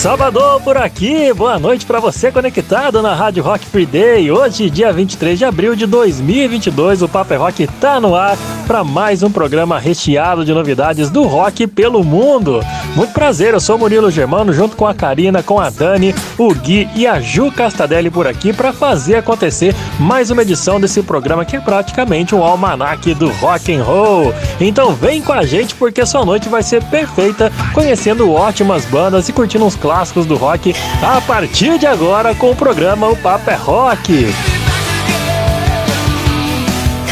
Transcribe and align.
Salvador 0.00 0.62
por 0.62 0.78
aqui, 0.78 1.30
boa 1.34 1.58
noite 1.58 1.84
para 1.84 2.00
você 2.00 2.32
conectado 2.32 3.02
na 3.02 3.14
Rádio 3.14 3.42
Rock 3.42 3.66
Free 3.66 3.84
Day. 3.84 4.30
Hoje, 4.30 4.70
dia 4.70 4.90
23 4.90 5.38
de 5.38 5.44
abril 5.44 5.76
de 5.76 5.84
2022, 5.84 7.02
o 7.02 7.08
Paper 7.08 7.38
Rock 7.38 7.66
tá 7.66 8.00
no 8.00 8.16
ar 8.16 8.34
para 8.66 8.82
mais 8.82 9.22
um 9.22 9.30
programa 9.30 9.78
recheado 9.78 10.42
de 10.42 10.54
novidades 10.54 11.10
do 11.10 11.24
rock 11.24 11.66
pelo 11.66 12.02
mundo. 12.02 12.64
Muito 12.96 13.12
prazer, 13.12 13.52
eu 13.52 13.60
sou 13.60 13.76
Murilo 13.76 14.10
Germano, 14.10 14.54
junto 14.54 14.74
com 14.74 14.86
a 14.86 14.94
Karina, 14.94 15.42
com 15.42 15.60
a 15.60 15.68
Dani, 15.68 16.14
o 16.38 16.54
Gui 16.54 16.88
e 16.96 17.06
a 17.06 17.20
Ju 17.20 17.52
Castadelli 17.52 18.10
por 18.10 18.26
aqui 18.26 18.54
para 18.54 18.72
fazer 18.72 19.16
acontecer 19.16 19.74
mais 19.98 20.30
uma 20.30 20.42
edição 20.42 20.80
desse 20.80 21.02
programa 21.02 21.44
que 21.44 21.56
é 21.56 21.60
praticamente 21.60 22.34
um 22.34 22.42
almanaque 22.42 23.12
do 23.12 23.28
rock 23.32 23.74
and 23.74 23.84
roll. 23.84 24.32
Então 24.58 24.94
vem 24.94 25.20
com 25.20 25.32
a 25.32 25.44
gente 25.44 25.74
porque 25.74 26.06
sua 26.06 26.24
noite 26.24 26.48
vai 26.48 26.62
ser 26.62 26.82
perfeita, 26.84 27.52
conhecendo 27.74 28.32
ótimas 28.32 28.86
bandas 28.86 29.28
e 29.28 29.32
curtindo 29.32 29.66
uns 29.66 29.76
clássicos 29.90 30.24
do 30.24 30.36
rock 30.36 30.72
a 31.02 31.20
partir 31.20 31.76
de 31.76 31.84
agora 31.84 32.32
com 32.32 32.52
o 32.52 32.54
programa 32.54 33.08
O 33.08 33.16
Papo 33.16 33.50
é 33.50 33.56
Rock. 33.56 34.28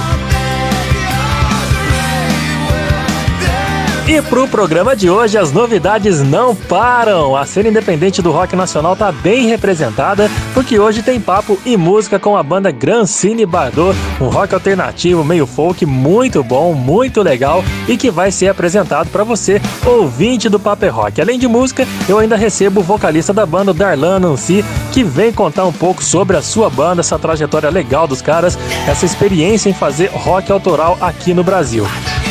E 4.09 4.23
pro 4.23 4.47
programa 4.47 4.95
de 4.95 5.11
hoje, 5.11 5.37
as 5.37 5.51
novidades 5.51 6.23
não 6.23 6.55
param. 6.55 7.35
A 7.35 7.45
cena 7.45 7.71
independente 7.71 8.23
do 8.23 8.31
rock 8.31 8.55
nacional 8.55 8.95
tá 8.95 9.11
bem 9.11 9.49
representada, 9.49 10.31
porque 10.55 10.79
hoje 10.79 11.03
tem 11.03 11.21
papo 11.21 11.59
e 11.67 11.77
música 11.77 12.17
com 12.17 12.37
a 12.37 12.43
banda 12.43 12.71
Gran 12.71 13.05
Cine 13.05 13.45
Bardot, 13.45 13.99
um 14.21 14.29
rock 14.29 14.55
alternativo 14.55 15.25
meio 15.25 15.45
folk 15.45 15.85
muito 15.85 16.45
bom, 16.45 16.73
muito 16.73 17.21
legal 17.21 17.65
e 17.89 17.97
que 17.97 18.09
vai 18.09 18.31
ser 18.31 18.47
apresentado 18.47 19.09
para 19.11 19.25
você, 19.25 19.61
ouvinte 19.85 20.49
do 20.49 20.61
Paper 20.61 20.95
Rock. 20.95 21.21
Além 21.21 21.37
de 21.37 21.49
música, 21.49 21.85
eu 22.09 22.21
ainda 22.21 22.37
recebo 22.37 22.79
o 22.79 22.85
vocalista 22.85 23.33
da 23.33 23.45
banda, 23.45 23.75
Darlan 23.75 24.21
Nancy, 24.21 24.65
que 24.93 25.03
vem 25.03 25.33
contar 25.33 25.65
um 25.65 25.73
pouco 25.73 26.05
sobre 26.05 26.37
a 26.37 26.43
sua 26.43 26.71
banda, 26.71 27.01
essa 27.01 27.19
trajetória 27.19 27.71
legal 27.71 28.07
dos 28.07 28.23
caras, 28.23 28.57
essa 28.87 29.05
experiência 29.05 29.69
em 29.69 29.75
fazer 29.75 30.13
rock 30.13 30.53
autoral 30.53 30.97
aqui 31.01 31.35
no 31.35 31.43
Brasil. 31.43 31.85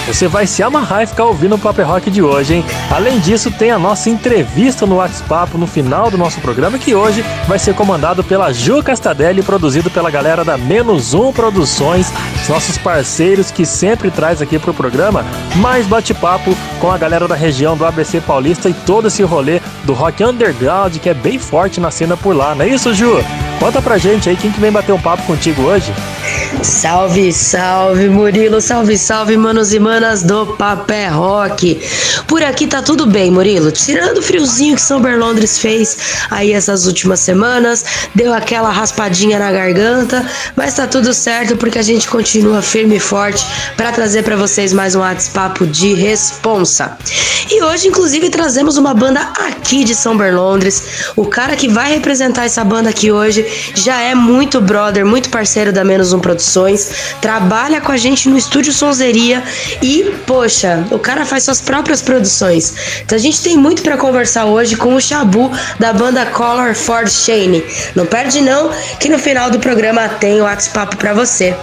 Você 0.07 0.27
vai 0.27 0.45
se 0.45 0.61
amarrar 0.61 1.01
e 1.01 1.07
ficar 1.07 1.25
ouvindo 1.25 1.55
o 1.55 1.59
Paper 1.59 1.87
Rock 1.87 2.11
de 2.11 2.21
hoje, 2.21 2.55
hein? 2.55 2.65
Além 2.91 3.19
disso, 3.19 3.49
tem 3.49 3.71
a 3.71 3.79
nossa 3.79 4.07
entrevista 4.07 4.85
no 4.85 4.97
WhatsApp 4.97 5.57
no 5.57 5.65
final 5.65 6.11
do 6.11 6.17
nosso 6.17 6.39
programa, 6.41 6.77
que 6.77 6.93
hoje 6.93 7.25
vai 7.47 7.57
ser 7.57 7.73
comandado 7.73 8.23
pela 8.23 8.53
Ju 8.53 8.83
Castadelli, 8.83 9.41
produzido 9.41 9.89
pela 9.89 10.11
galera 10.11 10.45
da 10.45 10.57
Menos 10.57 11.15
Um 11.15 11.33
Produções, 11.33 12.13
os 12.39 12.47
nossos 12.47 12.77
parceiros 12.77 13.49
que 13.49 13.65
sempre 13.65 14.11
traz 14.11 14.43
aqui 14.43 14.59
pro 14.59 14.75
programa 14.75 15.25
mais 15.55 15.87
bate-papo 15.87 16.55
com 16.79 16.91
a 16.91 16.97
galera 16.97 17.27
da 17.27 17.35
região 17.35 17.75
do 17.75 17.85
ABC 17.85 18.21
Paulista 18.21 18.69
e 18.69 18.73
todo 18.73 19.07
esse 19.07 19.23
rolê 19.23 19.59
do 19.83 19.93
rock 19.93 20.23
underground 20.23 20.97
que 20.97 21.09
é 21.09 21.13
bem 21.15 21.39
forte 21.39 21.79
na 21.79 21.89
cena 21.89 22.15
por 22.15 22.35
lá, 22.35 22.53
não 22.53 22.63
é 22.63 22.67
isso, 22.67 22.93
Ju? 22.93 23.23
Conta 23.59 23.81
pra 23.81 23.97
gente 23.97 24.29
aí 24.29 24.35
quem 24.35 24.51
que 24.51 24.59
vem 24.59 24.71
bater 24.71 24.91
um 24.91 25.01
papo 25.01 25.23
contigo 25.23 25.63
hoje. 25.63 25.93
Salve, 26.61 27.31
salve 27.31 28.09
Murilo, 28.09 28.59
salve, 28.59 28.97
salve 28.97 29.37
manos 29.37 29.73
e 29.73 29.79
manas 29.79 30.23
do 30.23 30.45
Papé 30.45 31.07
Rock. 31.07 31.79
Por 32.27 32.41
aqui 32.43 32.67
tá 32.67 32.81
tudo 32.81 33.05
bem, 33.05 33.29
Murilo, 33.29 33.71
tirando 33.71 34.17
o 34.17 34.21
friozinho 34.21 34.75
que 34.75 34.81
São 34.81 34.99
Berlondres 34.99 35.59
fez 35.59 35.97
aí 36.29 36.53
essas 36.53 36.87
últimas 36.87 37.19
semanas, 37.19 37.85
deu 38.13 38.33
aquela 38.33 38.71
raspadinha 38.71 39.37
na 39.37 39.51
garganta, 39.51 40.25
mas 40.55 40.75
tá 40.75 40.87
tudo 40.87 41.13
certo 41.13 41.55
porque 41.55 41.77
a 41.77 41.83
gente 41.83 42.07
continua 42.07 42.61
firme 42.61 42.95
e 42.95 42.99
forte 42.99 43.45
para 43.77 43.91
trazer 43.91 44.23
para 44.23 44.35
vocês 44.35 44.73
mais 44.73 44.95
um 44.95 44.99
WhatsApp 44.99 45.65
de 45.67 45.93
responsa. 45.93 46.97
E 47.51 47.61
hoje, 47.61 47.87
inclusive, 47.87 48.29
trazemos 48.29 48.77
uma 48.77 48.93
banda 48.93 49.21
aqui 49.47 49.83
de 49.83 49.93
São 49.93 50.17
Berlondres. 50.17 51.11
O 51.15 51.25
cara 51.25 51.55
que 51.55 51.67
vai 51.67 51.93
representar 51.93 52.45
essa 52.45 52.63
banda 52.63 52.89
aqui 52.89 53.11
hoje 53.11 53.44
já 53.73 54.01
é 54.01 54.15
muito 54.15 54.61
brother, 54.61 55.05
muito 55.05 55.29
parceiro 55.29 55.71
da 55.71 55.83
Menos 55.83 56.13
Um 56.13 56.19
Produções, 56.19 57.15
trabalha 57.21 57.81
com 57.81 57.91
a 57.91 57.97
gente 57.97 58.29
no 58.29 58.37
estúdio 58.37 58.73
Sonzeria 58.73 59.43
e, 59.81 60.13
poxa, 60.25 60.85
o 60.91 60.99
cara 60.99 61.25
faz 61.25 61.43
suas 61.43 61.61
próprias 61.61 62.01
produções. 62.01 63.01
Então 63.01 63.17
a 63.17 63.21
gente 63.21 63.41
tem 63.41 63.57
muito 63.57 63.81
para 63.81 63.97
conversar 63.97 64.45
hoje 64.45 64.75
com 64.75 64.95
o 64.95 65.01
Shabu 65.01 65.51
da 65.79 65.93
banda 65.93 66.25
Color 66.27 66.73
Ford 66.75 67.09
Shane. 67.09 67.63
Não 67.95 68.05
perde 68.05 68.41
não, 68.41 68.71
que 68.99 69.09
no 69.09 69.19
final 69.19 69.49
do 69.49 69.59
programa 69.59 70.07
tem 70.09 70.41
o 70.41 70.43
WhatsApp 70.43 70.95
para 70.97 71.13
você. 71.13 71.55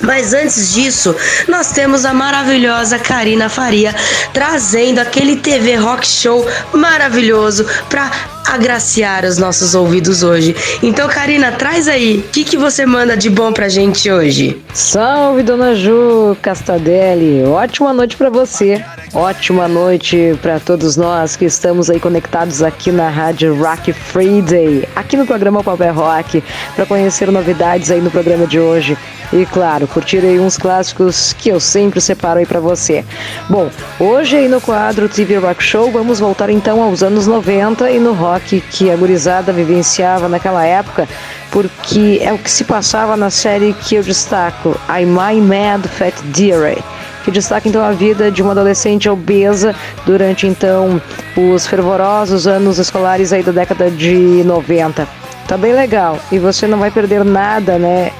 Mas 0.00 0.34
antes 0.34 0.72
disso, 0.72 1.14
nós 1.48 1.72
temos 1.72 2.04
a 2.04 2.12
maravilhosa 2.12 2.98
Karina 2.98 3.48
Faria 3.48 3.94
trazendo 4.32 4.98
aquele 4.98 5.36
TV 5.36 5.76
Rock 5.76 6.06
Show 6.06 6.46
maravilhoso 6.72 7.66
para 7.88 8.10
agraciar 8.46 9.24
os 9.24 9.38
nossos 9.38 9.74
ouvidos 9.74 10.22
hoje. 10.22 10.54
Então, 10.82 11.08
Karina, 11.08 11.52
traz 11.52 11.88
aí, 11.88 12.18
o 12.18 12.30
que, 12.30 12.44
que 12.44 12.56
você 12.56 12.84
manda 12.86 13.16
de 13.16 13.30
bom 13.30 13.52
pra 13.52 13.68
gente 13.68 14.10
hoje? 14.10 14.62
Salve, 14.72 15.42
dona 15.42 15.74
Ju 15.74 16.36
Castadelli, 16.42 17.44
ótima 17.44 17.92
noite 17.92 18.16
para 18.16 18.30
você. 18.30 18.84
Ótima 19.12 19.68
noite 19.68 20.36
para 20.42 20.58
todos 20.58 20.96
nós 20.96 21.36
que 21.36 21.44
estamos 21.44 21.88
aí 21.88 22.00
conectados 22.00 22.62
aqui 22.62 22.90
na 22.90 23.08
Rádio 23.08 23.56
Rock 23.56 23.92
Friday, 23.92 24.88
aqui 24.96 25.16
no 25.16 25.24
programa 25.24 25.62
Papel 25.62 25.94
Rock, 25.94 26.42
para 26.74 26.84
conhecer 26.84 27.30
novidades 27.30 27.92
aí 27.92 28.00
no 28.00 28.10
programa 28.10 28.44
de 28.44 28.58
hoje. 28.58 28.98
E 29.32 29.46
claro, 29.46 29.86
curtir 29.86 30.18
aí 30.18 30.38
uns 30.38 30.58
clássicos 30.58 31.32
que 31.32 31.48
eu 31.48 31.60
sempre 31.60 32.00
separo 32.00 32.40
aí 32.40 32.46
para 32.46 32.60
você. 32.60 33.04
Bom, 33.48 33.70
hoje 34.00 34.36
aí 34.36 34.48
no 34.48 34.60
quadro 34.60 35.08
TV 35.08 35.36
Rock 35.38 35.62
Show 35.62 35.90
vamos 35.92 36.18
voltar 36.18 36.50
então 36.50 36.82
aos 36.82 37.02
anos 37.02 37.26
90 37.26 37.90
e 37.90 37.98
no 38.00 38.12
rock 38.12 38.33
que 38.40 38.90
a 38.90 38.96
gurizada 38.96 39.52
vivenciava 39.52 40.28
naquela 40.28 40.64
época, 40.64 41.08
porque 41.50 42.18
é 42.22 42.32
o 42.32 42.38
que 42.38 42.50
se 42.50 42.64
passava 42.64 43.16
na 43.16 43.30
série 43.30 43.72
que 43.72 43.94
eu 43.94 44.02
destaco, 44.02 44.76
I 44.88 45.04
My 45.04 45.40
Mad 45.40 45.86
Fat 45.86 46.14
Dearie 46.24 46.82
que 47.24 47.30
destaca 47.30 47.66
então 47.66 47.82
a 47.82 47.90
vida 47.90 48.30
de 48.30 48.42
uma 48.42 48.52
adolescente 48.52 49.08
obesa 49.08 49.74
durante 50.04 50.46
então 50.46 51.00
os 51.34 51.66
fervorosos 51.66 52.46
anos 52.46 52.78
escolares 52.78 53.32
aí 53.32 53.42
da 53.42 53.50
década 53.50 53.90
de 53.90 54.42
90. 54.44 55.08
Tá 55.48 55.56
bem 55.56 55.72
legal 55.72 56.18
e 56.30 56.38
você 56.38 56.66
não 56.66 56.78
vai 56.78 56.90
perder 56.90 57.24
nada, 57.24 57.78
né? 57.78 58.12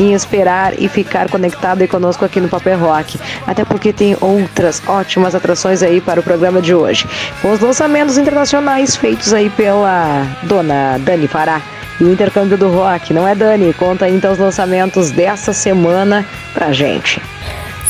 Em 0.00 0.14
esperar 0.14 0.72
e 0.80 0.88
ficar 0.88 1.28
conectado 1.28 1.86
conosco 1.86 2.24
aqui 2.24 2.40
no 2.40 2.48
Papel 2.48 2.78
Rock. 2.78 3.20
Até 3.46 3.64
porque 3.64 3.92
tem 3.92 4.16
outras 4.20 4.82
ótimas 4.86 5.34
atrações 5.34 5.82
aí 5.82 6.00
para 6.00 6.20
o 6.20 6.22
programa 6.22 6.62
de 6.62 6.74
hoje. 6.74 7.06
Com 7.42 7.52
os 7.52 7.60
lançamentos 7.60 8.16
internacionais 8.16 8.96
feitos 8.96 9.34
aí 9.34 9.50
pela 9.50 10.26
dona 10.42 10.98
Dani 10.98 11.28
Fará. 11.28 11.60
E 12.00 12.04
o 12.04 12.10
intercâmbio 12.10 12.56
do 12.56 12.70
rock, 12.70 13.12
não 13.12 13.28
é 13.28 13.34
Dani? 13.34 13.74
Conta 13.74 14.06
aí, 14.06 14.14
então 14.14 14.32
os 14.32 14.38
lançamentos 14.38 15.10
dessa 15.10 15.52
semana 15.52 16.26
pra 16.54 16.72
gente. 16.72 17.20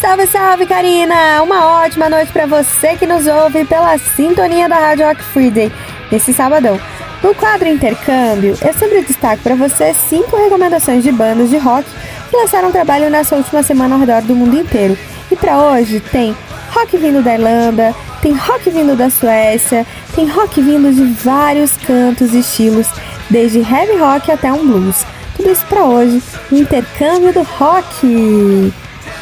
Salve, 0.01 0.27
salve, 0.27 0.67
Karina! 0.67 1.41
Uma 1.43 1.85
ótima 1.85 2.09
noite 2.09 2.33
para 2.33 2.47
você 2.47 2.97
que 2.97 3.07
nos 3.07 3.27
ouve 3.29 3.65
pela 3.67 3.97
sintonia 3.99 4.69
da 4.69 4.79
Rádio 4.79 5.07
Rock 5.07 5.23
Friday 5.23 5.71
nesse 6.11 6.33
sabadão. 6.33 6.81
No 7.23 7.35
quadro 7.35 7.69
Intercâmbio, 7.69 8.57
eu 8.63 8.73
sempre 8.73 9.03
destaco 9.03 9.43
para 9.43 9.55
você 9.55 9.93
cinco 9.93 10.37
recomendações 10.39 11.03
de 11.03 11.13
bandas 11.13 11.51
de 11.51 11.59
rock 11.59 11.87
que 12.31 12.37
lançaram 12.37 12.73
trabalho 12.73 13.11
nessa 13.11 13.37
última 13.37 13.63
semana 13.63 13.95
ao 13.95 14.01
redor 14.01 14.23
do 14.23 14.35
mundo 14.35 14.59
inteiro. 14.59 14.97
E 15.31 15.37
para 15.37 15.59
hoje 15.59 16.01
tem 16.01 16.35
rock 16.71 16.97
vindo 16.97 17.23
da 17.23 17.35
Irlanda, 17.35 17.95
tem 18.23 18.33
rock 18.33 18.71
vindo 18.71 18.97
da 18.97 19.11
Suécia, 19.11 19.87
tem 20.15 20.27
rock 20.29 20.63
vindo 20.63 20.95
de 20.95 21.05
vários 21.23 21.77
cantos 21.77 22.33
e 22.33 22.39
estilos, 22.39 22.87
desde 23.29 23.59
heavy 23.59 23.99
rock 23.99 24.33
até 24.33 24.51
um 24.51 24.67
blues. 24.67 25.05
Tudo 25.37 25.51
isso 25.51 25.67
para 25.67 25.85
hoje, 25.85 26.23
intercâmbio 26.51 27.35
do 27.35 27.43
rock. 27.43 28.73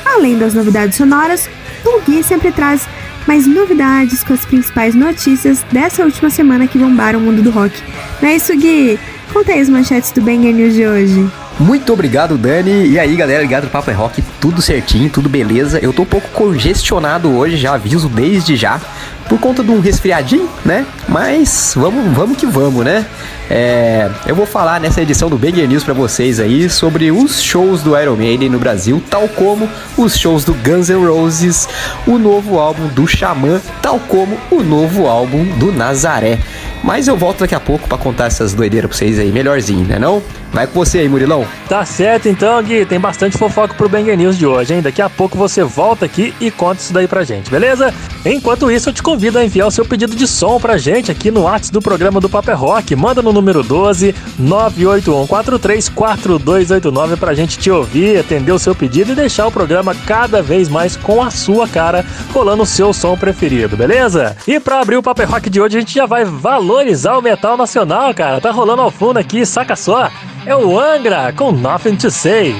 Além 0.05 0.39
das 0.39 0.55
novidades 0.55 0.97
sonoras, 0.97 1.51
o 1.85 2.01
Gui 2.03 2.23
sempre 2.23 2.53
traz 2.53 2.89
mais 3.29 3.47
novidades 3.47 4.25
com 4.25 4.33
as 4.33 4.47
principais 4.47 4.95
notícias 4.95 5.63
dessa 5.71 6.03
última 6.03 6.31
semana 6.31 6.67
que 6.67 6.79
bombaram 6.79 7.19
o 7.19 7.23
mundo 7.23 7.43
do 7.43 7.51
rock. 7.51 7.79
Não 8.23 8.29
é 8.31 8.37
isso, 8.37 8.57
Gui? 8.57 8.99
Conta 9.31 9.53
aí 9.53 9.61
as 9.61 9.69
manchetes 9.69 10.11
do 10.13 10.23
Banger 10.23 10.55
News 10.55 10.73
de 10.73 10.87
hoje. 10.87 11.31
Muito 11.61 11.93
obrigado, 11.93 12.39
Dani. 12.39 12.87
E 12.87 12.99
aí, 12.99 13.15
galera, 13.17 13.43
ligado 13.43 13.65
no 13.65 13.71
Papo 13.71 13.91
é 13.91 13.93
Rock, 13.93 14.23
tudo 14.41 14.63
certinho, 14.63 15.11
tudo 15.11 15.29
beleza. 15.29 15.79
Eu 15.79 15.93
tô 15.93 16.03
um 16.03 16.07
pouco 16.07 16.27
congestionado 16.31 17.29
hoje, 17.29 17.59
já 17.59 17.75
aviso 17.75 18.09
desde 18.09 18.57
já, 18.57 18.81
por 19.29 19.39
conta 19.39 19.63
de 19.63 19.71
um 19.71 19.81
resfriadinho, 19.81 20.49
né? 20.65 20.87
Mas 21.09 21.75
vamos, 21.77 22.17
vamos 22.17 22.37
que 22.37 22.47
vamos, 22.47 22.85
né? 22.85 23.07
É, 23.51 24.11
eu 24.27 24.35
vou 24.35 24.45
falar 24.45 24.79
nessa 24.79 25.01
edição 25.01 25.31
do 25.31 25.39
Banger 25.39 25.67
News 25.67 25.83
para 25.83 25.95
vocês 25.95 26.39
aí 26.39 26.69
sobre 26.69 27.11
os 27.11 27.43
shows 27.43 27.83
do 27.83 27.99
Iron 27.99 28.17
Maiden 28.17 28.51
no 28.51 28.59
Brasil, 28.59 29.03
tal 29.09 29.27
como 29.29 29.69
os 29.97 30.19
shows 30.19 30.45
do 30.45 30.53
Guns 30.53 30.91
N' 30.91 31.07
Roses, 31.07 31.69
o 32.07 32.19
novo 32.19 32.59
álbum 32.59 32.89
do 32.89 33.07
Xamã, 33.07 33.61
tal 33.81 33.99
como 34.01 34.39
o 34.51 34.63
novo 34.63 35.07
álbum 35.07 35.45
do 35.59 35.73
Nazaré. 35.73 36.39
Mas 36.83 37.09
eu 37.09 37.17
volto 37.17 37.41
daqui 37.41 37.55
a 37.55 37.61
pouco 37.61 37.89
para 37.89 37.99
contar 37.99 38.27
essas 38.27 38.55
doideiras 38.55 38.89
pra 38.89 38.97
vocês 38.97 39.19
aí, 39.19 39.33
melhorzinho, 39.33 39.85
né 39.85 39.99
não? 39.99 40.23
Vai 40.53 40.67
com 40.67 40.73
você 40.73 41.01
aí, 41.01 41.09
Murilão. 41.09 41.47
Tá 41.69 41.85
certo 41.85 42.29
então, 42.29 42.63
Gui. 42.63 42.87
Tem 42.87 42.99
bastante 42.99 43.37
fofoca 43.37 43.75
pro 43.75 43.89
Banger 43.89 44.17
News 44.17 44.39
de 44.39 44.47
hoje, 44.47 44.75
hein? 44.75 44.81
Daqui 44.81 45.03
a 45.03 45.11
pouco 45.11 45.37
você 45.37 45.63
volta 45.63 46.07
aqui 46.07 46.33
e 46.41 46.51
conta 46.51 46.81
isso 46.81 46.93
daí 46.93 47.07
pra 47.07 47.23
gente, 47.23 47.51
beleza? 47.51 47.93
Enquanto 48.25 48.71
isso, 48.71 48.89
eu 48.89 48.93
te 48.93 49.03
convido 49.03 49.18
a 49.19 49.45
enviar 49.45 49.67
o 49.67 49.71
seu 49.71 49.85
pedido 49.85 50.15
de 50.15 50.27
som 50.27 50.61
pra 50.61 50.79
gente 50.79 51.11
aqui 51.11 51.31
no 51.31 51.43
WhatsApp 51.43 51.73
do 51.73 51.83
programa 51.83 52.21
do 52.21 52.29
Paper 52.29 52.57
Rock. 52.57 52.95
Manda 52.95 53.21
no 53.21 53.33
número 53.33 53.63
12 53.63 54.15
981434289 54.41 57.17
pra 57.17 57.35
gente 57.35 57.59
te 57.59 57.71
ouvir, 57.71 58.19
atender 58.19 58.53
o 58.53 58.59
seu 58.59 58.75
pedido 58.75 59.13
e 59.13 59.17
deixar 59.17 59.47
o 59.47 59.53
programa 59.53 59.95
cada 59.95 60.41
vez 60.41 60.69
mais 60.69 60.97
com 60.97 61.23
a 61.23 61.31
sua 61.31 61.67
cara, 61.67 62.05
rolando 62.33 62.63
o 62.63 62.67
seu 62.67 62.93
som 62.93 63.17
preferido, 63.17 63.77
beleza? 63.77 64.37
E 64.47 64.61
pra 64.61 64.81
abrir 64.81 64.97
o 64.97 65.03
Paper 65.03 65.29
Rock 65.29 65.51
de 65.51 65.61
hoje, 65.61 65.77
a 65.77 65.81
gente 65.81 65.95
já 65.95 66.07
vai 66.07 66.25
valorizar 66.25 67.19
o 67.19 67.23
metal 67.23 67.57
nacional, 67.57 68.15
cara. 68.15 68.41
Tá 68.41 68.53
rolando 68.53 68.83
ao 68.83 68.91
fundo 68.91 69.19
aqui, 69.19 69.45
saca 69.45 69.75
só? 69.75 70.09
É 70.47 70.55
o 70.55 70.79
Angra 70.79 71.33
com 71.33 71.51
Nothing 71.51 71.97
to 71.97 72.11
Say. 72.11 72.55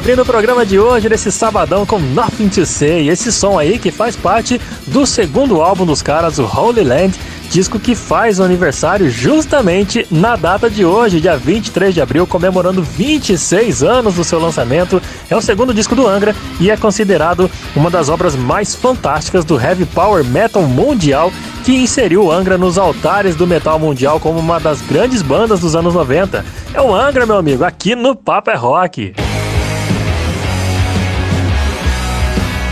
Abrindo 0.00 0.22
o 0.22 0.24
programa 0.24 0.64
de 0.64 0.78
hoje, 0.78 1.10
desse 1.10 1.30
sabadão 1.30 1.84
com 1.84 1.98
Nothing 1.98 2.48
to 2.48 2.64
Say. 2.64 3.10
Esse 3.10 3.30
som 3.30 3.58
aí 3.58 3.78
que 3.78 3.90
faz 3.90 4.16
parte 4.16 4.58
do 4.86 5.04
segundo 5.04 5.60
álbum 5.60 5.84
dos 5.84 6.00
caras, 6.00 6.38
o 6.38 6.46
Holy 6.46 6.82
Land, 6.82 7.20
disco 7.50 7.78
que 7.78 7.94
faz 7.94 8.40
o 8.40 8.42
aniversário 8.42 9.10
justamente 9.10 10.06
na 10.10 10.36
data 10.36 10.70
de 10.70 10.86
hoje, 10.86 11.20
dia 11.20 11.36
23 11.36 11.92
de 11.92 12.00
abril, 12.00 12.26
comemorando 12.26 12.82
26 12.82 13.82
anos 13.82 14.14
do 14.14 14.24
seu 14.24 14.40
lançamento. 14.40 15.02
É 15.28 15.36
o 15.36 15.42
segundo 15.42 15.74
disco 15.74 15.94
do 15.94 16.08
Angra 16.08 16.34
e 16.58 16.70
é 16.70 16.78
considerado 16.78 17.50
uma 17.76 17.90
das 17.90 18.08
obras 18.08 18.34
mais 18.34 18.74
fantásticas 18.74 19.44
do 19.44 19.60
heavy 19.60 19.84
power 19.84 20.24
metal 20.24 20.62
mundial, 20.62 21.30
que 21.62 21.72
inseriu 21.72 22.24
o 22.24 22.32
Angra 22.32 22.56
nos 22.56 22.78
altares 22.78 23.36
do 23.36 23.46
metal 23.46 23.78
mundial 23.78 24.18
como 24.18 24.38
uma 24.38 24.58
das 24.58 24.80
grandes 24.80 25.20
bandas 25.20 25.60
dos 25.60 25.76
anos 25.76 25.92
90. 25.92 26.42
É 26.72 26.80
o 26.80 26.94
Angra, 26.94 27.26
meu 27.26 27.36
amigo, 27.36 27.64
aqui 27.64 27.94
no 27.94 28.16
Papo 28.16 28.50
é 28.50 28.56
Rock. 28.56 29.12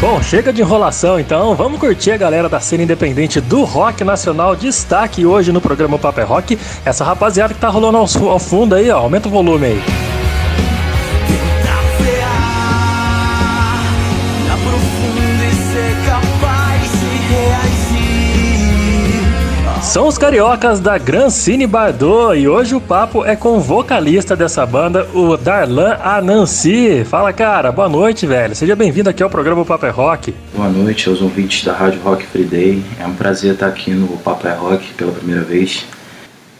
Bom, 0.00 0.22
chega 0.22 0.52
de 0.52 0.62
enrolação 0.62 1.18
então, 1.18 1.56
vamos 1.56 1.80
curtir 1.80 2.12
a 2.12 2.16
galera 2.16 2.48
da 2.48 2.60
cena 2.60 2.84
independente 2.84 3.40
do 3.40 3.64
rock 3.64 4.04
nacional. 4.04 4.54
Destaque 4.54 5.26
hoje 5.26 5.50
no 5.50 5.60
programa 5.60 5.98
Paper 5.98 6.22
é 6.22 6.26
Rock, 6.26 6.58
essa 6.84 7.02
rapaziada 7.02 7.52
que 7.52 7.58
tá 7.58 7.68
rolando 7.68 7.98
ao, 7.98 8.28
ao 8.28 8.38
fundo 8.38 8.76
aí, 8.76 8.88
ó, 8.90 8.98
aumenta 8.98 9.26
o 9.26 9.30
volume 9.32 9.66
aí. 9.66 10.17
São 19.98 20.06
os 20.06 20.16
cariocas 20.16 20.78
da 20.78 20.96
Gran 20.96 21.28
Cine 21.28 21.66
Bardot 21.66 22.38
e 22.38 22.46
hoje 22.46 22.72
o 22.72 22.80
papo 22.80 23.24
é 23.24 23.34
com 23.34 23.56
o 23.56 23.60
vocalista 23.60 24.36
dessa 24.36 24.64
banda, 24.64 25.08
o 25.12 25.36
Darlan 25.36 25.96
Anansi. 26.00 27.04
Fala, 27.04 27.32
cara, 27.32 27.72
boa 27.72 27.88
noite, 27.88 28.24
velho. 28.24 28.54
Seja 28.54 28.76
bem-vindo 28.76 29.10
aqui 29.10 29.24
ao 29.24 29.28
programa 29.28 29.64
Papo 29.64 29.86
é 29.86 29.90
Rock. 29.90 30.32
Boa 30.54 30.68
noite 30.68 31.08
aos 31.08 31.20
ouvintes 31.20 31.64
da 31.64 31.72
Rádio 31.72 32.00
Rock 32.00 32.24
Free 32.24 32.44
Day. 32.44 32.84
É 33.00 33.04
um 33.08 33.14
prazer 33.14 33.54
estar 33.54 33.66
aqui 33.66 33.90
no 33.90 34.06
Papo 34.18 34.46
é 34.46 34.54
Rock 34.54 34.94
pela 34.94 35.10
primeira 35.10 35.42
vez. 35.42 35.84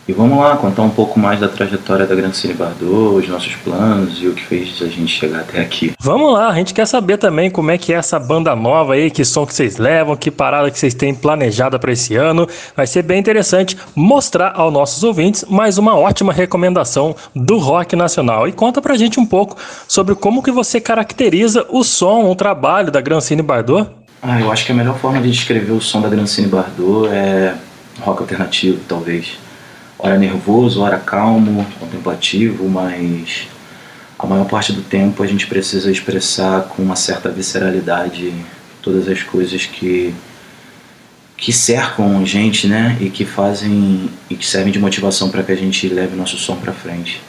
E 0.09 0.12
vamos 0.15 0.38
lá 0.38 0.57
contar 0.57 0.81
um 0.81 0.88
pouco 0.88 1.21
mais 1.21 1.38
da 1.38 1.49
trajetória 1.49 2.07
da 2.07 2.15
Grancine 2.15 2.55
Bardot, 2.55 3.19
os 3.19 3.29
nossos 3.29 3.55
planos 3.57 4.23
e 4.23 4.27
o 4.27 4.33
que 4.33 4.43
fez 4.43 4.81
a 4.81 4.87
gente 4.87 5.09
chegar 5.09 5.41
até 5.41 5.61
aqui. 5.61 5.93
Vamos 6.00 6.33
lá, 6.33 6.49
a 6.49 6.55
gente 6.55 6.73
quer 6.73 6.87
saber 6.87 7.19
também 7.19 7.50
como 7.50 7.71
é 7.71 7.77
que 7.77 7.93
é 7.93 7.97
essa 7.97 8.19
banda 8.19 8.57
nova 8.57 8.95
aí, 8.95 9.11
que 9.11 9.23
som 9.23 9.45
que 9.45 9.53
vocês 9.53 9.77
levam, 9.77 10.17
que 10.17 10.31
parada 10.31 10.71
que 10.71 10.79
vocês 10.79 10.95
têm 10.95 11.15
planejada 11.15 11.79
para 11.79 11.93
esse 11.93 12.17
ano. 12.17 12.49
Vai 12.75 12.87
ser 12.87 13.03
bem 13.03 13.21
interessante 13.21 13.77
mostrar 13.95 14.53
aos 14.55 14.73
nossos 14.73 15.05
ouvintes 15.05 15.45
mais 15.47 15.77
uma 15.77 15.95
ótima 15.95 16.33
recomendação 16.33 17.15
do 17.37 17.59
rock 17.59 17.95
nacional. 17.95 18.49
E 18.49 18.53
conta 18.53 18.81
pra 18.81 18.97
gente 18.97 19.21
um 19.21 19.27
pouco 19.27 19.59
sobre 19.87 20.15
como 20.15 20.43
que 20.43 20.50
você 20.50 20.81
caracteriza 20.81 21.67
o 21.69 21.85
som, 21.85 22.31
o 22.31 22.35
trabalho 22.35 22.91
da 22.91 23.03
Grancine 23.03 23.43
Bardot. 23.43 23.91
Ah, 24.23 24.41
eu 24.41 24.50
acho 24.50 24.65
que 24.65 24.73
a 24.73 24.75
melhor 24.75 24.97
forma 24.97 25.21
de 25.21 25.31
descrever 25.31 25.73
o 25.73 25.83
som 25.83 26.00
da 26.00 26.09
Grancine 26.09 26.49
Bardot 26.49 27.11
é 27.12 27.55
rock 28.00 28.23
alternativo, 28.23 28.81
talvez 28.88 29.37
ora 29.99 30.17
nervoso, 30.17 30.81
ora 30.81 30.99
calmo, 30.99 31.67
contemplativo, 31.81 32.69
mas 32.69 33.49
a 34.19 34.26
maior 34.26 34.47
parte 34.47 34.73
do 34.73 34.83
tempo 34.83 35.23
a 35.23 35.26
gente 35.26 35.47
precisa 35.47 35.90
expressar 35.90 36.62
com 36.64 36.83
uma 36.83 36.97
certa 36.97 37.28
visceralidade 37.28 38.33
todas 38.83 39.09
as 39.09 39.23
coisas 39.23 39.67
que 39.67 40.14
que 41.37 41.52
cercam 41.52 42.19
a 42.21 42.25
gente, 42.25 42.67
né, 42.67 42.99
e 43.00 43.09
que 43.09 43.25
fazem 43.25 44.11
e 44.28 44.35
que 44.35 44.45
servem 44.45 44.73
de 44.73 44.78
motivação 44.81 45.31
para 45.31 45.45
que 45.45 45.52
a 45.52 45.57
gente 45.57 45.88
leve 45.88 46.17
nosso 46.17 46.37
som 46.37 46.57
para 46.57 46.73
frente. 46.73 47.21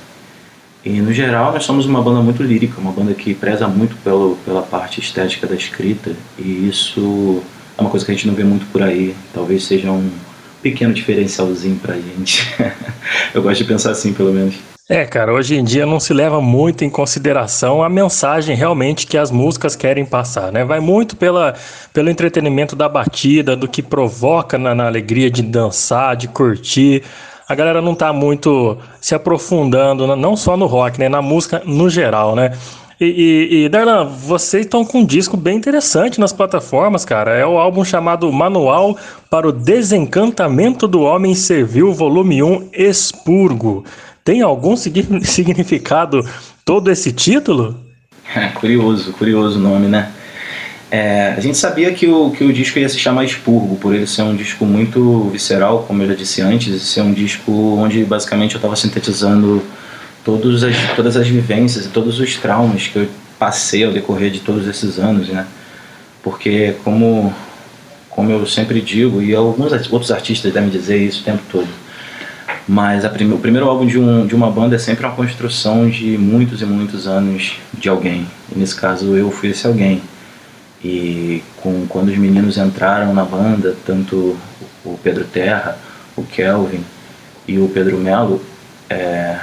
E 0.83 0.99
no 1.01 1.13
geral, 1.13 1.51
nós 1.51 1.63
somos 1.63 1.85
uma 1.85 2.01
banda 2.01 2.19
muito 2.21 2.41
lírica, 2.41 2.81
uma 2.81 2.91
banda 2.91 3.13
que 3.13 3.35
preza 3.35 3.67
muito 3.67 3.95
pelo, 3.97 4.35
pela 4.43 4.63
parte 4.63 4.99
estética 4.99 5.45
da 5.45 5.53
escrita, 5.53 6.15
e 6.39 6.67
isso 6.67 7.43
é 7.77 7.81
uma 7.81 7.89
coisa 7.89 8.03
que 8.03 8.11
a 8.11 8.15
gente 8.15 8.25
não 8.25 8.33
vê 8.33 8.43
muito 8.43 8.65
por 8.71 8.81
aí. 8.81 9.15
Talvez 9.31 9.65
seja 9.65 9.91
um 9.91 10.09
pequeno 10.61 10.93
diferencialzinho 10.93 11.77
pra 11.77 11.95
gente. 11.95 12.47
Eu 13.33 13.41
gosto 13.41 13.63
de 13.63 13.65
pensar 13.65 13.91
assim, 13.91 14.13
pelo 14.13 14.31
menos. 14.31 14.55
É, 14.91 15.05
cara, 15.05 15.31
hoje 15.31 15.55
em 15.55 15.63
dia 15.63 15.85
não 15.85 15.99
se 15.99 16.11
leva 16.13 16.41
muito 16.41 16.83
em 16.83 16.89
consideração 16.89 17.83
a 17.83 17.87
mensagem 17.87 18.55
realmente 18.55 19.05
que 19.05 19.19
as 19.19 19.29
músicas 19.29 19.75
querem 19.75 20.03
passar, 20.03 20.51
né? 20.51 20.65
Vai 20.65 20.79
muito 20.79 21.15
pela, 21.15 21.53
pelo 21.93 22.09
entretenimento 22.09 22.75
da 22.75 22.89
batida, 22.89 23.55
do 23.55 23.67
que 23.67 23.83
provoca 23.83 24.57
na, 24.57 24.73
na 24.73 24.87
alegria 24.87 25.29
de 25.29 25.43
dançar, 25.43 26.15
de 26.15 26.27
curtir. 26.27 27.03
A 27.47 27.53
galera 27.53 27.83
não 27.83 27.93
tá 27.93 28.11
muito 28.11 28.79
se 28.99 29.13
aprofundando, 29.13 30.07
não 30.15 30.35
só 30.35 30.57
no 30.57 30.65
rock, 30.65 30.99
né? 30.99 31.07
Na 31.07 31.21
música 31.21 31.61
no 31.63 31.87
geral, 31.87 32.35
né? 32.35 32.53
E, 32.99 33.05
e, 33.05 33.63
e 33.63 33.69
Darlan, 33.69 34.05
vocês 34.05 34.65
estão 34.65 34.83
com 34.83 34.99
um 34.99 35.05
disco 35.05 35.37
bem 35.37 35.55
interessante 35.55 36.19
nas 36.19 36.33
plataformas, 36.33 37.05
cara. 37.05 37.33
É 37.33 37.45
o 37.45 37.57
álbum 37.57 37.85
chamado 37.85 38.29
Manual 38.29 38.97
para 39.29 39.47
o 39.47 39.53
Desencantamento 39.53 40.85
do 40.85 41.03
Homem 41.03 41.33
Servil, 41.33 41.93
volume 41.93 42.43
1, 42.43 42.71
Expurgo. 42.73 43.85
Tem 44.21 44.41
algum 44.41 44.75
significado 45.23 46.27
todo 46.65 46.91
esse 46.91 47.13
título? 47.13 47.79
É, 48.35 48.47
curioso, 48.49 49.13
curioso 49.13 49.57
o 49.57 49.61
nome, 49.61 49.87
né? 49.87 50.11
É, 50.91 51.35
a 51.37 51.39
gente 51.39 51.57
sabia 51.57 51.93
que 51.93 52.05
o, 52.07 52.31
que 52.31 52.43
o 52.43 52.51
disco 52.51 52.79
ia 52.79 52.89
se 52.89 52.99
chamar 52.99 53.23
Expurgo, 53.23 53.77
por 53.77 53.95
ele 53.95 54.07
ser 54.07 54.23
um 54.23 54.35
disco 54.35 54.65
muito 54.65 55.29
visceral, 55.29 55.85
como 55.87 56.03
eu 56.03 56.07
já 56.09 56.15
disse 56.15 56.41
antes, 56.41 56.81
ser 56.81 57.01
um 57.01 57.13
disco 57.13 57.51
onde 57.77 58.03
basicamente 58.03 58.55
eu 58.55 58.57
estava 58.57 58.75
sintetizando 58.75 59.63
todos 60.37 60.63
as, 60.63 60.75
todas 60.95 61.17
as 61.17 61.27
vivências 61.27 61.85
e 61.85 61.89
todos 61.89 62.19
os 62.19 62.35
traumas 62.37 62.87
que 62.87 62.97
eu 62.97 63.07
passei 63.39 63.83
ao 63.83 63.91
decorrer 63.91 64.29
de 64.29 64.39
todos 64.39 64.67
esses 64.67 64.99
anos, 64.99 65.29
né? 65.29 65.45
Porque 66.21 66.75
como 66.83 67.33
como 68.09 68.31
eu 68.31 68.45
sempre 68.45 68.81
digo 68.81 69.21
e 69.21 69.33
alguns 69.33 69.71
outros 69.89 70.11
artistas 70.11 70.51
devem 70.51 70.69
dizer 70.69 70.97
isso 70.97 71.21
o 71.21 71.23
tempo 71.23 71.41
todo, 71.49 71.69
mas 72.67 73.07
prime, 73.07 73.33
o 73.33 73.37
primeiro 73.37 73.67
álbum 73.67 73.85
de, 73.85 73.97
um, 73.97 74.27
de 74.27 74.35
uma 74.35 74.51
banda 74.51 74.75
é 74.75 74.79
sempre 74.79 75.05
uma 75.05 75.15
construção 75.15 75.89
de 75.89 76.17
muitos 76.17 76.61
e 76.61 76.65
muitos 76.65 77.07
anos 77.07 77.55
de 77.73 77.87
alguém. 77.87 78.27
E 78.53 78.59
nesse 78.59 78.75
caso 78.75 79.15
eu 79.15 79.31
fui 79.31 79.49
esse 79.49 79.65
alguém. 79.65 80.01
E 80.83 81.41
com, 81.57 81.85
quando 81.87 82.09
os 82.09 82.17
meninos 82.17 82.57
entraram 82.57 83.13
na 83.13 83.23
banda, 83.23 83.75
tanto 83.85 84.37
o 84.85 84.99
Pedro 85.01 85.23
Terra, 85.23 85.77
o 86.15 86.23
Kelvin 86.23 86.83
e 87.47 87.57
o 87.57 87.69
Pedro 87.69 87.97
Melo, 87.97 88.41
é, 88.89 89.37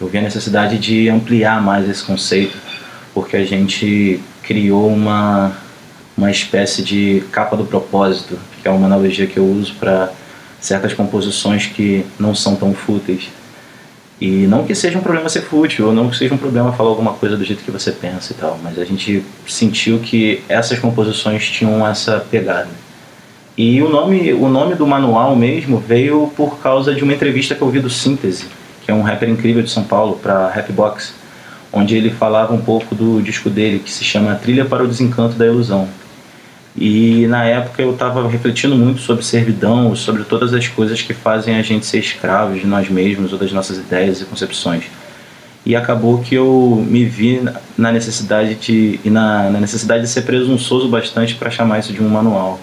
eu 0.00 0.08
vi 0.08 0.18
a 0.18 0.22
necessidade 0.22 0.78
de 0.78 1.08
ampliar 1.08 1.62
mais 1.62 1.88
esse 1.88 2.02
conceito, 2.02 2.56
porque 3.12 3.36
a 3.36 3.44
gente 3.44 4.20
criou 4.42 4.88
uma, 4.88 5.52
uma 6.16 6.30
espécie 6.30 6.82
de 6.82 7.22
capa 7.30 7.56
do 7.56 7.64
propósito, 7.64 8.38
que 8.60 8.68
é 8.68 8.70
uma 8.70 8.86
analogia 8.86 9.26
que 9.26 9.36
eu 9.36 9.44
uso 9.44 9.74
para 9.74 10.10
certas 10.60 10.92
composições 10.92 11.66
que 11.66 12.04
não 12.18 12.34
são 12.34 12.56
tão 12.56 12.74
fúteis. 12.74 13.28
E 14.20 14.46
não 14.46 14.64
que 14.64 14.74
seja 14.74 14.98
um 14.98 15.02
problema 15.02 15.28
ser 15.28 15.42
fútil, 15.42 15.86
ou 15.86 15.92
não 15.94 16.10
que 16.10 16.16
seja 16.16 16.34
um 16.34 16.38
problema 16.38 16.72
falar 16.72 16.90
alguma 16.90 17.14
coisa 17.14 17.36
do 17.36 17.44
jeito 17.44 17.64
que 17.64 17.70
você 17.70 17.90
pensa 17.90 18.32
e 18.32 18.36
tal, 18.36 18.58
mas 18.62 18.78
a 18.78 18.84
gente 18.84 19.24
sentiu 19.46 19.98
que 19.98 20.42
essas 20.48 20.78
composições 20.78 21.48
tinham 21.48 21.86
essa 21.86 22.20
pegada. 22.30 22.68
E 23.56 23.82
o 23.82 23.88
nome, 23.88 24.32
o 24.32 24.48
nome 24.48 24.74
do 24.74 24.86
manual 24.86 25.34
mesmo 25.34 25.78
veio 25.78 26.30
por 26.36 26.58
causa 26.58 26.94
de 26.94 27.02
uma 27.02 27.12
entrevista 27.12 27.54
que 27.54 27.62
eu 27.62 27.70
vi 27.70 27.80
do 27.80 27.90
Síntese, 27.90 28.46
é 28.90 28.94
um 28.94 29.02
rapper 29.02 29.28
incrível 29.28 29.62
de 29.62 29.70
São 29.70 29.84
Paulo, 29.84 30.16
para 30.16 30.48
Rapbox, 30.48 31.14
onde 31.72 31.96
ele 31.96 32.10
falava 32.10 32.52
um 32.52 32.60
pouco 32.60 32.94
do 32.94 33.22
disco 33.22 33.48
dele, 33.48 33.78
que 33.78 33.90
se 33.90 34.04
chama 34.04 34.34
Trilha 34.34 34.64
para 34.64 34.82
o 34.82 34.88
Desencanto 34.88 35.36
da 35.36 35.46
Ilusão. 35.46 35.88
E 36.76 37.26
na 37.26 37.44
época 37.44 37.82
eu 37.82 37.92
estava 37.92 38.28
refletindo 38.28 38.76
muito 38.76 39.00
sobre 39.00 39.24
servidão, 39.24 39.94
sobre 39.96 40.24
todas 40.24 40.54
as 40.54 40.68
coisas 40.68 41.02
que 41.02 41.12
fazem 41.12 41.56
a 41.56 41.62
gente 41.62 41.84
ser 41.84 41.98
escravos 41.98 42.60
de 42.60 42.66
nós 42.66 42.88
mesmos 42.88 43.32
ou 43.32 43.38
das 43.38 43.52
nossas 43.52 43.78
ideias 43.78 44.20
e 44.20 44.24
concepções. 44.24 44.84
E 45.66 45.76
acabou 45.76 46.18
que 46.18 46.34
eu 46.34 46.84
me 46.88 47.04
vi 47.04 47.42
na 47.76 47.92
necessidade 47.92 48.54
de 48.54 48.98
e 49.04 49.10
na, 49.10 49.50
na 49.50 49.60
necessidade 49.60 50.02
de 50.04 50.08
ser 50.08 50.22
presunçoso 50.22 50.88
bastante 50.88 51.34
para 51.34 51.50
chamar 51.50 51.80
isso 51.80 51.92
de 51.92 52.02
um 52.02 52.08
manual. 52.08 52.58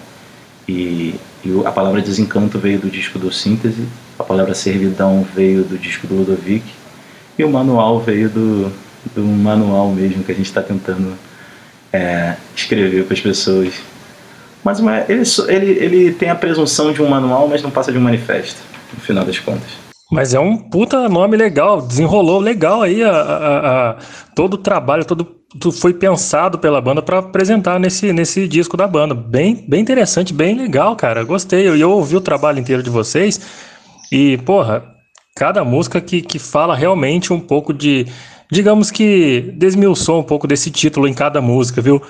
E, 0.67 1.15
e 1.45 1.61
a 1.65 1.71
palavra 1.71 2.01
desencanto 2.01 2.57
veio 2.57 2.79
do 2.79 2.89
disco 2.89 3.19
do 3.19 3.31
Síntese 3.31 3.85
palavra 4.27 4.53
servidão 4.53 5.25
veio 5.33 5.63
do 5.63 5.77
disco 5.77 6.05
do 6.05 6.15
Ludovic 6.15 6.63
e 7.37 7.43
o 7.43 7.49
manual 7.49 7.99
veio 7.99 8.29
do, 8.29 8.71
do 9.15 9.23
manual 9.23 9.89
mesmo 9.89 10.23
que 10.23 10.31
a 10.31 10.35
gente 10.35 10.45
está 10.45 10.61
tentando 10.61 11.13
é, 11.93 12.35
escrever 12.55 13.05
para 13.05 13.13
as 13.13 13.21
pessoas. 13.21 13.73
Mas 14.63 14.79
uma, 14.79 15.05
ele, 15.07 15.23
ele, 15.47 15.71
ele 15.71 16.11
tem 16.11 16.29
a 16.29 16.35
presunção 16.35 16.91
de 16.91 17.01
um 17.01 17.07
manual, 17.07 17.47
mas 17.47 17.61
não 17.61 17.71
passa 17.71 17.91
de 17.91 17.97
um 17.97 18.01
manifesto, 18.01 18.59
no 18.93 18.99
final 18.99 19.23
das 19.23 19.39
contas. 19.39 19.69
Mas 20.11 20.33
é 20.33 20.39
um 20.39 20.57
puta 20.57 21.07
nome 21.07 21.37
legal, 21.37 21.81
desenrolou 21.81 22.39
legal 22.39 22.81
aí 22.81 23.03
a, 23.03 23.11
a, 23.11 23.89
a 23.89 23.95
todo 24.35 24.55
o 24.55 24.57
trabalho, 24.57 25.05
todo 25.05 25.37
foi 25.71 25.93
pensado 25.93 26.59
pela 26.59 26.81
banda 26.81 27.01
para 27.01 27.19
apresentar 27.19 27.79
nesse, 27.79 28.11
nesse 28.11 28.47
disco 28.47 28.75
da 28.75 28.85
banda. 28.87 29.13
Bem, 29.13 29.65
bem 29.67 29.81
interessante, 29.81 30.33
bem 30.33 30.55
legal, 30.55 30.95
cara. 30.95 31.23
Gostei. 31.23 31.67
Eu, 31.67 31.77
eu 31.77 31.91
ouvi 31.91 32.17
o 32.17 32.21
trabalho 32.21 32.59
inteiro 32.59 32.83
de 32.83 32.89
vocês 32.89 33.39
e, 34.11 34.37
porra, 34.39 34.83
cada 35.35 35.63
música 35.63 36.01
que, 36.01 36.21
que 36.21 36.39
fala 36.39 36.75
realmente 36.75 37.31
um 37.31 37.39
pouco 37.39 37.73
de, 37.73 38.07
digamos 38.51 38.89
que 38.91 39.53
desmiuçou 39.55 40.19
um 40.19 40.23
pouco 40.23 40.47
desse 40.47 40.71
título 40.71 41.07
em 41.07 41.13
cada 41.13 41.41
música, 41.41 41.81
viu? 41.81 42.01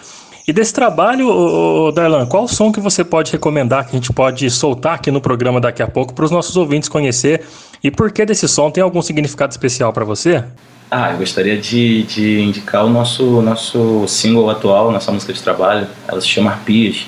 E 0.47 0.53
desse 0.53 0.73
trabalho, 0.73 1.91
Darlan, 1.91 2.25
qual 2.25 2.47
som 2.47 2.71
que 2.71 2.79
você 2.79 3.03
pode 3.03 3.33
recomendar 3.33 3.83
que 3.83 3.89
a 3.89 3.99
gente 3.99 4.13
pode 4.13 4.49
soltar 4.49 4.93
aqui 4.93 5.11
no 5.11 5.19
programa 5.19 5.59
daqui 5.59 5.83
a 5.83 5.87
pouco 5.87 6.13
para 6.13 6.23
os 6.23 6.31
nossos 6.31 6.55
ouvintes 6.55 6.87
conhecer? 6.87 7.45
E 7.83 7.91
por 7.91 8.11
que 8.13 8.25
desse 8.25 8.47
som? 8.47 8.71
Tem 8.71 8.81
algum 8.81 9.01
significado 9.01 9.51
especial 9.51 9.91
para 9.91 10.05
você? 10.05 10.41
Ah, 10.89 11.11
eu 11.11 11.17
gostaria 11.17 11.57
de, 11.57 12.03
de 12.03 12.39
indicar 12.39 12.85
o 12.85 12.89
nosso, 12.89 13.41
nosso 13.41 14.07
single 14.07 14.49
atual, 14.49 14.89
nossa 14.89 15.11
música 15.11 15.33
de 15.33 15.43
trabalho. 15.43 15.85
Ela 16.07 16.21
se 16.21 16.29
chama 16.29 16.51
Arpias. 16.51 17.05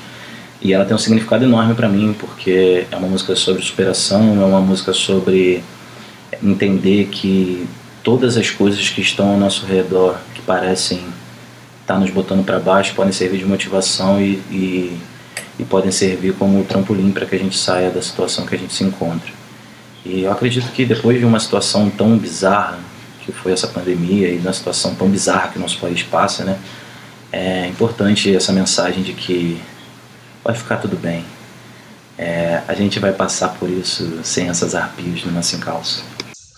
E 0.61 0.73
ela 0.73 0.83
tem 0.83 0.93
um 0.93 0.99
significado 0.99 1.45
enorme 1.45 1.73
para 1.73 1.87
mim, 1.87 2.13
porque 2.17 2.85
é 2.91 2.95
uma 2.95 3.07
música 3.07 3.35
sobre 3.35 3.63
superação, 3.63 4.41
é 4.41 4.45
uma 4.45 4.59
música 4.59 4.91
sobre 4.91 5.63
entender 6.43 7.05
que 7.05 7.65
todas 8.03 8.37
as 8.37 8.49
coisas 8.49 8.89
que 8.89 9.01
estão 9.01 9.29
ao 9.29 9.37
nosso 9.37 9.65
redor, 9.65 10.17
que 10.33 10.41
parecem 10.41 10.97
estar 11.81 11.93
tá 11.93 11.99
nos 11.99 12.09
botando 12.09 12.45
para 12.45 12.59
baixo, 12.59 12.93
podem 12.93 13.13
servir 13.13 13.37
de 13.37 13.45
motivação 13.45 14.21
e, 14.21 14.33
e, 14.51 14.97
e 15.57 15.63
podem 15.63 15.91
servir 15.91 16.33
como 16.33 16.63
trampolim 16.65 17.11
para 17.11 17.25
que 17.25 17.35
a 17.35 17.39
gente 17.39 17.57
saia 17.57 17.89
da 17.89 18.01
situação 18.01 18.45
que 18.45 18.55
a 18.55 18.57
gente 18.57 18.73
se 18.73 18.83
encontra. 18.83 19.31
E 20.05 20.23
eu 20.23 20.31
acredito 20.31 20.71
que 20.71 20.85
depois 20.85 21.19
de 21.19 21.25
uma 21.25 21.39
situação 21.39 21.89
tão 21.89 22.17
bizarra, 22.17 22.79
que 23.25 23.31
foi 23.31 23.51
essa 23.53 23.67
pandemia, 23.67 24.29
e 24.29 24.37
uma 24.37 24.53
situação 24.53 24.95
tão 24.95 25.07
bizarra 25.07 25.49
que 25.49 25.57
o 25.57 25.61
nosso 25.61 25.77
país 25.79 26.03
passa, 26.03 26.43
né, 26.43 26.57
é 27.31 27.67
importante 27.67 28.35
essa 28.35 28.51
mensagem 28.51 29.03
de 29.03 29.13
que 29.13 29.61
vai 30.43 30.56
ficar 30.56 30.78
tudo 30.78 30.97
bem. 30.97 31.25
É, 32.17 32.62
a 32.67 32.73
gente 32.73 32.99
vai 32.99 33.13
passar 33.13 33.49
por 33.49 33.69
isso 33.69 34.19
sem 34.23 34.49
essas 34.49 34.75
arpias 34.75 35.23
no 35.23 35.32
nosso 35.32 35.56
encalço. 35.56 36.04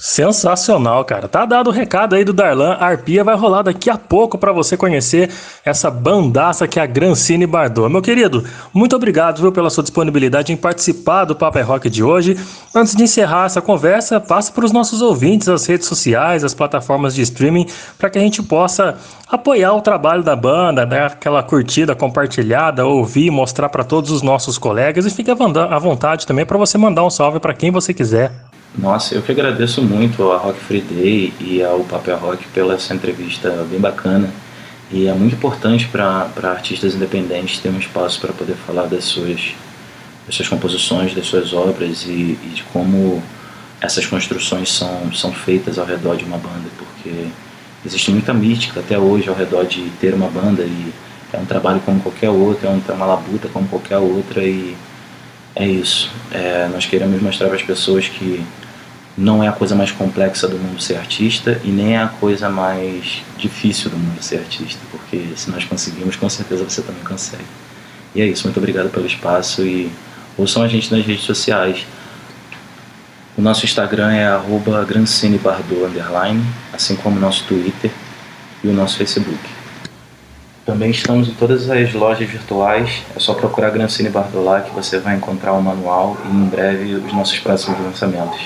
Sensacional, 0.03 1.05
cara. 1.05 1.27
Tá 1.27 1.45
dado 1.45 1.67
o 1.67 1.71
recado 1.71 2.15
aí 2.15 2.23
do 2.23 2.33
Darlan. 2.33 2.71
A 2.79 2.87
Arpia 2.87 3.23
vai 3.23 3.35
rolar 3.35 3.61
daqui 3.61 3.87
a 3.87 3.99
pouco 3.99 4.35
para 4.35 4.51
você 4.51 4.75
conhecer 4.75 5.29
essa 5.63 5.91
bandaça 5.91 6.67
que 6.67 6.79
é 6.79 6.81
a 6.81 6.87
Grancine 6.87 7.45
Bardot. 7.45 7.87
Meu 7.87 8.01
querido, 8.01 8.43
muito 8.73 8.95
obrigado 8.95 9.39
viu, 9.39 9.51
pela 9.51 9.69
sua 9.69 9.83
disponibilidade 9.83 10.51
em 10.51 10.57
participar 10.57 11.25
do 11.25 11.35
Paper 11.35 11.67
Rock 11.67 11.87
de 11.87 12.03
hoje. 12.03 12.35
Antes 12.73 12.95
de 12.95 13.03
encerrar 13.03 13.45
essa 13.45 13.61
conversa, 13.61 14.19
passa 14.19 14.51
para 14.51 14.65
os 14.65 14.71
nossos 14.71 15.03
ouvintes 15.03 15.47
as 15.47 15.67
redes 15.67 15.85
sociais, 15.85 16.43
as 16.43 16.55
plataformas 16.55 17.13
de 17.13 17.21
streaming, 17.21 17.67
para 17.99 18.09
que 18.09 18.17
a 18.17 18.21
gente 18.21 18.41
possa 18.41 18.97
apoiar 19.29 19.73
o 19.75 19.81
trabalho 19.81 20.23
da 20.23 20.35
banda, 20.35 20.83
dar 20.83 21.11
aquela 21.11 21.43
curtida 21.43 21.93
compartilhada, 21.93 22.87
ouvir, 22.87 23.29
mostrar 23.29 23.69
para 23.69 23.83
todos 23.83 24.09
os 24.09 24.23
nossos 24.23 24.57
colegas 24.57 25.05
e 25.05 25.11
fique 25.11 25.29
à 25.29 25.77
vontade 25.77 26.25
também 26.25 26.43
para 26.43 26.57
você 26.57 26.75
mandar 26.75 27.05
um 27.05 27.09
salve 27.11 27.39
para 27.39 27.53
quem 27.53 27.69
você 27.69 27.93
quiser. 27.93 28.31
Nossa, 28.77 29.15
eu 29.15 29.21
que 29.21 29.31
agradeço 29.31 29.81
muito 29.81 30.31
a 30.31 30.37
Rock 30.37 30.57
Free 30.59 30.81
Day 30.81 31.33
e 31.41 31.61
ao 31.61 31.81
Papel 31.81 32.17
Rock 32.17 32.47
pela 32.53 32.75
essa 32.75 32.93
entrevista 32.93 33.67
bem 33.69 33.79
bacana. 33.79 34.29
E 34.89 35.07
é 35.07 35.13
muito 35.13 35.35
importante 35.35 35.87
para 35.87 36.29
artistas 36.43 36.95
independentes 36.95 37.59
ter 37.59 37.69
um 37.69 37.77
espaço 37.77 38.19
para 38.21 38.31
poder 38.31 38.55
falar 38.55 38.85
das 38.85 39.03
suas, 39.03 39.53
das 40.25 40.35
suas 40.35 40.47
composições, 40.47 41.13
das 41.13 41.25
suas 41.25 41.53
obras 41.53 42.03
e, 42.05 42.37
e, 42.41 42.51
de 42.55 42.63
como 42.71 43.21
essas 43.81 44.05
construções 44.05 44.71
são, 44.71 45.13
são 45.13 45.33
feitas 45.33 45.77
ao 45.77 45.85
redor 45.85 46.15
de 46.15 46.23
uma 46.23 46.37
banda, 46.37 46.69
porque 46.77 47.27
existe 47.85 48.09
muita 48.11 48.33
mística 48.33 48.79
até 48.79 48.97
hoje 48.97 49.27
ao 49.27 49.35
redor 49.35 49.65
de 49.65 49.89
ter 49.99 50.13
uma 50.13 50.29
banda 50.29 50.63
e 50.63 50.93
é 51.33 51.37
um 51.37 51.45
trabalho 51.45 51.81
como 51.81 51.99
qualquer 51.99 52.29
outro, 52.29 52.67
é, 52.67 52.71
é 52.71 52.93
uma 52.93 53.05
labuta 53.05 53.49
como 53.49 53.67
qualquer 53.67 53.97
outra 53.97 54.43
e 54.43 54.75
é 55.55 55.67
isso. 55.67 56.09
É, 56.31 56.67
nós 56.71 56.85
queremos 56.85 57.21
mostrar 57.21 57.47
para 57.47 57.57
as 57.57 57.63
pessoas 57.63 58.07
que 58.07 58.43
não 59.17 59.43
é 59.43 59.47
a 59.47 59.51
coisa 59.51 59.75
mais 59.75 59.91
complexa 59.91 60.47
do 60.47 60.57
mundo 60.57 60.81
ser 60.81 60.95
artista 60.95 61.59
e 61.63 61.67
nem 61.67 61.95
é 61.95 62.01
a 62.01 62.07
coisa 62.07 62.49
mais 62.49 63.21
difícil 63.37 63.89
do 63.89 63.97
mundo 63.97 64.21
ser 64.21 64.37
artista, 64.37 64.79
porque 64.89 65.21
se 65.35 65.51
nós 65.51 65.65
conseguimos, 65.65 66.15
com 66.15 66.29
certeza 66.29 66.63
você 66.63 66.81
também 66.81 67.03
consegue. 67.03 67.43
E 68.15 68.21
é 68.21 68.25
isso, 68.25 68.45
muito 68.45 68.57
obrigado 68.57 68.89
pelo 68.89 69.05
espaço 69.05 69.65
e 69.65 69.91
ouçam 70.37 70.63
a 70.63 70.67
gente 70.67 70.93
nas 70.93 71.05
redes 71.05 71.23
sociais. 71.23 71.85
O 73.37 73.41
nosso 73.41 73.65
Instagram 73.65 74.11
é 74.11 74.27
arroba 74.27 74.85
assim 76.73 76.95
como 76.95 77.17
o 77.17 77.19
nosso 77.19 77.43
Twitter 77.45 77.91
e 78.63 78.67
o 78.67 78.73
nosso 78.73 78.97
Facebook. 78.97 79.60
Também 80.65 80.91
estamos 80.91 81.27
em 81.27 81.33
todas 81.33 81.69
as 81.71 81.91
lojas 81.93 82.29
virtuais, 82.29 83.01
é 83.15 83.19
só 83.19 83.33
procurar 83.33 83.71
Grancine 83.71 84.09
Bardolá 84.09 84.61
que 84.61 84.69
você 84.71 84.99
vai 84.99 85.15
encontrar 85.15 85.53
o 85.53 85.61
manual 85.61 86.15
e 86.23 86.27
em 86.29 86.45
breve 86.45 86.93
os 86.95 87.11
nossos 87.13 87.39
próximos 87.39 87.79
lançamentos. 87.79 88.39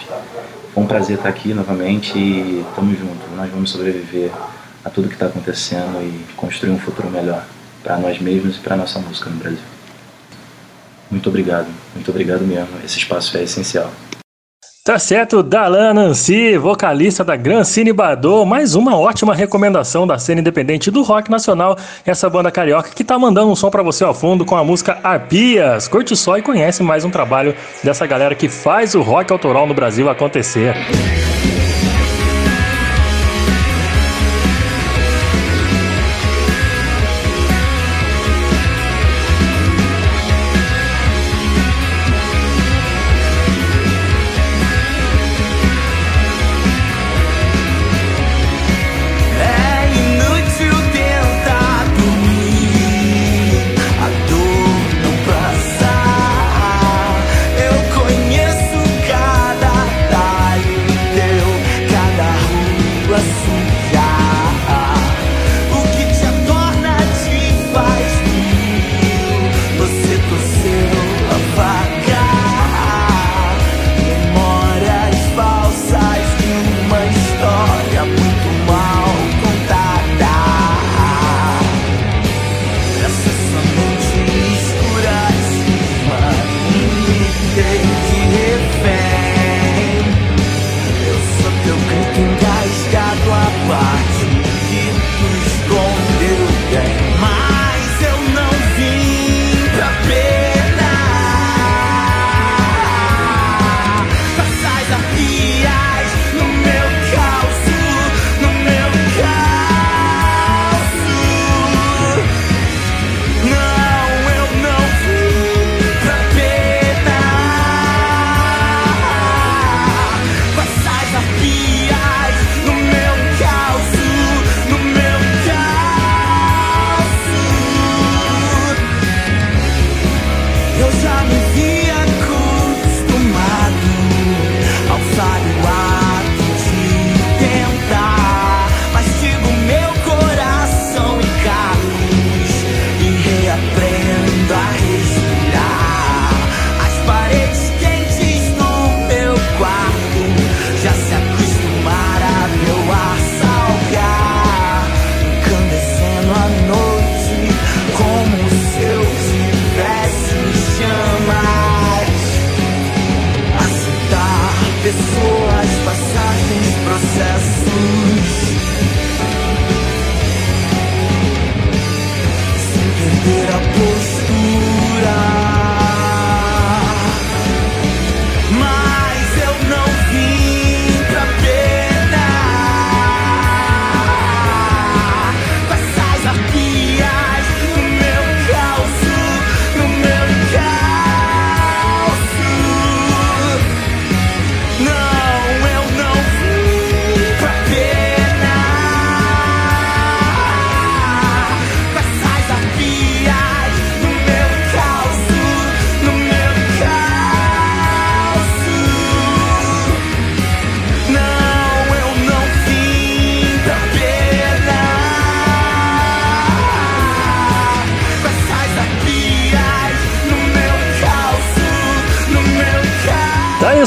Foi 0.74 0.82
um 0.82 0.88
prazer 0.88 1.18
estar 1.18 1.28
aqui 1.28 1.54
novamente 1.54 2.18
e 2.18 2.64
estamos 2.70 2.98
juntos. 2.98 3.28
Nós 3.36 3.52
vamos 3.52 3.70
sobreviver 3.70 4.32
a 4.84 4.90
tudo 4.90 5.10
que 5.10 5.16
está 5.16 5.26
acontecendo 5.26 6.02
e 6.02 6.34
construir 6.36 6.72
um 6.72 6.80
futuro 6.80 7.10
melhor 7.10 7.46
para 7.84 7.98
nós 7.98 8.18
mesmos 8.20 8.56
e 8.56 8.60
para 8.60 8.78
nossa 8.78 8.98
música 9.00 9.30
no 9.30 9.36
Brasil. 9.36 9.60
Muito 11.12 11.28
obrigado, 11.28 11.68
muito 11.94 12.10
obrigado 12.10 12.42
mesmo. 12.42 12.80
Esse 12.84 12.98
espaço 12.98 13.38
é 13.38 13.44
essencial. 13.44 13.92
Tá 14.86 15.00
certo, 15.00 15.42
Dalan 15.42 15.96
Nancy, 15.96 16.60
vocalista 16.60 17.24
da 17.24 17.36
Gran 17.36 17.64
Cine 17.64 17.92
mais 18.46 18.76
uma 18.76 18.96
ótima 18.96 19.34
recomendação 19.34 20.06
da 20.06 20.20
cena 20.20 20.42
independente 20.42 20.92
do 20.92 21.02
rock 21.02 21.32
nacional, 21.32 21.76
essa 22.06 22.30
banda 22.30 22.52
carioca 22.52 22.92
que 22.92 23.04
tá 23.04 23.18
mandando 23.18 23.50
um 23.50 23.56
som 23.56 23.72
para 23.72 23.82
você 23.82 24.04
ao 24.04 24.14
fundo 24.14 24.46
com 24.46 24.56
a 24.56 24.64
música 24.64 25.00
Arpias. 25.02 25.88
Curte 25.88 26.16
só 26.16 26.38
e 26.38 26.44
conhece 26.44 26.84
mais 26.84 27.04
um 27.04 27.10
trabalho 27.10 27.56
dessa 27.84 28.06
galera 28.06 28.36
que 28.36 28.48
faz 28.48 28.94
o 28.94 29.02
rock 29.02 29.34
autoral 29.34 29.66
no 29.66 29.74
Brasil 29.74 30.08
acontecer. 30.08 30.76
os 30.76 31.75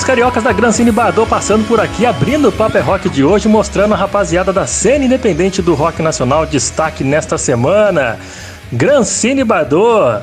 cariocas 0.08 0.42
da 0.42 0.54
Gran 0.54 0.72
Cine 0.72 0.90
Badô 0.90 1.26
passando 1.26 1.68
por 1.68 1.78
aqui, 1.78 2.06
abrindo 2.06 2.48
o 2.48 2.52
Paper 2.52 2.82
Rock 2.82 3.10
de 3.10 3.22
hoje, 3.22 3.46
mostrando 3.46 3.92
a 3.92 3.96
rapaziada 3.98 4.54
da 4.54 4.66
cena 4.66 5.04
independente 5.04 5.60
do 5.60 5.74
rock 5.74 6.00
nacional 6.00 6.46
destaque 6.46 7.04
nesta 7.04 7.36
semana. 7.36 8.18
Gran 8.72 9.04
Cine 9.04 9.44
Badô. 9.44 10.18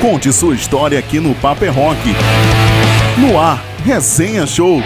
Conte 0.00 0.32
sua 0.32 0.54
história 0.54 0.96
aqui 1.00 1.18
no 1.18 1.34
Paper 1.34 1.74
Rock. 1.74 2.14
No 3.18 3.36
ar, 3.36 3.60
Resenha 3.84 4.46
Show. 4.46 4.80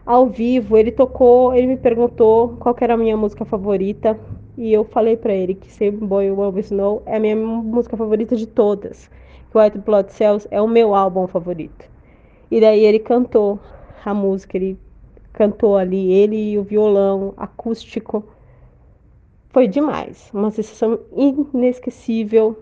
ao 0.05 0.27
vivo. 0.27 0.77
Ele 0.77 0.91
tocou, 0.91 1.53
ele 1.53 1.67
me 1.67 1.77
perguntou 1.77 2.55
qual 2.59 2.75
era 2.79 2.93
a 2.93 2.97
minha 2.97 3.17
música 3.17 3.43
favorita 3.43 4.17
e 4.57 4.71
eu 4.73 4.83
falei 4.83 5.17
para 5.17 5.33
ele 5.33 5.53
que 5.53 5.71
Save 5.71 5.97
Boy 5.97 6.31
Will 6.31 6.57
Snow 6.59 7.03
é 7.05 7.17
a 7.17 7.19
minha 7.19 7.35
música 7.35 7.97
favorita 7.97 8.35
de 8.35 8.47
todas. 8.47 9.09
Que 9.51 9.57
White 9.57 9.79
Blood 9.79 10.11
Cells 10.13 10.47
é 10.51 10.61
o 10.61 10.67
meu 10.67 10.95
álbum 10.95 11.27
favorito. 11.27 11.89
E 12.49 12.61
daí 12.61 12.83
ele 12.83 12.99
cantou 12.99 13.59
a 14.05 14.13
música, 14.13 14.57
ele 14.57 14.77
cantou 15.39 15.77
ali, 15.77 16.11
ele 16.11 16.51
e 16.51 16.57
o 16.57 16.63
violão 16.63 17.33
acústico. 17.37 18.25
Foi 19.51 19.69
demais, 19.69 20.29
uma 20.33 20.51
sensação 20.51 20.99
inesquecível. 21.15 22.59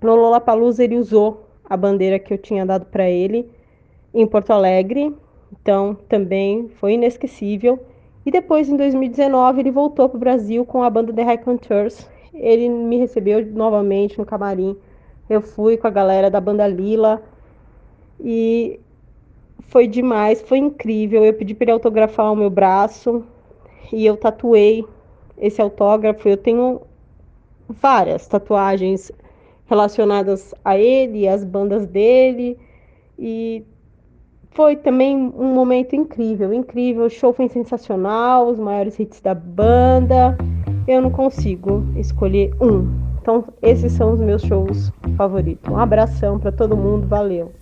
No 0.00 0.14
Lollapalooza 0.14 0.82
ele 0.82 0.96
usou 0.96 1.46
a 1.62 1.76
bandeira 1.76 2.18
que 2.18 2.32
eu 2.32 2.38
tinha 2.38 2.64
dado 2.64 2.86
para 2.86 3.06
ele 3.06 3.50
em 4.14 4.26
Porto 4.26 4.50
Alegre, 4.50 5.14
então 5.52 5.94
também 6.08 6.70
foi 6.80 6.94
inesquecível. 6.94 7.78
E 8.24 8.30
depois, 8.30 8.70
em 8.70 8.76
2019, 8.78 9.60
ele 9.60 9.70
voltou 9.70 10.08
para 10.08 10.16
o 10.16 10.20
Brasil 10.20 10.64
com 10.64 10.82
a 10.82 10.88
banda 10.88 11.12
The 11.12 11.22
High 11.22 11.38
Contours. 11.44 12.08
Ele 12.32 12.66
me 12.66 12.96
recebeu 12.96 13.44
novamente 13.44 14.18
no 14.18 14.24
camarim. 14.24 14.74
Eu 15.28 15.42
fui 15.42 15.76
com 15.76 15.86
a 15.86 15.90
galera 15.90 16.30
da 16.30 16.40
banda 16.40 16.66
Lila 16.66 17.22
e 18.18 18.80
foi 19.68 19.86
demais, 19.86 20.42
foi 20.42 20.58
incrível. 20.58 21.24
Eu 21.24 21.34
pedi 21.34 21.54
para 21.54 21.64
ele 21.64 21.72
autografar 21.72 22.32
o 22.32 22.36
meu 22.36 22.50
braço 22.50 23.24
e 23.92 24.06
eu 24.06 24.16
tatuei 24.16 24.84
esse 25.38 25.60
autógrafo. 25.60 26.28
Eu 26.28 26.36
tenho 26.36 26.80
várias 27.68 28.26
tatuagens 28.26 29.10
relacionadas 29.66 30.54
a 30.64 30.78
ele, 30.78 31.28
às 31.28 31.44
bandas 31.44 31.86
dele 31.86 32.58
e 33.18 33.64
foi 34.50 34.74
também 34.74 35.14
um 35.16 35.52
momento 35.52 35.94
incrível, 35.94 36.52
incrível. 36.52 37.04
O 37.04 37.10
show 37.10 37.32
foi 37.32 37.48
sensacional, 37.48 38.48
os 38.48 38.58
maiores 38.58 38.98
hits 38.98 39.20
da 39.20 39.34
banda. 39.34 40.36
Eu 40.88 41.02
não 41.02 41.10
consigo 41.10 41.84
escolher 41.96 42.54
um. 42.60 42.88
Então, 43.20 43.44
esses 43.60 43.92
são 43.92 44.12
os 44.12 44.20
meus 44.20 44.40
shows 44.42 44.92
favoritos. 45.16 45.70
Um 45.70 45.76
abração 45.76 46.38
para 46.38 46.52
todo 46.52 46.76
mundo, 46.76 47.06
valeu. 47.06 47.52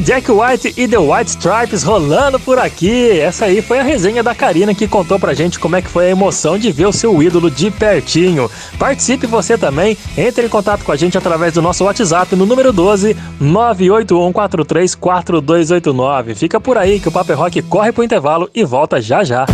Jack 0.00 0.32
White 0.32 0.74
e 0.76 0.88
The 0.88 0.98
White 0.98 1.30
Stripes 1.30 1.82
rolando 1.82 2.38
por 2.40 2.58
aqui. 2.58 3.20
Essa 3.20 3.44
aí 3.44 3.60
foi 3.60 3.78
a 3.78 3.82
resenha 3.82 4.22
da 4.22 4.34
Karina 4.34 4.74
que 4.74 4.88
contou 4.88 5.18
pra 5.18 5.34
gente 5.34 5.58
como 5.58 5.76
é 5.76 5.82
que 5.82 5.90
foi 5.90 6.06
a 6.06 6.10
emoção 6.10 6.56
de 6.58 6.72
ver 6.72 6.86
o 6.86 6.92
seu 6.92 7.22
ídolo 7.22 7.50
de 7.50 7.70
pertinho. 7.70 8.50
Participe 8.78 9.26
você 9.26 9.58
também, 9.58 9.98
entre 10.16 10.46
em 10.46 10.48
contato 10.48 10.84
com 10.84 10.92
a 10.92 10.96
gente 10.96 11.18
através 11.18 11.52
do 11.52 11.60
nosso 11.60 11.84
WhatsApp 11.84 12.34
no 12.34 12.46
número 12.46 12.72
12 12.72 13.14
981434289. 13.42 16.34
Fica 16.34 16.58
por 16.58 16.78
aí 16.78 16.98
que 16.98 17.08
o 17.08 17.12
Paper 17.12 17.38
Rock 17.38 17.60
corre 17.62 17.92
pro 17.92 18.02
intervalo 18.02 18.48
e 18.54 18.64
volta 18.64 19.02
já 19.02 19.22
já. 19.22 19.44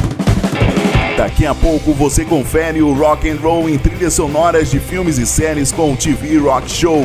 Daqui 1.16 1.44
a 1.46 1.54
pouco 1.54 1.92
você 1.92 2.24
confere 2.24 2.82
o 2.82 2.92
rock 2.92 3.28
and 3.28 3.38
roll 3.42 3.68
em 3.68 3.76
trilhas 3.78 4.14
sonoras 4.14 4.70
de 4.70 4.78
filmes 4.78 5.18
e 5.18 5.26
séries 5.26 5.72
com 5.72 5.92
o 5.92 5.96
TV 5.96 6.38
Rock 6.38 6.70
Show. 6.70 7.04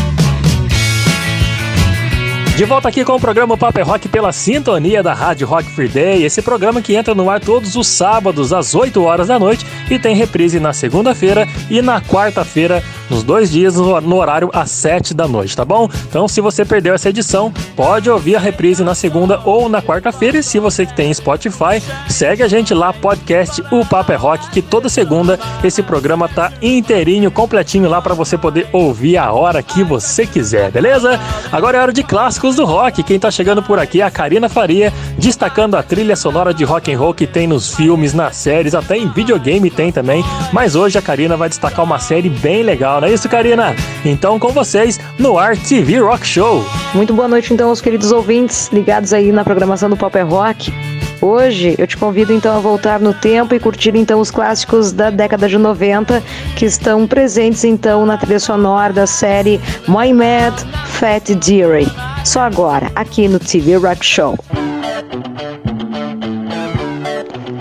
De 2.57 2.65
volta 2.65 2.89
aqui 2.89 3.03
com 3.03 3.13
o 3.13 3.19
programa 3.19 3.57
Paper 3.57 3.87
Rock 3.87 4.07
pela 4.07 4.31
sintonia 4.31 5.01
da 5.01 5.13
Rádio 5.15 5.47
Rock 5.47 5.63
Free 5.71 5.87
Day. 5.87 6.23
Esse 6.23 6.43
programa 6.43 6.79
que 6.79 6.93
entra 6.93 7.15
no 7.15 7.27
ar 7.27 7.39
todos 7.39 7.75
os 7.75 7.87
sábados 7.87 8.53
às 8.53 8.75
8 8.75 9.01
horas 9.03 9.29
da 9.29 9.39
noite 9.39 9.65
e 9.89 9.97
tem 9.97 10.15
reprise 10.15 10.59
na 10.59 10.71
segunda-feira 10.71 11.47
e 11.71 11.81
na 11.81 11.99
quarta-feira, 11.99 12.83
nos 13.09 13.23
dois 13.23 13.49
dias, 13.49 13.77
no 13.77 14.15
horário 14.15 14.51
às 14.53 14.69
7 14.69 15.13
da 15.13 15.27
noite, 15.27 15.57
tá 15.57 15.65
bom? 15.65 15.89
Então, 16.07 16.27
se 16.27 16.39
você 16.39 16.63
perdeu 16.63 16.93
essa 16.93 17.09
edição, 17.09 17.51
pode 17.75 18.09
ouvir 18.09 18.35
a 18.35 18.39
reprise 18.39 18.83
na 18.83 18.93
segunda 18.93 19.41
ou 19.43 19.67
na 19.67 19.81
quarta-feira. 19.81 20.37
E 20.37 20.43
se 20.43 20.59
você 20.59 20.85
que 20.85 20.95
tem 20.95 21.11
Spotify, 21.11 21.81
segue 22.09 22.43
a 22.43 22.47
gente 22.47 22.75
lá, 22.75 22.93
podcast 22.93 23.63
O 23.71 23.83
Paper 23.83 24.21
Rock, 24.21 24.49
que 24.51 24.61
toda 24.61 24.87
segunda 24.87 25.39
esse 25.63 25.81
programa 25.81 26.29
tá 26.29 26.51
inteirinho, 26.61 27.31
completinho 27.31 27.89
lá 27.89 28.01
para 28.01 28.13
você 28.13 28.37
poder 28.37 28.67
ouvir 28.71 29.17
a 29.17 29.31
hora 29.31 29.63
que 29.63 29.83
você 29.83 30.27
quiser, 30.27 30.69
beleza? 30.69 31.19
Agora 31.51 31.77
é 31.77 31.81
hora 31.81 31.93
de 31.93 32.03
clássicos 32.41 32.55
do 32.55 32.65
rock. 32.65 33.03
Quem 33.03 33.19
tá 33.19 33.29
chegando 33.29 33.61
por 33.61 33.77
aqui 33.77 34.01
é 34.01 34.03
a 34.03 34.11
Karina 34.11 34.49
Faria, 34.49 34.91
destacando 35.17 35.75
a 35.75 35.83
trilha 35.83 36.15
sonora 36.15 36.53
de 36.53 36.63
rock 36.63 36.91
and 36.91 36.97
roll 36.97 37.13
que 37.13 37.27
tem 37.27 37.45
nos 37.45 37.73
filmes, 37.75 38.13
nas 38.13 38.35
séries, 38.35 38.73
até 38.73 38.97
em 38.97 39.07
videogame 39.09 39.69
tem 39.69 39.91
também. 39.91 40.23
Mas 40.51 40.75
hoje 40.75 40.97
a 40.97 41.01
Karina 41.01 41.37
vai 41.37 41.47
destacar 41.47 41.85
uma 41.85 41.99
série 41.99 42.29
bem 42.29 42.63
legal, 42.63 42.99
não 42.99 43.07
é 43.07 43.13
isso, 43.13 43.29
Karina? 43.29 43.75
Então 44.03 44.39
com 44.39 44.49
vocês 44.49 44.99
no 45.19 45.37
Ar 45.37 45.55
TV 45.55 45.99
Rock 45.99 46.25
Show. 46.25 46.65
Muito 46.93 47.13
boa 47.13 47.27
noite 47.27 47.53
então 47.53 47.69
aos 47.69 47.79
queridos 47.79 48.11
ouvintes 48.11 48.69
ligados 48.73 49.13
aí 49.13 49.31
na 49.31 49.43
programação 49.43 49.89
do 49.89 49.95
Pop 49.95 50.19
Rock. 50.21 50.73
Hoje 51.21 51.75
eu 51.77 51.85
te 51.85 51.95
convido 51.95 52.33
então 52.33 52.55
a 52.55 52.59
voltar 52.59 52.99
no 52.99 53.13
tempo 53.13 53.53
e 53.53 53.59
curtir 53.59 53.95
então 53.95 54.19
os 54.19 54.31
clássicos 54.31 54.91
da 54.91 55.11
década 55.11 55.47
de 55.47 55.55
90 55.55 56.21
que 56.55 56.65
estão 56.65 57.05
presentes 57.05 57.63
então 57.63 58.07
na 58.07 58.17
trilha 58.17 58.39
sonora 58.39 58.91
da 58.91 59.05
série 59.05 59.61
My 59.87 60.11
Mad 60.11 60.59
Fat 60.87 61.35
Dearie. 61.35 61.87
Só 62.25 62.41
agora, 62.41 62.91
aqui 62.95 63.27
no 63.27 63.37
TV 63.37 63.75
Rock 63.75 64.03
Show. 64.03 64.35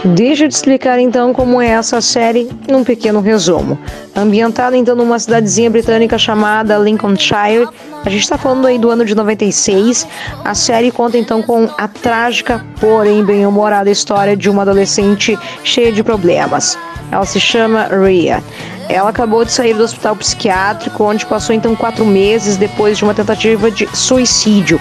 Deixa 0.02 0.44
eu 0.44 0.48
te 0.48 0.52
explicar 0.52 0.98
então 0.98 1.34
como 1.34 1.60
é 1.60 1.68
essa 1.68 2.00
série 2.00 2.48
num 2.66 2.82
pequeno 2.82 3.20
resumo. 3.20 3.78
Ambientada 4.16 4.74
então 4.74 4.96
numa 4.96 5.18
cidadezinha 5.18 5.68
britânica 5.68 6.16
chamada 6.16 6.78
Lincolnshire, 6.78 7.68
a 8.02 8.08
gente 8.08 8.22
está 8.22 8.38
falando 8.38 8.66
aí 8.66 8.78
do 8.78 8.88
ano 8.88 9.04
de 9.04 9.14
96. 9.14 10.06
A 10.42 10.54
série 10.54 10.90
conta 10.90 11.18
então 11.18 11.42
com 11.42 11.68
a 11.76 11.86
trágica, 11.86 12.64
porém 12.80 13.22
bem-humorada 13.22 13.90
história 13.90 14.34
de 14.34 14.48
uma 14.48 14.62
adolescente 14.62 15.38
cheia 15.62 15.92
de 15.92 16.02
problemas. 16.02 16.78
Ela 17.12 17.26
se 17.26 17.38
chama 17.38 17.84
Rhea. 17.84 18.42
Ela 18.88 19.10
acabou 19.10 19.44
de 19.44 19.52
sair 19.52 19.74
do 19.74 19.84
hospital 19.84 20.16
psiquiátrico, 20.16 21.04
onde 21.04 21.26
passou 21.26 21.54
então 21.54 21.76
quatro 21.76 22.06
meses 22.06 22.56
depois 22.56 22.96
de 22.96 23.04
uma 23.04 23.14
tentativa 23.14 23.70
de 23.70 23.86
suicídio. 23.94 24.80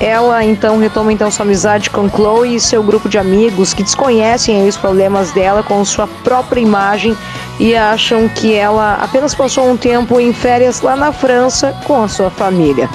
Ela 0.00 0.44
então 0.44 0.78
retoma 0.78 1.12
então 1.12 1.30
sua 1.30 1.44
amizade 1.44 1.90
com 1.90 2.08
Chloe 2.08 2.54
e 2.54 2.60
seu 2.60 2.82
grupo 2.82 3.08
de 3.08 3.18
amigos 3.18 3.74
que 3.74 3.82
desconhecem 3.82 4.66
os 4.66 4.76
problemas 4.76 5.32
dela 5.32 5.62
com 5.62 5.84
sua 5.84 6.06
própria 6.06 6.60
imagem 6.60 7.16
e 7.58 7.74
acham 7.74 8.28
que 8.28 8.54
ela 8.54 8.94
apenas 9.02 9.34
passou 9.34 9.68
um 9.68 9.76
tempo 9.76 10.20
em 10.20 10.32
férias 10.32 10.80
lá 10.80 10.94
na 10.94 11.10
França 11.10 11.74
com 11.84 12.00
a 12.00 12.06
sua 12.06 12.30
família. 12.30 12.88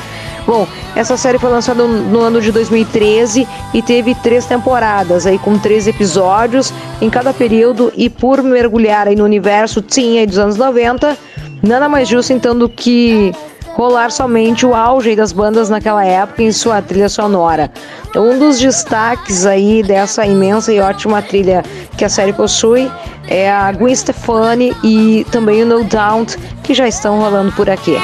Bom, 0.46 0.68
essa 0.96 1.16
série 1.18 1.40
foi 1.40 1.50
lançada 1.50 1.86
no 1.86 2.20
ano 2.20 2.42
de 2.42 2.52
2013 2.52 3.48
e 3.74 3.82
teve 3.82 4.14
três 4.16 4.46
temporadas, 4.46 5.26
aí 5.26 5.38
com 5.40 5.58
três 5.58 5.88
episódios 5.88 6.74
em 7.02 7.10
cada 7.10 7.34
período 7.34 7.92
e 7.96 8.10
por 8.10 8.44
mergulhar 8.44 9.08
aí 9.08 9.16
no 9.16 9.24
universo 9.24 9.82
teen 9.82 10.26
dos 10.26 10.38
anos 10.38 10.58
90, 10.58 11.18
nada 11.62 11.88
mais 11.88 12.08
justo 12.08 12.34
então 12.34 12.58
do 12.58 12.68
que 12.68 13.34
rolar 13.74 14.12
somente 14.12 14.66
o 14.66 14.74
auge 14.74 15.16
das 15.16 15.32
bandas 15.32 15.70
naquela 15.70 16.06
época 16.06 16.44
em 16.44 16.52
sua 16.52 16.82
trilha 16.82 17.10
sonora. 17.10 17.72
Um 18.16 18.38
dos 18.38 18.60
destaques 18.60 19.46
aí 19.46 19.84
dessa 19.84 20.26
imensa 20.26 20.72
e 20.72 20.80
ótima 20.80 21.22
trilha 21.22 21.64
que 21.98 22.06
a 22.06 22.10
série 22.10 22.34
possui 22.34 22.90
é 23.28 23.52
a 23.52 23.72
Gwen 23.72 23.96
Stefani 23.96 24.76
e 24.84 25.26
também 25.32 25.64
o 25.64 25.66
No 25.66 25.84
Doubt, 25.84 26.38
que 26.64 26.74
já 26.74 26.88
estão 26.88 27.20
rolando 27.20 27.52
por 27.54 27.70
aqui. 27.70 27.98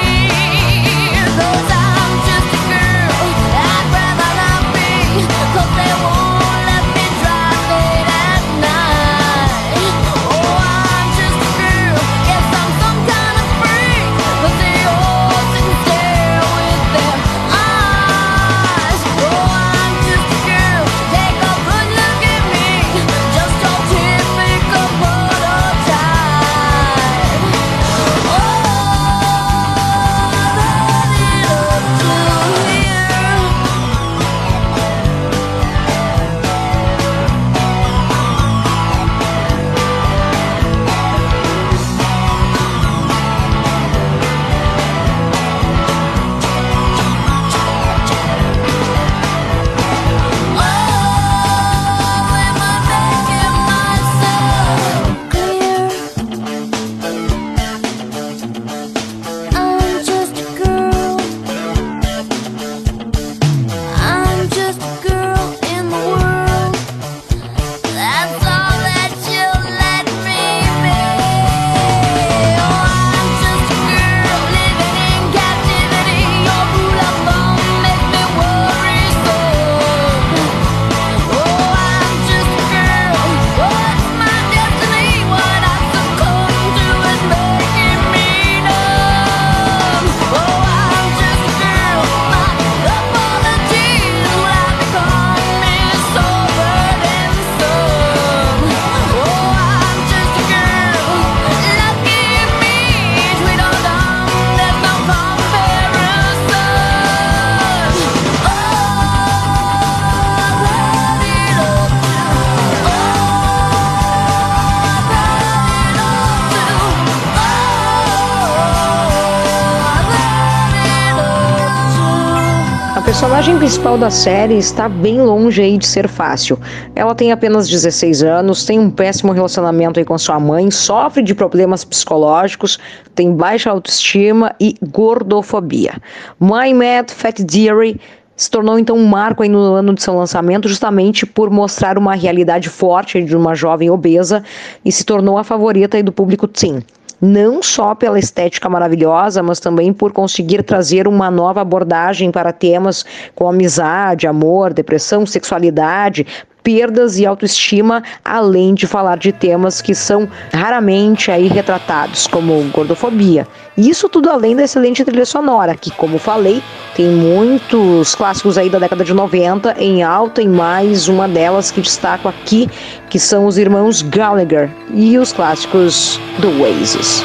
Principal 123.80 123.96
da 123.96 124.10
série 124.10 124.58
está 124.58 124.90
bem 124.90 125.22
longe 125.22 125.62
aí 125.62 125.78
de 125.78 125.86
ser 125.86 126.06
fácil. 126.06 126.58
Ela 126.94 127.14
tem 127.14 127.32
apenas 127.32 127.66
16 127.66 128.22
anos, 128.22 128.66
tem 128.66 128.78
um 128.78 128.90
péssimo 128.90 129.32
relacionamento 129.32 129.98
aí 129.98 130.04
com 130.04 130.18
sua 130.18 130.38
mãe, 130.38 130.70
sofre 130.70 131.22
de 131.22 131.34
problemas 131.34 131.82
psicológicos, 131.82 132.78
tem 133.14 133.34
baixa 133.34 133.70
autoestima 133.70 134.54
e 134.60 134.74
gordofobia. 134.82 135.94
My 136.38 136.74
Mad 136.74 137.10
Fat 137.10 137.42
Diary 137.42 137.98
se 138.36 138.50
tornou 138.50 138.78
então 138.78 138.98
um 138.98 139.06
marco 139.06 139.42
aí 139.42 139.48
no 139.48 139.58
ano 139.58 139.94
de 139.94 140.02
seu 140.02 140.14
lançamento, 140.14 140.68
justamente 140.68 141.24
por 141.24 141.48
mostrar 141.48 141.96
uma 141.96 142.14
realidade 142.14 142.68
forte 142.68 143.22
de 143.22 143.34
uma 143.34 143.54
jovem 143.54 143.88
obesa 143.88 144.44
e 144.84 144.92
se 144.92 145.06
tornou 145.06 145.38
a 145.38 145.44
favorita 145.44 146.02
do 146.02 146.12
público 146.12 146.46
teen 146.46 146.82
não 147.20 147.62
só 147.62 147.94
pela 147.94 148.18
estética 148.18 148.68
maravilhosa, 148.68 149.42
mas 149.42 149.60
também 149.60 149.92
por 149.92 150.12
conseguir 150.12 150.62
trazer 150.62 151.06
uma 151.06 151.30
nova 151.30 151.60
abordagem 151.60 152.30
para 152.30 152.52
temas 152.52 153.04
como 153.34 153.50
amizade, 153.50 154.26
amor, 154.26 154.72
depressão, 154.72 155.26
sexualidade, 155.26 156.26
perdas 156.62 157.18
e 157.18 157.26
autoestima, 157.26 158.02
além 158.24 158.74
de 158.74 158.86
falar 158.86 159.18
de 159.18 159.32
temas 159.32 159.80
que 159.80 159.94
são 159.94 160.28
raramente 160.52 161.30
aí 161.30 161.48
retratados, 161.48 162.26
como 162.26 162.62
gordofobia. 162.72 163.46
Isso 163.76 164.08
tudo 164.08 164.28
além 164.28 164.54
da 164.54 164.64
excelente 164.64 165.04
trilha 165.04 165.24
sonora, 165.24 165.74
que, 165.74 165.90
como 165.90 166.18
falei, 166.18 166.62
tem 166.94 167.08
muitos 167.08 168.14
clássicos 168.14 168.58
aí 168.58 168.68
da 168.68 168.78
década 168.78 169.04
de 169.04 169.14
90 169.14 169.76
em 169.78 170.02
alta, 170.02 170.42
e 170.42 170.48
mais 170.48 171.08
uma 171.08 171.26
delas 171.26 171.70
que 171.70 171.80
destaco 171.80 172.28
aqui, 172.28 172.68
que 173.08 173.18
são 173.18 173.46
os 173.46 173.56
irmãos 173.56 174.02
Gallagher 174.02 174.70
e 174.94 175.18
os 175.18 175.32
clássicos 175.32 176.20
do 176.38 176.62
Oasis. 176.62 177.24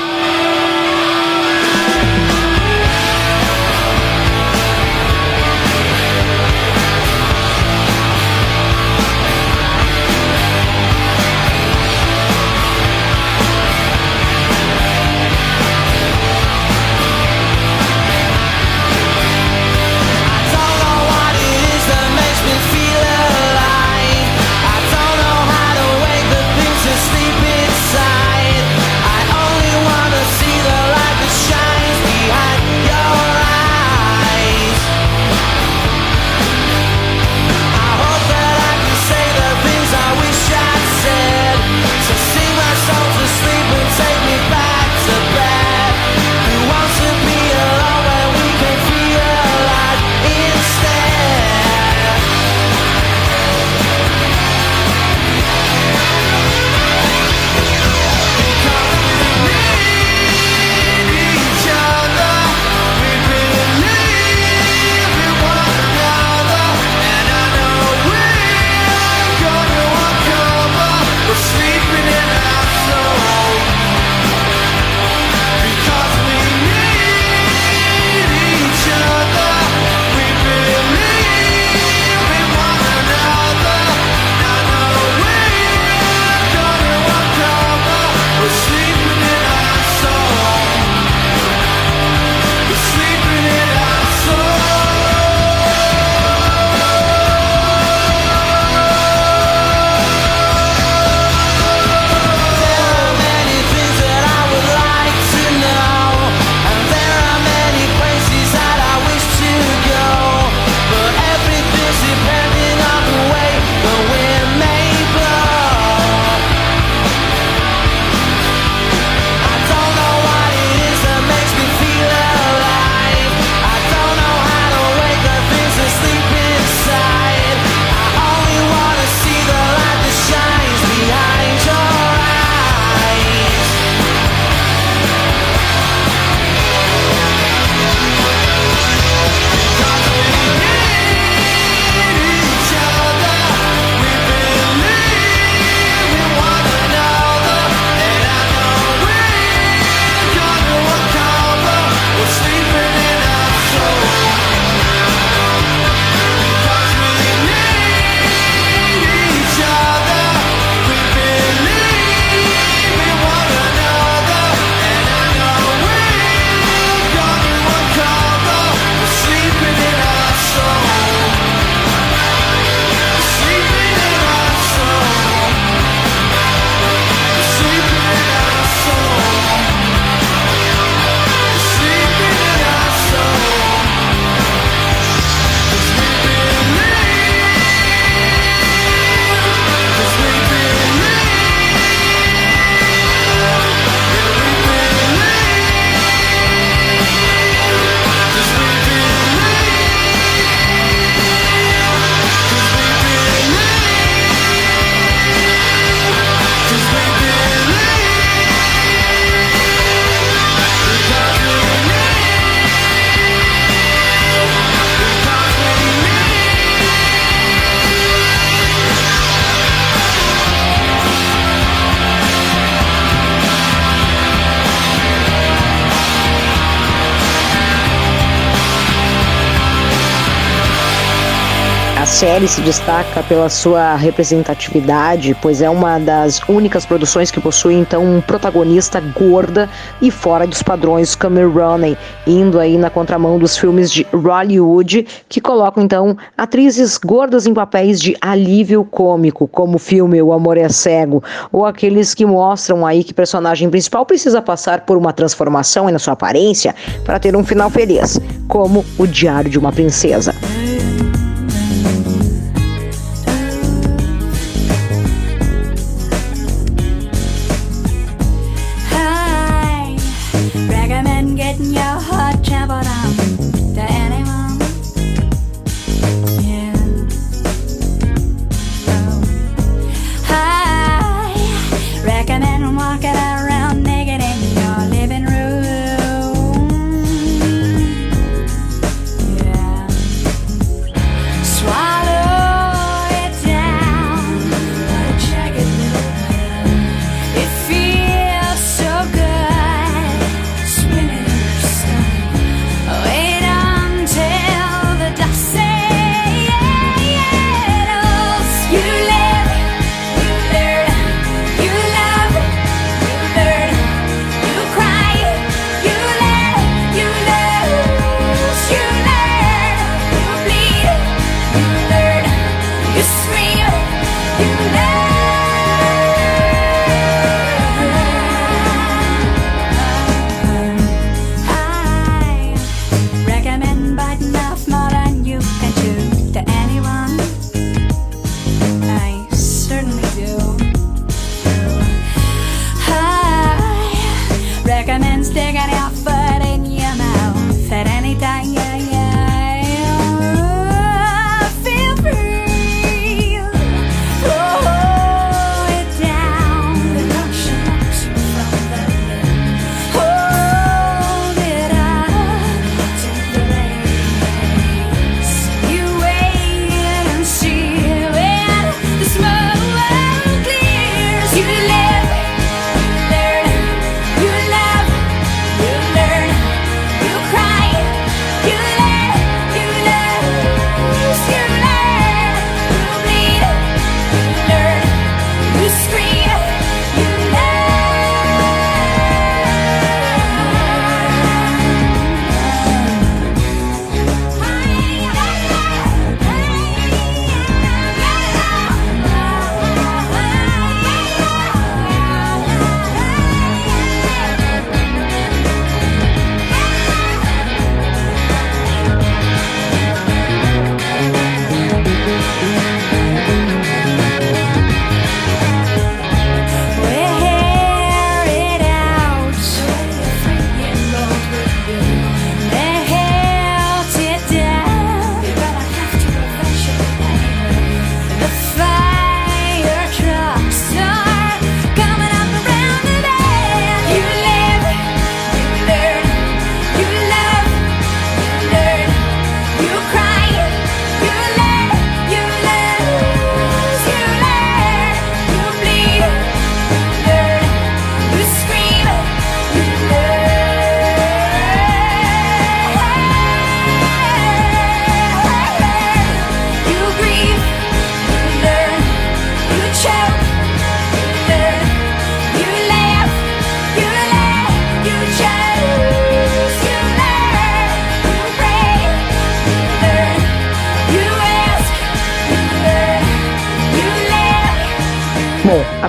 Série 232.15 232.47
se 232.47 232.61
destaca 232.61 233.21
pela 233.23 233.49
sua 233.49 233.93
representatividade, 233.95 235.35
pois 235.41 235.61
é 235.61 235.69
uma 235.69 235.99
das 235.99 236.39
únicas 236.47 236.85
produções 236.85 237.29
que 237.29 237.41
possui 237.41 237.73
então 237.73 238.05
um 238.05 238.21
protagonista 238.21 239.01
gorda 239.01 239.69
e 240.01 240.09
fora 240.09 240.47
dos 240.47 240.63
padrões 240.63 241.13
Cameron, 241.13 241.93
indo 242.25 242.57
aí 242.57 242.77
na 242.77 242.89
contramão 242.89 243.37
dos 243.37 243.57
filmes 243.57 243.91
de 243.91 244.07
Hollywood 244.13 245.05
que 245.27 245.41
colocam 245.41 245.83
então 245.83 246.15
atrizes 246.37 246.97
gordas 246.97 247.45
em 247.47 247.53
papéis 247.53 247.99
de 247.99 248.15
alívio 248.21 248.85
cômico, 248.85 249.45
como 249.45 249.75
o 249.75 249.79
filme 249.79 250.21
O 250.21 250.31
Amor 250.31 250.57
é 250.57 250.69
Cego, 250.69 251.21
ou 251.51 251.65
aqueles 251.65 252.13
que 252.13 252.25
mostram 252.25 252.85
aí 252.85 253.03
que 253.03 253.11
o 253.11 253.15
personagem 253.15 253.69
principal 253.69 254.05
precisa 254.05 254.41
passar 254.41 254.85
por 254.85 254.95
uma 254.95 255.11
transformação 255.11 255.91
na 255.91 255.99
sua 255.99 256.13
aparência 256.13 256.73
para 257.03 257.19
ter 257.19 257.35
um 257.35 257.43
final 257.43 257.69
feliz, 257.69 258.21
como 258.47 258.85
O 258.97 259.05
Diário 259.05 259.49
de 259.49 259.59
uma 259.59 259.73
Princesa. 259.73 260.33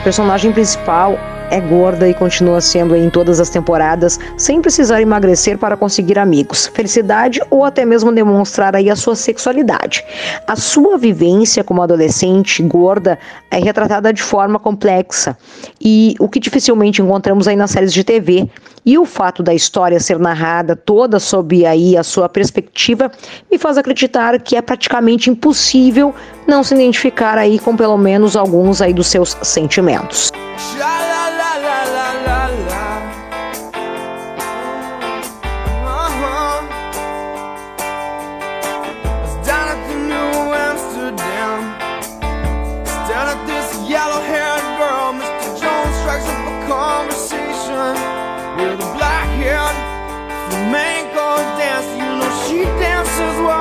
Personagem 0.07 0.53
principal 0.53 1.19
é 1.51 1.61
gorda 1.61 2.09
e 2.09 2.15
continua 2.15 2.61
sendo 2.61 2.95
em 2.95 3.11
todas 3.11 3.41
as 3.41 3.51
temporadas, 3.51 4.21
sem 4.37 4.63
precisar 4.63 5.03
emagrecer 5.03 5.59
para 5.59 5.77
conseguir 5.77 6.17
amigos, 6.17 6.69
felicidade 6.69 7.41
ou 7.51 7.65
até 7.65 7.85
mesmo 7.85 8.13
demonstrar 8.13 8.77
aí 8.77 8.89
a 8.89 8.95
sua 8.95 9.17
sexualidade. 9.17 10.05
A 10.47 10.55
sua 10.55 10.97
vivência 10.97 11.65
como 11.65 11.83
adolescente 11.83 12.63
gorda 12.63 13.19
é 13.51 13.59
retratada 13.59 14.13
de 14.13 14.23
forma 14.23 14.61
complexa 14.61 15.37
e 15.81 16.15
o 16.21 16.29
que 16.29 16.39
dificilmente 16.39 17.03
encontramos 17.03 17.49
aí 17.49 17.57
nas 17.57 17.73
séries 17.73 17.93
de 17.93 18.05
TV. 18.05 18.49
E 18.87 18.97
o 18.97 19.05
fato 19.05 19.43
da 19.43 19.53
história 19.53 19.99
ser 19.99 20.16
narrada 20.16 20.76
toda 20.76 21.18
sob 21.18 21.66
aí 21.66 21.97
a 21.97 22.05
sua 22.05 22.28
perspectiva 22.28 23.11
me 23.51 23.59
faz 23.59 23.76
acreditar 23.76 24.39
que 24.39 24.55
é 24.55 24.62
praticamente 24.62 25.28
impossível 25.28 26.14
não 26.47 26.62
se 26.62 26.72
identificar 26.72 27.37
aí 27.37 27.59
com 27.59 27.76
pelo 27.76 27.99
menos 27.99 28.37
alguns 28.37 28.80
aí 28.80 28.95
dos 28.95 29.09
seus 29.09 29.37
sentimentos. 29.43 30.30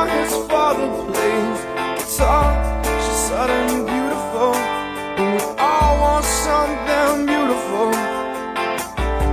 His 0.08 0.34
father 0.48 0.88
plays 1.12 1.60
guitar. 1.62 1.98
It's 1.98 2.20
all 2.20 2.84
she's 3.04 3.22
sudden 3.28 3.86
beautiful 3.86 4.54
And 5.18 5.28
we 5.36 5.42
all 5.58 6.00
want 6.02 6.26
something 6.26 7.26
beautiful 7.26 7.92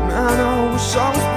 Man, 0.08 0.40
I 0.40 0.72
wish 0.72 0.96
I 0.96 1.10
was 1.10 1.31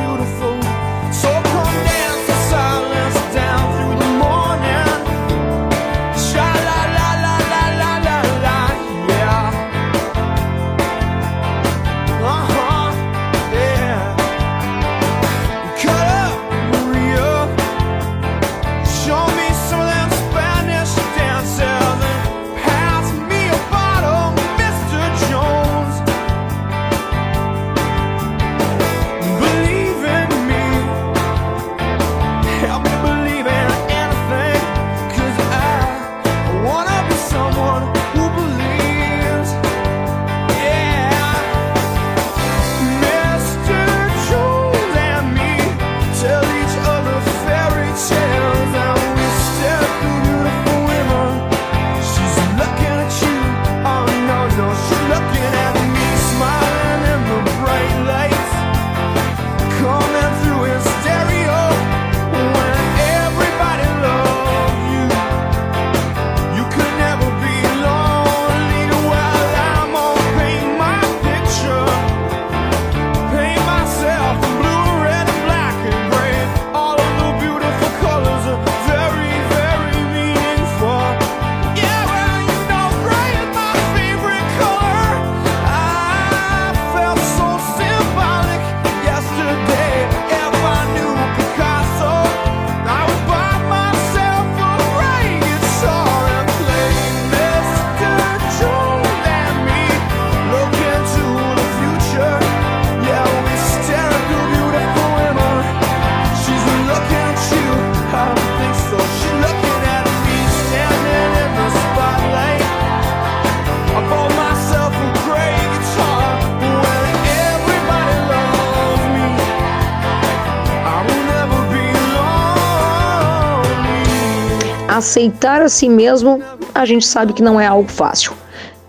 aceitar 124.97 125.61
a 125.61 125.67
si 125.67 125.89
mesmo, 125.89 126.41
a 126.73 126.85
gente 126.85 127.05
sabe 127.05 127.33
que 127.33 127.41
não 127.41 127.59
é 127.59 127.67
algo 127.67 127.89
fácil. 127.89 128.33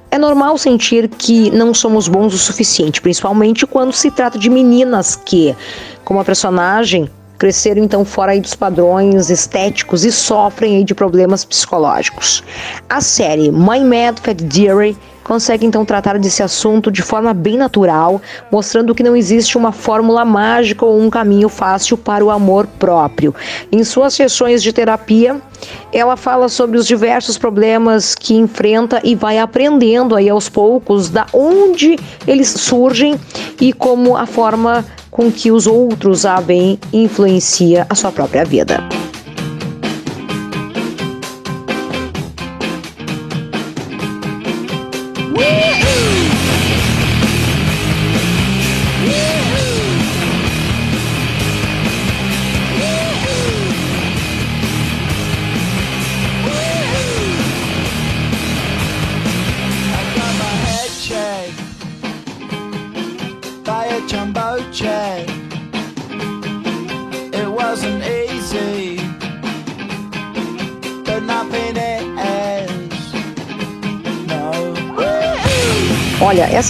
É 0.08 0.16
normal 0.16 0.56
sentir 0.56 1.08
que 1.08 1.50
não 1.50 1.74
somos 1.74 2.06
bons 2.06 2.32
o 2.32 2.38
suficiente, 2.38 3.02
principalmente 3.02 3.66
quando 3.66 3.92
se 3.92 4.10
trata 4.10 4.38
de 4.38 4.48
meninas 4.48 5.16
que, 5.16 5.54
como 6.04 6.20
a 6.20 6.24
personagem, 6.24 7.10
cresceram 7.36 7.82
então 7.82 8.04
fora 8.04 8.38
dos 8.40 8.54
padrões 8.54 9.30
estéticos 9.30 10.04
e 10.04 10.12
sofrem 10.12 10.84
de 10.84 10.94
problemas 10.94 11.44
psicológicos. 11.44 12.42
A 12.88 13.00
série 13.00 13.50
My 13.50 13.80
Mad 13.80 14.18
Fat 14.22 14.36
Diary 14.36 14.96
consegue 15.26 15.66
então 15.66 15.84
tratar 15.84 16.18
desse 16.18 16.40
assunto 16.40 16.90
de 16.90 17.02
forma 17.02 17.34
bem 17.34 17.56
natural, 17.56 18.22
mostrando 18.50 18.94
que 18.94 19.02
não 19.02 19.16
existe 19.16 19.58
uma 19.58 19.72
fórmula 19.72 20.24
mágica 20.24 20.86
ou 20.86 21.00
um 21.00 21.10
caminho 21.10 21.48
fácil 21.48 21.98
para 21.98 22.24
o 22.24 22.30
amor 22.30 22.66
próprio. 22.78 23.34
Em 23.72 23.82
suas 23.82 24.14
sessões 24.14 24.62
de 24.62 24.72
terapia, 24.72 25.40
ela 25.92 26.16
fala 26.16 26.48
sobre 26.48 26.78
os 26.78 26.86
diversos 26.86 27.36
problemas 27.36 28.14
que 28.14 28.34
enfrenta 28.34 29.00
e 29.02 29.16
vai 29.16 29.38
aprendendo 29.38 30.14
aí 30.14 30.28
aos 30.28 30.48
poucos 30.48 31.10
da 31.10 31.26
onde 31.32 31.98
eles 32.26 32.48
surgem 32.48 33.18
e 33.60 33.72
como 33.72 34.16
a 34.16 34.26
forma 34.26 34.84
com 35.10 35.32
que 35.32 35.50
os 35.50 35.66
outros 35.66 36.24
a 36.24 36.36
veem 36.36 36.78
influencia 36.92 37.84
a 37.90 37.94
sua 37.96 38.12
própria 38.12 38.44
vida. 38.44 39.05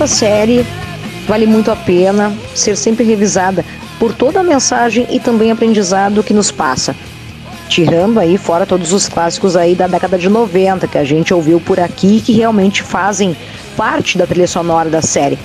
Essa 0.06 0.14
série 0.14 0.64
vale 1.26 1.46
muito 1.46 1.68
a 1.68 1.74
pena 1.74 2.32
ser 2.54 2.76
sempre 2.76 3.04
revisada 3.04 3.64
por 3.98 4.14
toda 4.14 4.38
a 4.38 4.42
mensagem 4.42 5.04
e 5.10 5.18
também 5.18 5.50
aprendizado 5.50 6.22
que 6.22 6.32
nos 6.32 6.52
passa. 6.52 6.94
Tirando 7.68 8.20
aí 8.20 8.38
fora 8.38 8.64
todos 8.64 8.92
os 8.92 9.08
clássicos 9.08 9.56
aí 9.56 9.74
da 9.74 9.88
década 9.88 10.16
de 10.16 10.28
90 10.28 10.86
que 10.86 10.96
a 10.96 11.02
gente 11.02 11.34
ouviu 11.34 11.60
por 11.60 11.80
aqui 11.80 12.20
que 12.20 12.32
realmente 12.32 12.84
fazem 12.84 13.36
parte 13.76 14.16
da 14.16 14.26
trilha 14.26 14.46
sonora 14.46 14.88
da 14.88 15.02
série. 15.02 15.38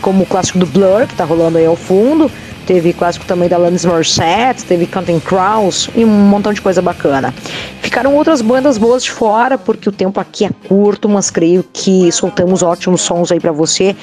Como 0.00 0.24
o 0.24 0.26
clássico 0.26 0.58
do 0.58 0.66
Blur, 0.66 1.06
que 1.06 1.14
tá 1.14 1.24
rolando 1.24 1.58
aí 1.58 1.66
ao 1.66 1.76
fundo, 1.76 2.28
teve 2.68 2.92
clássico 2.92 3.24
também 3.24 3.48
da 3.48 3.56
Alanis 3.56 3.86
Morissette, 3.86 4.62
teve 4.66 4.86
Counting 4.86 5.20
Crows 5.20 5.88
e 5.96 6.04
um 6.04 6.08
montão 6.08 6.52
de 6.52 6.60
coisa 6.60 6.82
bacana. 6.82 7.32
Ficaram 7.80 8.14
outras 8.14 8.42
bandas 8.42 8.76
boas 8.76 9.02
de 9.02 9.10
fora, 9.10 9.56
porque 9.56 9.88
o 9.88 9.92
tempo 9.92 10.20
aqui 10.20 10.44
é 10.44 10.50
curto, 10.68 11.08
mas 11.08 11.30
creio 11.30 11.64
que 11.72 12.12
soltamos 12.12 12.62
ótimos 12.62 13.00
sons 13.00 13.32
aí 13.32 13.40
para 13.40 13.52
você 13.52 13.96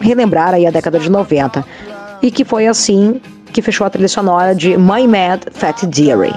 relembrar 0.00 0.54
aí 0.54 0.68
a 0.68 0.70
década 0.70 1.00
de 1.00 1.10
90. 1.10 1.66
E 2.22 2.30
que 2.30 2.44
foi 2.44 2.68
assim 2.68 3.20
que 3.52 3.60
fechou 3.60 3.84
a 3.84 3.90
trilha 3.90 4.06
sonora 4.06 4.54
de 4.54 4.76
My 4.76 5.08
Mad 5.08 5.42
Fat 5.50 5.84
Diary. 5.84 6.32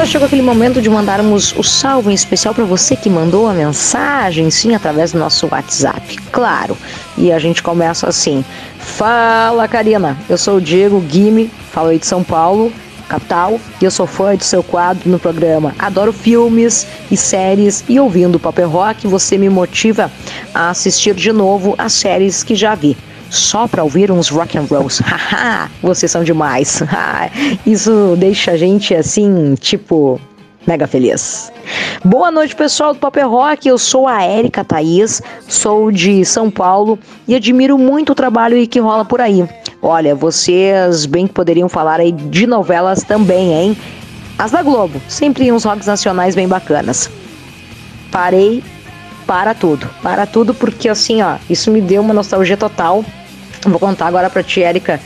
Agora 0.00 0.12
chegou 0.12 0.24
aquele 0.24 0.40
momento 0.40 0.80
de 0.80 0.88
mandarmos 0.88 1.54
o 1.58 1.62
salve 1.62 2.10
em 2.10 2.14
especial 2.14 2.54
para 2.54 2.64
você 2.64 2.96
que 2.96 3.10
mandou 3.10 3.46
a 3.46 3.52
mensagem, 3.52 4.50
sim, 4.50 4.74
através 4.74 5.12
do 5.12 5.18
nosso 5.18 5.46
WhatsApp, 5.52 6.16
claro. 6.32 6.74
E 7.18 7.30
a 7.30 7.38
gente 7.38 7.62
começa 7.62 8.08
assim: 8.08 8.42
Fala, 8.78 9.68
Karina, 9.68 10.16
eu 10.26 10.38
sou 10.38 10.56
o 10.56 10.60
Diego 10.60 10.98
Guime, 11.00 11.50
falo 11.70 11.90
aí 11.90 11.98
de 11.98 12.06
São 12.06 12.24
Paulo, 12.24 12.72
capital, 13.10 13.60
e 13.78 13.84
eu 13.84 13.90
sou 13.90 14.06
fã 14.06 14.34
do 14.34 14.42
seu 14.42 14.62
quadro 14.62 15.06
no 15.06 15.18
programa. 15.18 15.74
Adoro 15.78 16.14
filmes 16.14 16.86
e 17.10 17.16
séries 17.16 17.84
e 17.86 18.00
ouvindo 18.00 18.36
o 18.36 18.40
Paper 18.40 18.70
Rock, 18.70 19.06
você 19.06 19.36
me 19.36 19.50
motiva 19.50 20.10
a 20.54 20.70
assistir 20.70 21.14
de 21.14 21.30
novo 21.30 21.74
as 21.76 21.92
séries 21.92 22.42
que 22.42 22.54
já 22.54 22.74
vi 22.74 22.96
só 23.30 23.66
para 23.66 23.82
ouvir 23.82 24.10
uns 24.10 24.28
rock 24.28 24.58
and 24.58 24.66
rolls. 24.68 25.00
Haha, 25.06 25.70
vocês 25.80 26.10
são 26.10 26.22
demais. 26.22 26.82
Isso 27.64 28.16
deixa 28.18 28.50
a 28.50 28.56
gente 28.56 28.94
assim, 28.94 29.54
tipo, 29.54 30.20
mega 30.66 30.86
feliz. 30.86 31.50
Boa 32.04 32.30
noite, 32.30 32.54
pessoal 32.54 32.92
do 32.92 33.00
Paper 33.00 33.28
Rock. 33.28 33.68
Eu 33.68 33.78
sou 33.78 34.06
a 34.08 34.22
Érica 34.22 34.64
Thaís, 34.64 35.22
sou 35.48 35.90
de 35.90 36.24
São 36.24 36.50
Paulo 36.50 36.98
e 37.26 37.34
admiro 37.34 37.78
muito 37.78 38.12
o 38.12 38.14
trabalho 38.14 38.66
que 38.66 38.80
rola 38.80 39.04
por 39.04 39.20
aí. 39.20 39.48
Olha, 39.80 40.14
vocês 40.14 41.06
bem 41.06 41.26
que 41.26 41.32
poderiam 41.32 41.68
falar 41.68 42.00
aí 42.00 42.12
de 42.12 42.46
novelas 42.46 43.02
também, 43.02 43.52
hein? 43.52 43.76
As 44.38 44.50
da 44.50 44.62
Globo, 44.62 45.00
sempre 45.08 45.50
uns 45.52 45.64
rocks 45.64 45.86
nacionais 45.86 46.34
bem 46.34 46.48
bacanas. 46.48 47.10
Parei 48.10 48.62
para 49.26 49.54
tudo, 49.54 49.88
para 50.02 50.26
tudo 50.26 50.52
porque 50.52 50.88
assim, 50.88 51.22
ó, 51.22 51.36
isso 51.48 51.70
me 51.70 51.80
deu 51.80 52.02
uma 52.02 52.12
nostalgia 52.12 52.56
total 52.56 53.04
Vou 53.64 53.78
contar 53.78 54.06
agora 54.06 54.30
para 54.30 54.42
ti, 54.42 54.60
Erika, 54.60 54.98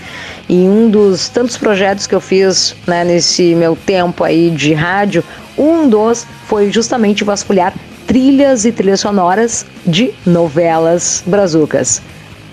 em 0.49 0.69
um 0.69 0.89
dos 0.89 1.29
tantos 1.29 1.57
projetos 1.57 2.07
que 2.07 2.15
eu 2.15 2.21
fiz 2.21 2.77
né, 2.87 3.05
nesse 3.05 3.55
meu 3.55 3.75
tempo 3.75 4.23
aí 4.23 4.51
de 4.51 4.73
rádio, 4.73 5.25
um 5.59 5.89
dos 5.89 6.27
foi 6.47 6.71
justamente 6.71 7.25
vasculhar 7.25 7.75
trilhas 8.07 8.65
e 8.65 8.73
trilhas 8.73 9.01
sonoras 9.01 9.67
de 9.87 10.15
novelas 10.25 11.23
brazucas. 11.27 12.01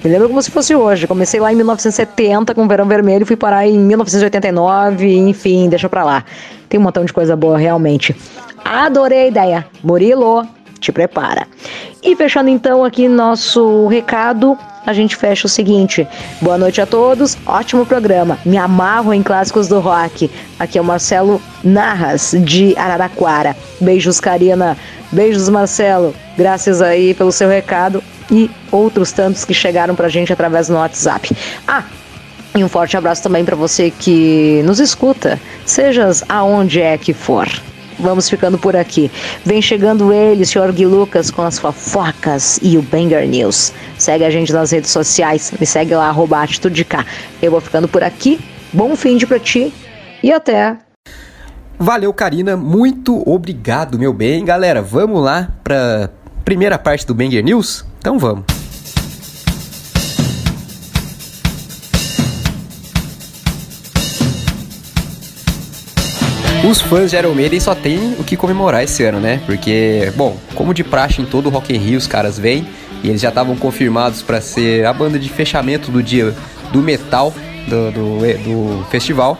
Me 0.03 0.09
lembro 0.09 0.29
como 0.29 0.41
se 0.41 0.49
fosse 0.49 0.73
hoje. 0.73 1.05
Comecei 1.05 1.39
lá 1.39 1.53
em 1.53 1.55
1970 1.55 2.55
com 2.55 2.67
Verão 2.67 2.87
Vermelho, 2.87 3.25
fui 3.25 3.35
parar 3.35 3.67
em 3.67 3.77
1989, 3.77 5.15
enfim, 5.15 5.69
deixa 5.69 5.87
pra 5.87 6.03
lá. 6.03 6.25
Tem 6.67 6.79
um 6.79 6.83
montão 6.83 7.05
de 7.05 7.13
coisa 7.13 7.35
boa, 7.35 7.57
realmente. 7.57 8.15
Adorei 8.65 9.23
a 9.23 9.27
ideia. 9.27 9.67
Murilo, 9.83 10.47
te 10.79 10.91
prepara. 10.91 11.45
E 12.01 12.15
fechando 12.15 12.49
então 12.49 12.83
aqui 12.83 13.07
nosso 13.07 13.85
recado, 13.87 14.57
a 14.85 14.93
gente 14.93 15.15
fecha 15.15 15.45
o 15.45 15.49
seguinte: 15.49 16.07
boa 16.41 16.57
noite 16.57 16.81
a 16.81 16.85
todos, 16.85 17.37
ótimo 17.45 17.85
programa. 17.85 18.37
Me 18.45 18.57
amarro 18.57 19.13
em 19.13 19.23
clássicos 19.23 19.67
do 19.67 19.79
rock. 19.79 20.29
Aqui 20.59 20.77
é 20.77 20.81
o 20.81 20.85
Marcelo 20.85 21.41
Narras, 21.63 22.35
de 22.43 22.75
Araraquara. 22.77 23.55
Beijos, 23.79 24.19
Karina. 24.19 24.77
Beijos, 25.11 25.49
Marcelo. 25.49 26.15
Graças 26.37 26.81
aí 26.81 27.13
pelo 27.13 27.31
seu 27.31 27.49
recado 27.49 28.03
e 28.31 28.49
outros 28.71 29.11
tantos 29.11 29.43
que 29.43 29.53
chegaram 29.53 29.95
pra 29.95 30.09
gente 30.09 30.31
através 30.31 30.67
do 30.67 30.75
WhatsApp. 30.75 31.35
Ah, 31.67 31.83
e 32.55 32.63
um 32.63 32.69
forte 32.69 32.97
abraço 32.97 33.23
também 33.23 33.45
para 33.45 33.55
você 33.55 33.91
que 33.91 34.61
nos 34.63 34.79
escuta, 34.79 35.39
sejas 35.65 36.23
aonde 36.27 36.81
é 36.81 36.97
que 36.97 37.13
for. 37.13 37.47
Vamos 38.01 38.29
ficando 38.29 38.57
por 38.57 38.75
aqui. 38.75 39.11
Vem 39.45 39.61
chegando 39.61 40.11
ele, 40.11 40.45
senhor 40.45 40.71
Gui 40.71 40.85
Lucas, 40.85 41.29
com 41.29 41.43
as 41.43 41.59
fofocas 41.59 42.59
e 42.61 42.77
o 42.77 42.81
Banger 42.81 43.27
News. 43.27 43.71
Segue 43.97 44.25
a 44.25 44.29
gente 44.29 44.51
nas 44.51 44.71
redes 44.71 44.89
sociais, 44.89 45.53
me 45.59 45.65
segue 45.65 45.93
lá, 45.93 46.07
arroba 46.07 46.41
atitude 46.41 46.83
cá. 46.83 47.05
Eu 47.41 47.51
vou 47.51 47.61
ficando 47.61 47.87
por 47.87 48.03
aqui. 48.03 48.39
Bom 48.73 48.95
fim 48.95 49.17
de 49.17 49.27
pra 49.27 49.39
ti 49.39 49.71
e 50.23 50.31
até. 50.31 50.77
Valeu, 51.77 52.13
Karina. 52.13 52.57
Muito 52.57 53.21
obrigado, 53.27 53.97
meu 53.97 54.13
bem. 54.13 54.43
Galera, 54.43 54.81
vamos 54.81 55.21
lá 55.21 55.49
pra 55.63 56.09
primeira 56.43 56.77
parte 56.77 57.05
do 57.05 57.13
Banger 57.13 57.43
News? 57.43 57.85
Então 57.99 58.17
vamos. 58.17 58.60
Os 66.63 66.79
fãs 66.79 67.09
de 67.09 67.17
Iron 67.17 67.33
Maiden 67.33 67.59
só 67.59 67.73
tem 67.73 68.13
o 68.19 68.23
que 68.23 68.37
comemorar 68.37 68.83
esse 68.83 69.03
ano, 69.03 69.19
né? 69.19 69.41
Porque, 69.47 70.13
bom, 70.15 70.37
como 70.53 70.75
de 70.75 70.83
praxe 70.83 71.19
em 71.19 71.25
todo 71.25 71.47
o 71.47 71.49
Rock 71.49 71.73
in 71.73 71.77
Rio, 71.77 71.97
os 71.97 72.05
caras 72.05 72.37
vêm 72.37 72.67
e 73.03 73.09
eles 73.09 73.19
já 73.19 73.29
estavam 73.29 73.55
confirmados 73.55 74.21
para 74.21 74.39
ser 74.39 74.85
a 74.85 74.93
banda 74.93 75.17
de 75.17 75.27
fechamento 75.27 75.89
do 75.89 76.03
dia 76.03 76.35
do 76.71 76.79
metal 76.79 77.33
do, 77.67 77.91
do, 77.91 78.19
do 78.19 78.85
festival, 78.91 79.39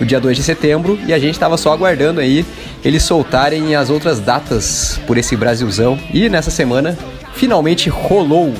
no 0.00 0.06
dia 0.06 0.18
2 0.18 0.34
de 0.34 0.42
setembro, 0.42 0.98
e 1.06 1.12
a 1.12 1.18
gente 1.18 1.34
estava 1.34 1.58
só 1.58 1.74
aguardando 1.74 2.20
aí 2.20 2.44
eles 2.82 3.02
soltarem 3.02 3.74
as 3.76 3.90
outras 3.90 4.18
datas 4.18 4.98
por 5.06 5.18
esse 5.18 5.36
Brasilzão. 5.36 5.98
E 6.12 6.30
nessa 6.30 6.50
semana, 6.50 6.96
finalmente 7.34 7.90
rolou. 7.90 8.54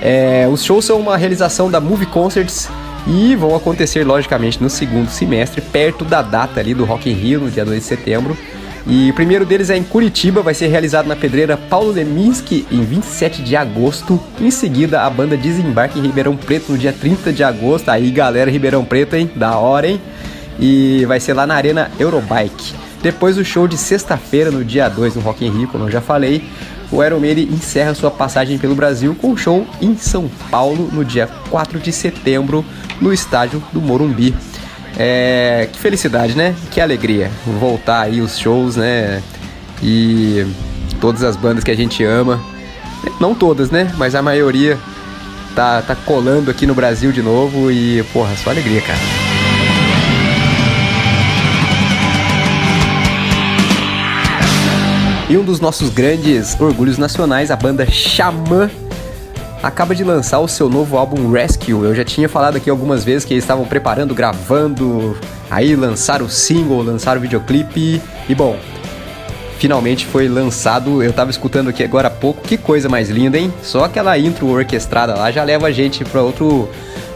É, 0.00 0.48
os 0.50 0.64
shows 0.64 0.86
são 0.86 0.98
uma 0.98 1.16
realização 1.16 1.70
da 1.70 1.78
Movie 1.78 2.06
Concerts 2.06 2.70
e 3.06 3.34
vão 3.34 3.54
acontecer 3.54 4.04
logicamente 4.04 4.62
no 4.62 4.70
segundo 4.70 5.08
semestre, 5.08 5.60
perto 5.60 6.04
da 6.04 6.22
data 6.22 6.60
ali 6.60 6.74
do 6.74 6.84
Rock 6.84 7.10
in 7.10 7.14
Rio, 7.14 7.40
no 7.40 7.50
dia 7.50 7.64
2 7.64 7.78
de 7.78 7.84
setembro. 7.84 8.36
E 8.86 9.10
o 9.10 9.14
primeiro 9.14 9.44
deles 9.44 9.68
é 9.70 9.76
em 9.76 9.82
Curitiba, 9.82 10.42
vai 10.42 10.54
ser 10.54 10.68
realizado 10.68 11.06
na 11.06 11.14
pedreira 11.14 11.56
Paulo 11.56 11.92
Leminski 11.92 12.66
em 12.70 12.82
27 12.82 13.42
de 13.42 13.54
agosto. 13.54 14.18
Em 14.40 14.50
seguida, 14.50 15.02
a 15.02 15.10
banda 15.10 15.36
desembarca 15.36 15.98
em 15.98 16.02
Ribeirão 16.02 16.36
Preto 16.36 16.72
no 16.72 16.78
dia 16.78 16.92
30 16.92 17.32
de 17.32 17.44
agosto. 17.44 17.88
Aí, 17.90 18.10
galera, 18.10 18.50
Ribeirão 18.50 18.84
Preto, 18.84 19.16
hein? 19.16 19.30
Da 19.36 19.56
hora, 19.58 19.86
hein? 19.86 20.00
E 20.58 21.04
vai 21.06 21.20
ser 21.20 21.34
lá 21.34 21.46
na 21.46 21.54
Arena 21.54 21.90
Eurobike. 21.98 22.74
Depois 23.02 23.38
o 23.38 23.44
show 23.44 23.68
de 23.68 23.76
sexta-feira, 23.76 24.50
no 24.50 24.64
dia 24.64 24.88
2, 24.88 25.14
no 25.16 25.22
Rock 25.22 25.44
in 25.44 25.50
Rio, 25.50 25.68
como 25.68 25.84
eu 25.84 25.90
já 25.90 26.00
falei, 26.00 26.42
o 26.92 27.02
Iron 27.04 27.20
Maiden 27.20 27.44
encerra 27.44 27.94
sua 27.94 28.10
passagem 28.10 28.58
pelo 28.58 28.74
Brasil 28.74 29.14
com 29.14 29.30
um 29.30 29.36
show 29.36 29.66
em 29.80 29.96
São 29.96 30.28
Paulo 30.50 30.88
no 30.92 31.04
dia 31.04 31.28
4 31.50 31.78
de 31.78 31.92
setembro, 31.92 32.64
no 33.00 33.12
estádio 33.12 33.62
do 33.72 33.80
Morumbi. 33.80 34.34
É, 34.98 35.68
que 35.72 35.78
felicidade, 35.78 36.36
né? 36.36 36.54
Que 36.70 36.80
alegria 36.80 37.30
voltar 37.58 38.02
aí 38.02 38.20
os 38.20 38.38
shows, 38.38 38.76
né? 38.76 39.22
E 39.82 40.46
todas 41.00 41.22
as 41.22 41.36
bandas 41.36 41.64
que 41.64 41.70
a 41.70 41.76
gente 41.76 42.04
ama. 42.04 42.40
Não 43.20 43.34
todas, 43.34 43.70
né? 43.70 43.92
Mas 43.96 44.14
a 44.14 44.20
maioria 44.20 44.76
tá, 45.54 45.80
tá 45.82 45.94
colando 45.94 46.50
aqui 46.50 46.66
no 46.66 46.74
Brasil 46.74 47.12
de 47.12 47.22
novo 47.22 47.70
e, 47.70 48.02
porra, 48.12 48.34
só 48.36 48.50
alegria, 48.50 48.82
cara. 48.82 49.29
E 55.30 55.38
um 55.38 55.44
dos 55.44 55.60
nossos 55.60 55.90
grandes 55.90 56.60
orgulhos 56.60 56.98
nacionais, 56.98 57.52
a 57.52 57.56
banda 57.56 57.86
Xamã, 57.88 58.68
acaba 59.62 59.94
de 59.94 60.02
lançar 60.02 60.40
o 60.40 60.48
seu 60.48 60.68
novo 60.68 60.98
álbum 60.98 61.30
Rescue. 61.30 61.70
Eu 61.70 61.94
já 61.94 62.04
tinha 62.04 62.28
falado 62.28 62.56
aqui 62.56 62.68
algumas 62.68 63.04
vezes 63.04 63.24
que 63.24 63.32
eles 63.32 63.44
estavam 63.44 63.64
preparando, 63.64 64.12
gravando, 64.12 65.16
aí 65.48 65.76
lançaram 65.76 66.26
o 66.26 66.28
single, 66.28 66.82
lançaram 66.82 67.20
o 67.20 67.22
videoclipe. 67.22 68.02
E 68.28 68.34
bom, 68.34 68.58
finalmente 69.60 70.04
foi 70.04 70.28
lançado. 70.28 71.00
Eu 71.00 71.12
tava 71.12 71.30
escutando 71.30 71.70
aqui 71.70 71.84
agora 71.84 72.08
há 72.08 72.10
pouco. 72.10 72.42
Que 72.42 72.56
coisa 72.56 72.88
mais 72.88 73.08
linda, 73.08 73.38
hein? 73.38 73.54
Só 73.62 73.84
aquela 73.84 74.18
intro 74.18 74.48
orquestrada 74.48 75.14
lá 75.14 75.30
já 75.30 75.44
leva 75.44 75.68
a 75.68 75.70
gente 75.70 76.04
para 76.04 76.22
outro 76.22 76.68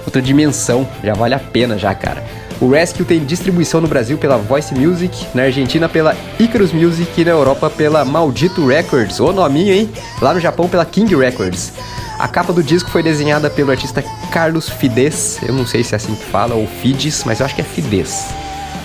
outra 0.06 0.22
dimensão. 0.22 0.86
Já 1.02 1.14
vale 1.14 1.34
a 1.34 1.40
pena 1.40 1.76
já, 1.76 1.92
cara. 1.92 2.22
O 2.60 2.70
Rescue 2.70 3.04
tem 3.04 3.24
distribuição 3.24 3.80
no 3.80 3.88
Brasil 3.88 4.16
pela 4.16 4.36
Voice 4.36 4.74
Music, 4.74 5.26
na 5.34 5.42
Argentina 5.42 5.88
pela 5.88 6.16
Icarus 6.38 6.72
Music 6.72 7.20
e 7.20 7.24
na 7.24 7.32
Europa 7.32 7.68
pela 7.68 8.04
Maldito 8.04 8.66
Records. 8.66 9.18
Ô 9.20 9.32
nominho, 9.32 9.74
hein? 9.74 9.90
Lá 10.22 10.32
no 10.32 10.40
Japão 10.40 10.68
pela 10.68 10.84
King 10.84 11.14
Records. 11.14 11.72
A 12.18 12.28
capa 12.28 12.52
do 12.52 12.62
disco 12.62 12.90
foi 12.90 13.02
desenhada 13.02 13.50
pelo 13.50 13.72
artista 13.72 14.02
Carlos 14.30 14.68
Fides, 14.68 15.38
eu 15.42 15.52
não 15.52 15.66
sei 15.66 15.82
se 15.82 15.94
é 15.94 15.96
assim 15.96 16.14
que 16.14 16.24
fala, 16.24 16.54
ou 16.54 16.66
Fides, 16.66 17.24
mas 17.24 17.40
eu 17.40 17.46
acho 17.46 17.54
que 17.54 17.60
é 17.60 17.64
Fides. 17.64 18.26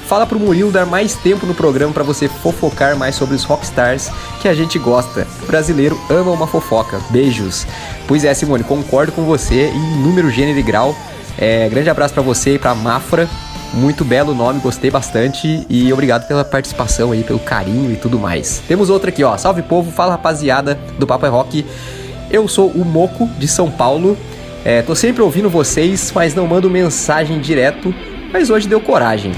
Fala 0.08 0.26
pro 0.26 0.40
Murilo 0.40 0.72
dar 0.72 0.86
mais 0.86 1.16
tempo 1.16 1.46
no 1.46 1.56
programa 1.56 1.94
para 1.94 2.04
você 2.04 2.28
fofocar 2.28 2.96
mais 2.98 3.16
sobre 3.16 3.36
os 3.36 3.44
rockstars 3.44 4.12
que 4.42 4.48
a 4.48 4.54
gente 4.54 4.78
gosta. 4.78 5.26
O 5.44 5.46
brasileiro 5.48 6.00
ama 6.10 6.32
uma 6.32 6.48
fofoca. 6.48 7.00
Beijos. 7.10 7.66
Pois 8.08 8.26
é, 8.26 8.34
Simone, 8.34 8.64
concordo 8.64 9.12
com 9.12 9.24
você 9.24 9.70
em 9.70 10.02
número, 10.02 10.30
gênero 10.30 10.60
e 10.60 10.64
grau. 10.64 10.96
É, 11.38 11.68
grande 11.70 11.90
abraço 11.90 12.14
para 12.14 12.24
você 12.24 12.56
e 12.56 12.60
pra 12.60 12.76
Mafra. 12.76 13.28
Muito 13.74 14.06
belo 14.06 14.36
nome, 14.36 14.60
gostei 14.60 14.92
bastante 14.92 15.66
e 15.68 15.92
obrigado 15.92 16.28
pela 16.28 16.46
participação 16.46 17.12
aí, 17.12 17.24
pelo 17.24 17.40
carinho 17.40 17.92
e 17.92 17.96
tudo 17.96 18.20
mais. 18.20 18.62
Temos 18.68 18.90
outra 18.90 19.10
aqui, 19.10 19.24
ó. 19.24 19.36
Salve 19.36 19.64
povo, 19.64 19.92
fala 19.92 20.12
rapaziada 20.12 20.78
do 21.00 21.08
Papo 21.08 21.26
é 21.26 21.30
Rock. 21.30 21.66
Eu 22.30 22.48
sou 22.48 22.70
o 22.70 22.86
Moco 22.86 23.28
de 23.40 23.48
São 23.48 23.72
Paulo. 23.72 24.16
É, 24.64 24.84
tô 24.84 24.94
sempre 24.94 25.24
ouvindo 25.24 25.50
vocês, 25.50 26.12
mas 26.14 26.36
não 26.36 26.46
mando 26.46 26.70
mensagem 26.70 27.40
direto. 27.40 27.94
Mas 28.32 28.50
hoje 28.50 28.68
deu 28.68 28.80
coragem. 28.80 29.32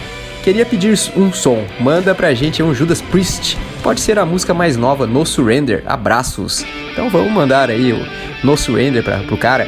Queria 0.46 0.64
pedir 0.64 0.96
um 1.18 1.34
som. 1.34 1.66
Manda 1.80 2.14
pra 2.14 2.32
gente 2.36 2.62
um 2.62 2.72
Judas 2.72 3.02
Priest. 3.02 3.58
Pode 3.82 4.00
ser 4.00 4.20
a 4.20 4.26
música 4.28 4.54
mais 4.54 4.78
nova, 4.78 5.08
No 5.08 5.26
Surrender. 5.26 5.82
Abraços. 5.88 6.64
Então 6.92 7.10
vamos 7.10 7.32
mandar 7.32 7.72
aí 7.72 7.92
o 7.92 8.46
No 8.46 8.56
Surrender 8.56 9.04
pra, 9.04 9.24
pro 9.24 9.40
cara. 9.40 9.68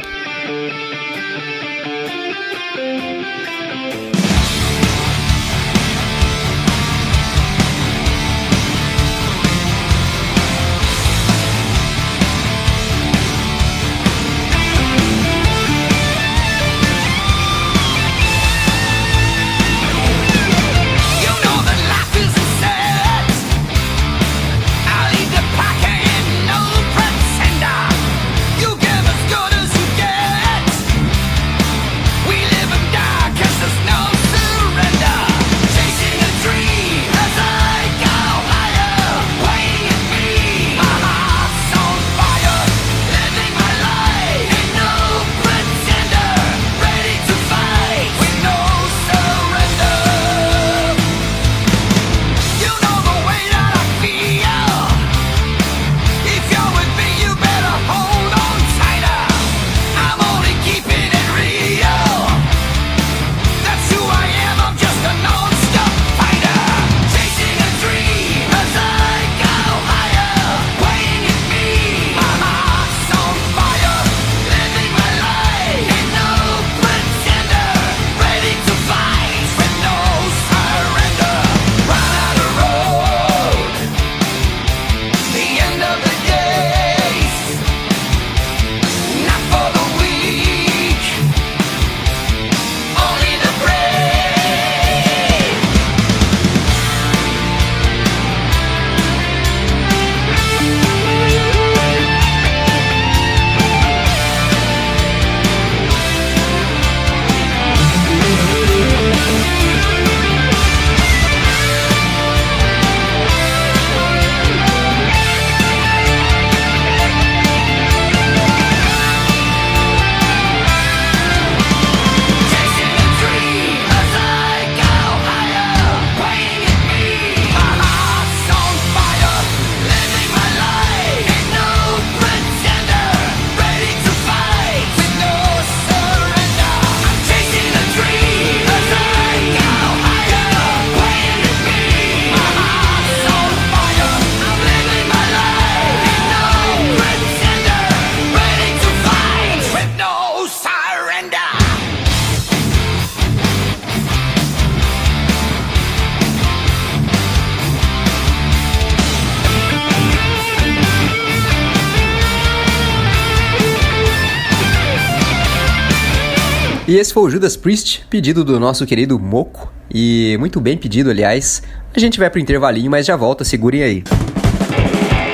E 166.98 167.00
esse 167.00 167.14
foi 167.14 167.22
o 167.22 167.30
Judas 167.30 167.56
Priest, 167.56 168.08
pedido 168.10 168.44
do 168.44 168.60
nosso 168.60 168.84
querido 168.84 169.20
Moco. 169.20 169.72
E 169.88 170.36
muito 170.40 170.60
bem 170.60 170.76
pedido, 170.76 171.12
aliás. 171.12 171.62
A 171.96 172.00
gente 172.00 172.18
vai 172.18 172.28
pro 172.28 172.40
intervalinho, 172.40 172.90
mas 172.90 173.06
já 173.06 173.16
volta, 173.16 173.44
segurem 173.44 173.84
aí. 173.84 174.04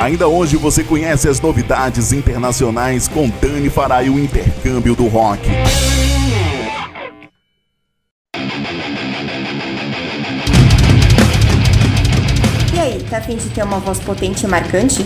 Ainda 0.01 0.27
hoje 0.27 0.57
você 0.57 0.83
conhece 0.83 1.29
as 1.29 1.39
novidades 1.39 2.11
internacionais 2.11 3.07
com 3.07 3.29
Dani 3.41 3.69
Farai 3.69 4.09
o 4.09 4.19
intercâmbio 4.19 4.93
do 4.93 5.07
rock. 5.07 5.41
E 12.73 12.77
aí, 12.77 13.01
tá 13.09 13.19
afim 13.19 13.37
de 13.37 13.47
ter 13.51 13.63
uma 13.63 13.79
voz 13.79 14.01
potente 14.01 14.45
e 14.45 14.49
marcante? 14.49 15.05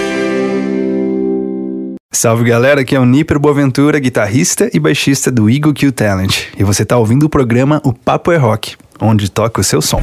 Salve 2.13 2.43
galera, 2.43 2.81
aqui 2.81 2.93
é 2.93 2.99
o 2.99 3.05
Niper 3.05 3.39
Boaventura, 3.39 3.97
guitarrista 3.97 4.69
e 4.73 4.79
baixista 4.81 5.31
do 5.31 5.49
Eagle 5.49 5.73
Q 5.73 5.93
Talent. 5.93 6.49
E 6.57 6.63
você 6.63 6.83
está 6.83 6.97
ouvindo 6.97 7.23
o 7.23 7.29
programa 7.29 7.81
O 7.85 7.93
Papo 7.93 8.33
é 8.33 8.37
Rock, 8.37 8.75
onde 8.99 9.31
toca 9.31 9.61
o 9.61 9.63
seu 9.63 9.81
som. 9.81 9.99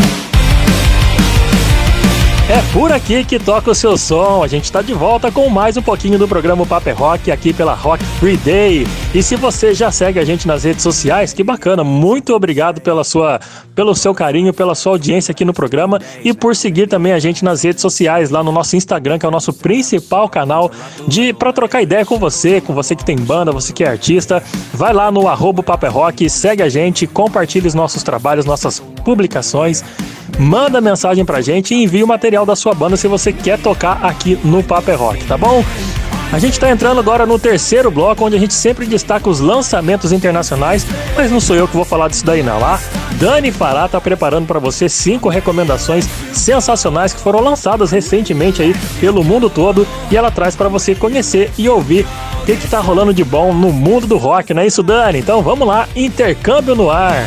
É 2.59 2.73
por 2.73 2.91
aqui 2.91 3.25
que 3.25 3.39
toca 3.39 3.71
o 3.71 3.75
seu 3.75 3.97
som. 3.97 4.43
A 4.43 4.49
gente 4.49 4.65
está 4.65 4.83
de 4.83 4.93
volta 4.93 5.31
com 5.31 5.49
mais 5.49 5.77
um 5.77 5.83
pouquinho 5.83 6.19
do 6.19 6.27
programa 6.27 6.67
Paper 6.67 6.99
Rock 6.99 7.31
aqui 7.31 7.53
pela 7.53 7.73
Rock 7.73 8.03
Free 8.19 8.37
Day. 8.37 8.85
E 9.15 9.23
se 9.23 9.37
você 9.37 9.73
já 9.73 9.93
segue 9.93 10.19
a 10.19 10.25
gente 10.25 10.45
nas 10.45 10.65
redes 10.65 10.83
sociais, 10.83 11.33
que 11.33 11.45
bacana. 11.45 11.85
Muito 11.85 12.35
obrigado 12.35 12.81
pela 12.81 13.05
sua, 13.05 13.39
pelo 13.77 13.95
seu 13.95 14.13
carinho, 14.13 14.53
pela 14.53 14.75
sua 14.75 14.95
audiência 14.95 15.31
aqui 15.31 15.45
no 15.45 15.55
programa 15.55 16.01
e 16.25 16.35
por 16.35 16.57
seguir 16.57 16.89
também 16.89 17.13
a 17.13 17.21
gente 17.21 17.45
nas 17.45 17.63
redes 17.63 17.81
sociais, 17.81 18.29
lá 18.29 18.43
no 18.43 18.51
nosso 18.51 18.75
Instagram, 18.75 19.21
que 19.21 19.25
é 19.25 19.29
o 19.29 19.33
nosso 19.33 19.53
principal 19.53 20.29
canal 20.29 20.69
de 21.07 21.33
para 21.33 21.53
trocar 21.53 21.81
ideia 21.81 22.05
com 22.05 22.19
você, 22.19 22.61
com 22.61 22.75
você 22.75 22.97
que 22.97 23.05
tem 23.05 23.17
banda, 23.17 23.53
você 23.53 23.73
que 23.73 23.85
é 23.85 23.89
artista. 23.89 24.43
Vai 24.75 24.93
lá 24.93 25.13
no 25.13 25.29
arroba 25.29 25.63
Paper 25.63 25.93
Rock, 25.93 26.29
segue 26.29 26.65
a 26.65 26.69
gente, 26.69 27.07
compartilhe 27.07 27.69
os 27.69 27.75
nossos 27.75 28.03
trabalhos, 28.03 28.45
nossas 28.45 28.81
publicações 29.05 29.85
manda 30.39 30.81
mensagem 30.81 31.25
pra 31.25 31.41
gente 31.41 31.75
e 31.75 31.83
envia 31.83 32.05
o 32.05 32.09
material 32.09 32.45
da 32.45 32.57
sua 32.57 32.75
banda 32.75 32.97
se 32.97 33.07
você 33.07 33.33
quer 33.33 33.59
tocar 33.59 34.05
aqui 34.05 34.39
no 34.45 34.63
Paper 34.63 34.99
Rock, 34.99 35.25
tá 35.25 35.37
bom? 35.37 35.65
A 36.31 36.39
gente 36.39 36.53
está 36.53 36.71
entrando 36.71 37.01
agora 37.01 37.25
no 37.25 37.39
terceiro 37.39 37.91
bloco, 37.91 38.23
onde 38.23 38.37
a 38.37 38.39
gente 38.39 38.53
sempre 38.53 38.85
destaca 38.85 39.31
os 39.31 39.41
lançamentos 39.41 40.13
internacionais, 40.13 40.87
mas 41.17 41.31
não 41.31 41.41
sou 41.41 41.57
eu 41.57 41.67
que 41.67 41.75
vou 41.75 41.87
falar 41.87 42.09
disso 42.09 42.25
daí 42.25 42.43
não, 42.43 42.61
lá. 42.61 42.79
Dani 43.13 43.51
Fará 43.51 43.87
está 43.87 43.99
preparando 43.99 44.47
para 44.47 44.59
você 44.59 44.91
cinco 44.91 45.31
recomendações 45.31 46.07
sensacionais 46.33 47.15
que 47.15 47.21
foram 47.21 47.41
lançadas 47.41 47.93
recentemente 47.93 48.61
aí 48.61 48.75
pelo 49.01 49.25
mundo 49.25 49.49
todo 49.49 49.87
e 50.11 50.17
ela 50.17 50.31
traz 50.31 50.55
para 50.55 50.69
você 50.69 50.95
conhecer 50.95 51.51
e 51.57 51.67
ouvir 51.67 52.07
o 52.43 52.45
que 52.45 52.53
está 52.53 52.79
rolando 52.79 53.15
de 53.15 53.25
bom 53.25 53.55
no 53.55 53.73
mundo 53.73 54.07
do 54.07 54.19
rock, 54.19 54.53
não 54.53 54.63
é 54.63 54.67
isso, 54.67 54.83
Dani? 54.83 55.19
Então 55.19 55.41
vamos 55.43 55.67
lá, 55.67 55.89
intercâmbio 55.97 56.75
no 56.75 56.91
ar. 56.91 57.27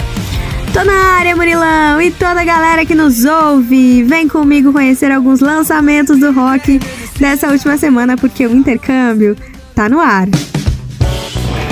Tô 0.74 0.86
na 0.86 1.18
área, 1.18 1.36
Murilão, 1.36 2.02
e 2.02 2.12
toda 2.12 2.40
a 2.40 2.46
galera 2.46 2.86
que 2.86 2.96
nos 2.96 3.26
ouve. 3.26 4.04
Vem 4.04 4.28
comigo 4.28 4.72
conhecer 4.72 5.12
alguns 5.12 5.42
lançamentos 5.42 6.18
do 6.18 6.32
rock 6.32 6.80
dessa 7.20 7.50
última 7.50 7.78
semana, 7.78 8.16
porque 8.16 8.48
o 8.48 8.56
intercâmbio 8.56 9.36
tá 9.76 9.90
no 9.90 10.00
ar. 10.00 10.28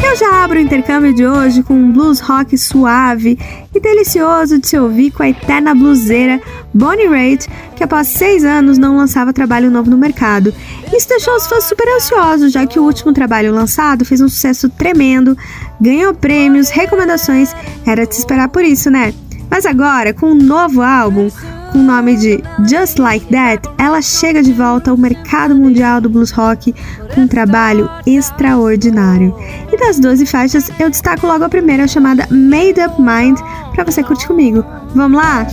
Eu 0.04 0.16
já 0.16 0.43
abro 0.43 0.58
o 0.58 0.62
intercâmbio 0.62 1.14
de 1.14 1.26
hoje 1.26 1.62
com 1.62 1.74
um 1.74 1.91
blues 1.91 2.20
rock 2.20 2.58
suave 2.58 3.38
e 3.74 3.80
delicioso 3.80 4.58
de 4.58 4.68
se 4.68 4.78
ouvir 4.78 5.12
com 5.12 5.22
a 5.22 5.30
eterna 5.30 5.76
bluseira 5.76 6.41
Bonnie 6.74 7.08
Raitt, 7.08 7.47
que 7.76 7.84
após 7.84 8.08
seis 8.08 8.43
anos 8.43 8.78
não 8.78 8.97
lançava 8.97 9.34
trabalho 9.34 9.70
novo 9.70 9.89
no 9.89 9.97
mercado. 9.97 10.54
Isso 10.95 11.08
deixou 11.08 11.36
os 11.36 11.47
fãs 11.47 11.66
super 11.66 11.88
ansiosos, 11.95 12.52
já 12.52 12.66
que 12.66 12.80
o 12.80 12.84
último 12.84 13.14
trabalho 13.14 13.54
lançado 13.54 14.06
fez 14.06 14.22
um 14.22 14.30
sucesso 14.30 14.70
tremendo, 14.70 15.38
ganhou 15.80 16.14
prêmios, 16.14 16.70
recomendações, 16.70 17.54
era 17.86 18.08
de 18.08 18.16
se 18.16 18.22
esperar 18.22 18.50
por 18.50 18.64
isso, 18.64 18.89
né? 18.89 19.14
Mas 19.50 19.66
agora, 19.66 20.14
com 20.14 20.28
um 20.28 20.36
novo 20.36 20.82
álbum, 20.82 21.30
com 21.72 21.80
o 21.80 21.84
nome 21.84 22.16
de 22.16 22.43
Just 22.68 22.97
Like 22.97 23.26
That, 23.28 23.70
ela 23.78 24.02
chega 24.02 24.41
de 24.41 24.52
volta 24.52 24.91
ao 24.91 24.97
mercado 24.97 25.56
mundial 25.56 26.02
do 26.02 26.10
blues 26.10 26.32
rock 26.32 26.74
com 27.14 27.22
um 27.22 27.28
trabalho 27.28 27.89
extraordinário. 28.06 29.36
Das 29.80 29.98
12 29.98 30.26
faixas, 30.26 30.70
eu 30.78 30.90
destaco 30.90 31.26
logo 31.26 31.44
a 31.44 31.50
primeira, 31.50 31.88
chamada 31.88 32.28
Made 32.30 32.80
Up 32.82 33.02
Mind, 33.02 33.40
para 33.74 33.86
você 33.86 34.04
curtir 34.04 34.28
comigo. 34.28 34.64
Vamos 34.94 35.20
lá? 35.20 35.48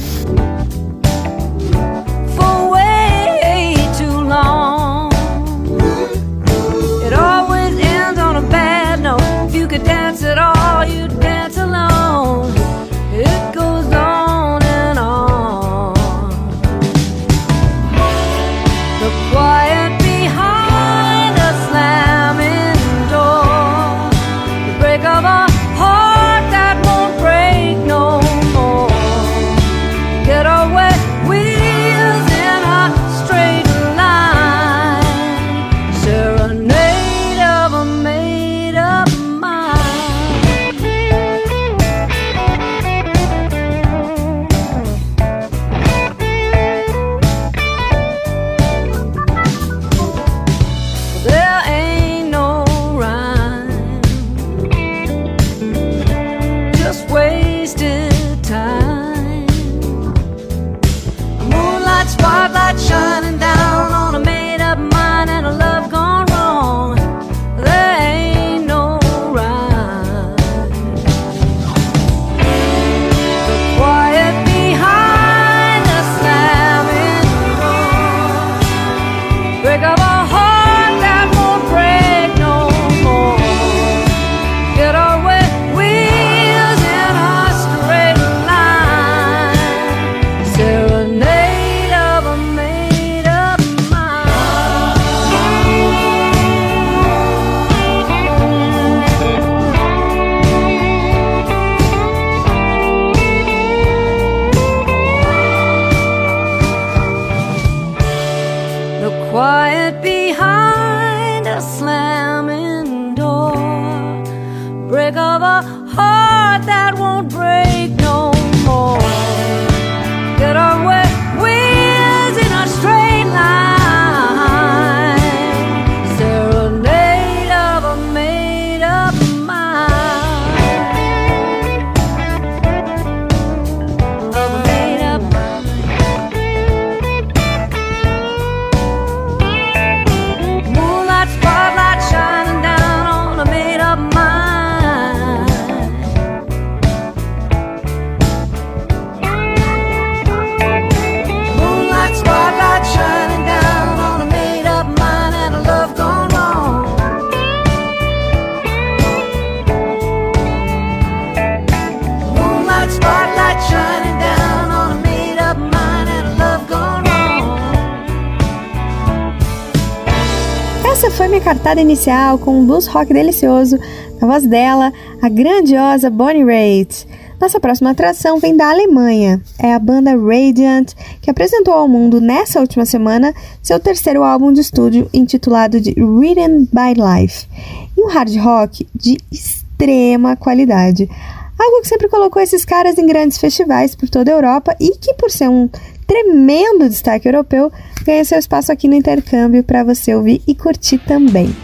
Cartada 171.67 171.81
inicial 171.81 172.39
com 172.39 172.61
um 172.61 172.65
blues 172.65 172.87
rock 172.87 173.13
delicioso, 173.13 173.77
na 174.21 174.29
voz 174.29 174.47
dela, 174.47 174.93
a 175.21 175.29
grandiosa 175.29 176.09
Bonnie 176.09 176.45
Raitt. 176.45 177.09
Nossa 177.41 177.59
próxima 177.59 177.91
atração 177.91 178.39
vem 178.39 178.57
da 178.57 178.71
Alemanha. 178.71 179.43
É 179.59 179.75
a 179.75 179.79
banda 179.81 180.13
Radiant, 180.13 180.93
que 181.21 181.29
apresentou 181.29 181.75
ao 181.75 181.89
mundo 181.89 182.21
nessa 182.21 182.61
última 182.61 182.87
semana 182.87 183.35
seu 183.61 183.81
terceiro 183.81 184.23
álbum 184.23 184.53
de 184.53 184.61
estúdio 184.61 185.11
intitulado 185.13 185.81
de 185.81 185.93
Written 186.01 186.69
by 186.73 186.95
Life, 186.95 187.49
e 187.97 188.01
um 188.01 188.11
hard 188.11 188.37
rock 188.37 188.87
de 188.95 189.19
extrema 189.33 190.37
qualidade. 190.37 191.11
Algo 191.59 191.81
que 191.83 191.89
sempre 191.89 192.09
colocou 192.09 192.41
esses 192.41 192.65
caras 192.65 192.97
em 192.97 193.09
grandes 193.09 193.39
festivais 193.39 193.97
por 193.97 194.09
toda 194.09 194.31
a 194.31 194.35
Europa 194.35 194.77
e 194.79 194.97
que, 194.99 195.15
por 195.15 195.33
ser 195.33 195.49
um 195.49 195.69
tremendo 196.07 196.89
destaque 196.89 197.27
europeu, 197.27 197.73
ganha 198.07 198.25
seu 198.25 198.39
espaço 198.39 198.71
aqui 198.71 198.87
no 198.87 198.95
intercâmbio 198.95 199.65
para 199.65 199.83
você 199.83 200.15
ouvir 200.15 200.41
e 200.47 200.55
curtir 200.55 200.99
também. 200.99 201.55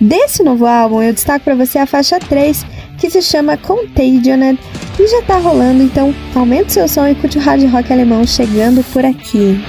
Desse 0.00 0.42
novo 0.42 0.66
álbum, 0.66 1.02
eu 1.02 1.12
destaco 1.12 1.44
para 1.44 1.54
você 1.54 1.78
a 1.78 1.86
faixa 1.86 2.18
3, 2.18 2.66
que 2.98 3.10
se 3.10 3.22
chama 3.22 3.56
Contagioned 3.56 4.58
e 4.98 5.06
já 5.06 5.22
tá 5.22 5.38
rolando, 5.38 5.82
então 5.82 6.14
aumente 6.34 6.72
seu 6.72 6.88
som 6.88 7.06
e 7.06 7.14
curte 7.14 7.38
o 7.38 7.40
hard 7.40 7.62
rock 7.70 7.92
alemão 7.92 8.26
chegando 8.26 8.82
por 8.92 9.04
aqui. 9.04 9.60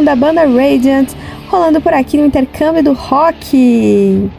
Alemão 0.00 0.04
da 0.04 0.16
banda 0.16 0.42
Radiant, 0.46 1.12
rolando 1.48 1.80
por 1.80 1.92
aqui 1.92 2.16
no 2.16 2.26
intercâmbio 2.26 2.82
do 2.82 2.92
rock. 2.92 4.30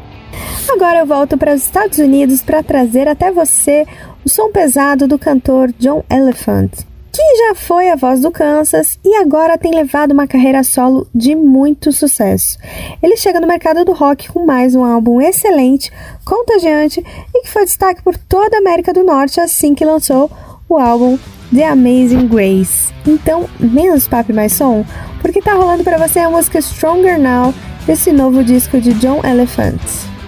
Agora 0.70 1.00
eu 1.00 1.06
volto 1.06 1.38
para 1.38 1.54
os 1.54 1.64
Estados 1.64 2.00
Unidos 2.00 2.42
para 2.42 2.64
trazer 2.64 3.08
até 3.08 3.32
você 3.32 3.86
o 4.26 4.30
som 4.30 4.52
pesado 4.52 5.08
do 5.08 5.20
cantor 5.20 5.72
John 5.78 6.04
Elephant, 6.10 6.72
que 7.12 7.22
já 7.38 7.56
foi 7.56 7.90
a 7.90 7.96
voz 7.96 8.22
do 8.22 8.32
Kansas 8.32 8.98
e 9.04 9.16
agora 9.16 9.58
tem 9.58 9.74
levado 9.74 10.12
uma 10.12 10.28
carreira 10.28 10.64
solo 10.64 11.08
de 11.14 11.36
muito 11.36 11.92
sucesso. 11.92 12.58
Ele 13.02 13.18
chega 13.18 13.40
no 13.40 13.48
mercado 13.48 13.86
do 13.86 13.94
rock 13.94 14.32
com 14.32 14.46
mais 14.46 14.74
um 14.76 14.84
álbum 14.84 15.22
excelente, 15.22 15.92
contagiante 16.26 17.04
e 17.34 17.42
que 17.42 17.50
foi 17.50 17.66
destaque 17.66 18.02
por 18.02 18.18
toda 18.18 18.58
a 18.58 18.60
América 18.60 18.94
do 18.94 19.04
Norte 19.04 19.40
assim 19.40 19.76
que 19.76 19.86
lançou 19.86 20.32
o 20.68 20.78
álbum 20.78 21.18
The 21.54 21.66
Amazing 21.66 22.28
Grace. 22.28 22.94
Então, 23.06 23.50
menos 23.60 24.08
papo 24.08 24.32
e 24.32 24.36
mais 24.36 24.54
som, 24.54 24.86
porque 25.22 25.42
tá 25.42 25.54
rolando 25.54 25.84
para 25.84 25.98
você 25.98 26.20
a 26.20 26.30
música 26.30 26.62
Stronger 26.62 27.20
Now 27.20 27.54
desse 27.86 28.12
novo 28.12 28.44
disco 28.44 28.80
de 28.80 28.94
John 28.94 29.22
Elephant. 29.24 29.82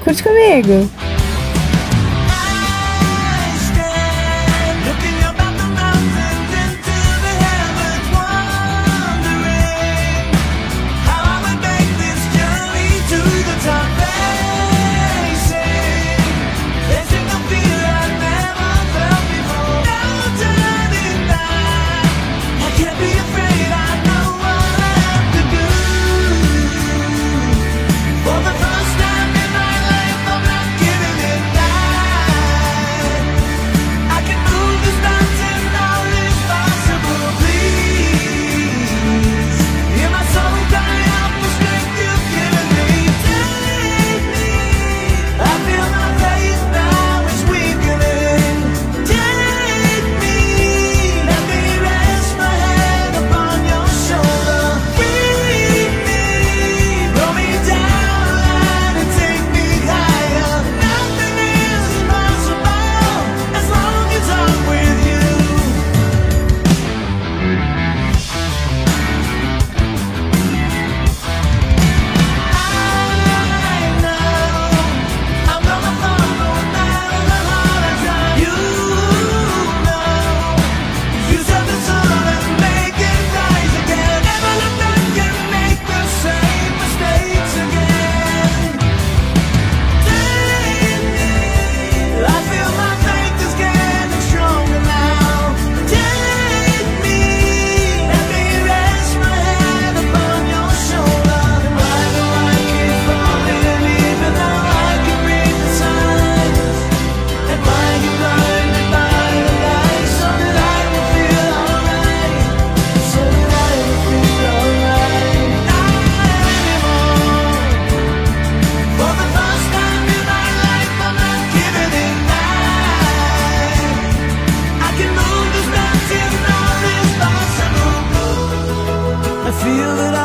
Curte 0.03 0.24
comigo! 0.24 1.22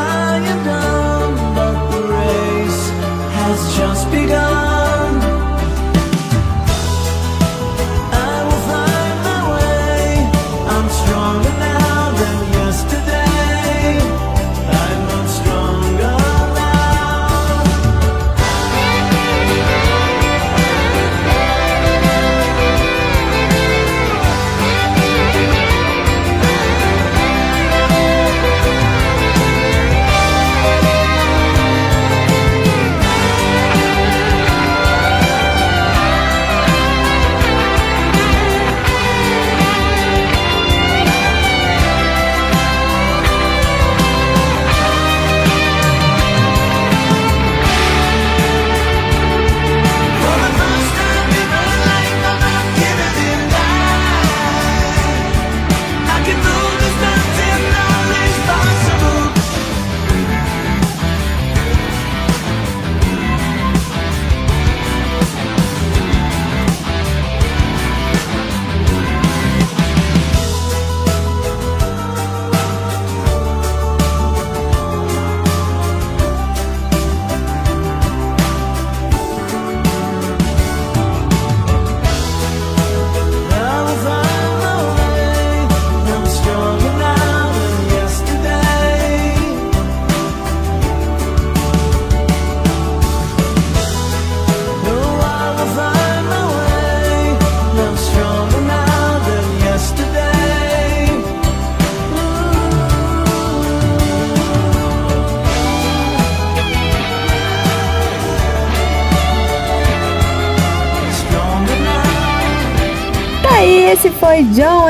I 0.09 0.37
am 0.53 0.59
done, 0.71 1.35
but 1.55 1.75
the 1.91 2.01
race 2.15 2.83
has 3.37 3.59
just 3.77 4.11
begun. 4.11 4.68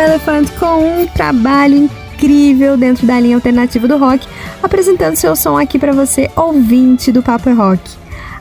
Elephant 0.10 0.50
com 0.58 1.02
um 1.02 1.06
trabalho 1.06 1.76
incrível 1.78 2.76
dentro 2.76 3.06
da 3.06 3.20
linha 3.20 3.36
alternativa 3.36 3.88
do 3.88 3.96
rock, 3.96 4.28
apresentando 4.64 5.16
seu 5.16 5.36
som 5.36 5.56
aqui 5.56 5.78
para 5.78 5.94
você, 5.94 6.32
ouvinte 6.36 7.12
do 7.12 7.22
Papo 7.22 7.48
é 7.48 7.54
Rock. 7.54 7.92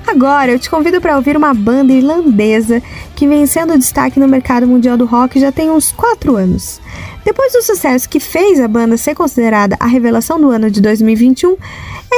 Agora 0.06 0.50
eu 0.50 0.58
te 0.58 0.70
convido 0.70 0.98
para 0.98 1.14
ouvir 1.16 1.36
uma 1.36 1.52
banda 1.52 1.92
irlandesa 1.92 2.82
que 3.14 3.28
vem 3.28 3.44
sendo 3.44 3.76
destaque 3.76 4.18
no 4.18 4.26
mercado 4.26 4.66
mundial 4.66 4.96
do 4.96 5.04
rock 5.04 5.38
já 5.38 5.52
tem 5.52 5.70
uns 5.70 5.92
4 5.92 6.36
anos. 6.36 6.80
Depois 7.22 7.52
do 7.52 7.60
sucesso 7.60 8.08
que 8.08 8.18
fez 8.18 8.58
a 8.58 8.66
banda 8.66 8.96
ser 8.96 9.14
considerada 9.14 9.76
a 9.78 9.86
revelação 9.86 10.40
do 10.40 10.48
ano 10.48 10.70
de 10.70 10.80
2021, 10.80 11.54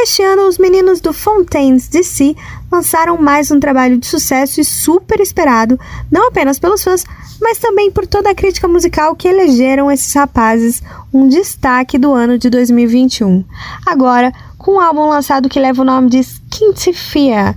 este 0.02 0.22
ano 0.22 0.48
os 0.48 0.56
meninos 0.56 0.98
do 0.98 1.12
Fontaines 1.12 1.86
DC 1.86 2.35
lançaram 2.72 3.18
mais 3.18 3.51
um 3.51 3.60
trabalho 3.60 3.98
de 3.98 4.06
sucesso 4.06 4.59
e 4.59 4.64
super 4.64 5.20
esperado, 5.20 5.78
não 6.10 6.28
apenas 6.28 6.59
pelos 6.59 6.82
fãs, 6.82 7.05
mas 7.39 7.59
também 7.59 7.90
por 7.90 8.06
toda 8.06 8.31
a 8.31 8.35
crítica 8.35 8.66
musical 8.66 9.14
que 9.14 9.28
elegeram 9.28 9.90
esses 9.90 10.14
rapazes 10.14 10.82
um 11.12 11.28
destaque 11.28 11.98
do 11.98 12.12
ano 12.12 12.39
de 12.39 12.48
2021. 12.48 13.44
Agora, 13.85 14.32
com 14.56 14.77
um 14.77 14.81
álbum 14.81 15.06
lançado 15.06 15.51
que 15.51 15.60
leva 15.60 15.82
o 15.82 15.85
nome 15.85 16.09
de 16.09 16.20
Skintifia, 16.20 17.55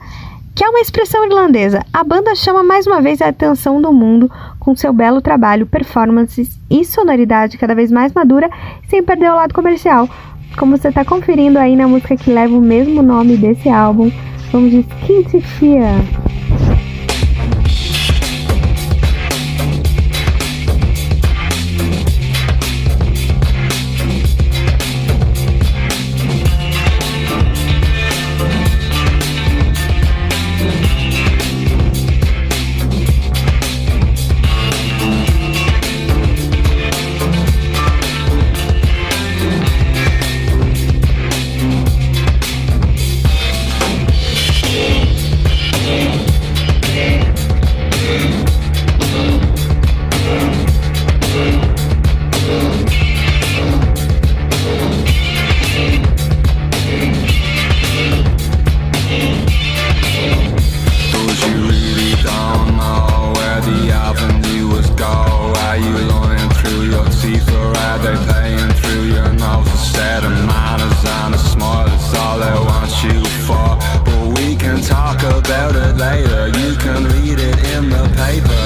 que 0.54 0.66
é 0.66 0.70
uma 0.70 0.82
expressão 0.82 1.24
irlandesa, 1.26 1.86
a 1.94 2.04
banda 2.04 2.36
chama 2.36 2.62
mais 2.62 2.86
uma 2.86 3.02
vez 3.02 3.22
a 3.22 3.30
atenção 3.30 3.82
do 3.82 3.94
mundo 3.94 4.30
com 4.60 4.76
seu 4.76 4.92
belo 4.92 5.22
trabalho, 5.22 5.66
performances 5.66 6.60
e 6.70 6.84
sonoridade 6.84 7.58
cada 7.58 7.74
vez 7.74 7.90
mais 7.90 8.12
madura, 8.12 8.50
sem 8.90 9.02
perder 9.02 9.32
o 9.32 9.36
lado 9.36 9.54
comercial. 9.54 10.10
Como 10.58 10.78
você 10.78 10.90
está 10.90 11.04
conferindo 11.04 11.58
aí 11.58 11.76
na 11.76 11.88
música 11.88 12.16
que 12.16 12.32
leva 12.32 12.56
o 12.56 12.62
mesmo 12.62 13.02
nome 13.02 13.38
desse 13.38 13.70
álbum, 13.70 14.12
vamos 14.52 14.72
de 14.72 14.86
Skintifia. 15.02 15.96
Teeth 67.24 67.54
are 67.56 68.00
they 68.04 68.18
paying 68.34 68.72
through 68.84 69.06
your 69.16 69.32
nose? 69.34 69.72
Set 69.80 70.24
of 70.26 70.36
manners 70.44 71.02
and 71.22 71.36
a 71.36 71.38
smile 71.38 71.88
is 71.88 72.14
all 72.20 72.38
they 72.44 72.58
want 72.68 72.92
you 73.08 73.20
for. 73.48 73.70
But 74.04 74.24
we 74.38 74.56
can 74.56 74.82
talk 74.82 75.20
about 75.24 75.74
it 75.76 75.96
later. 75.96 76.42
You 76.60 76.76
can 76.76 77.02
read 77.16 77.40
it 77.40 77.58
in 77.76 77.84
the 77.96 78.04
paper. 78.20 78.64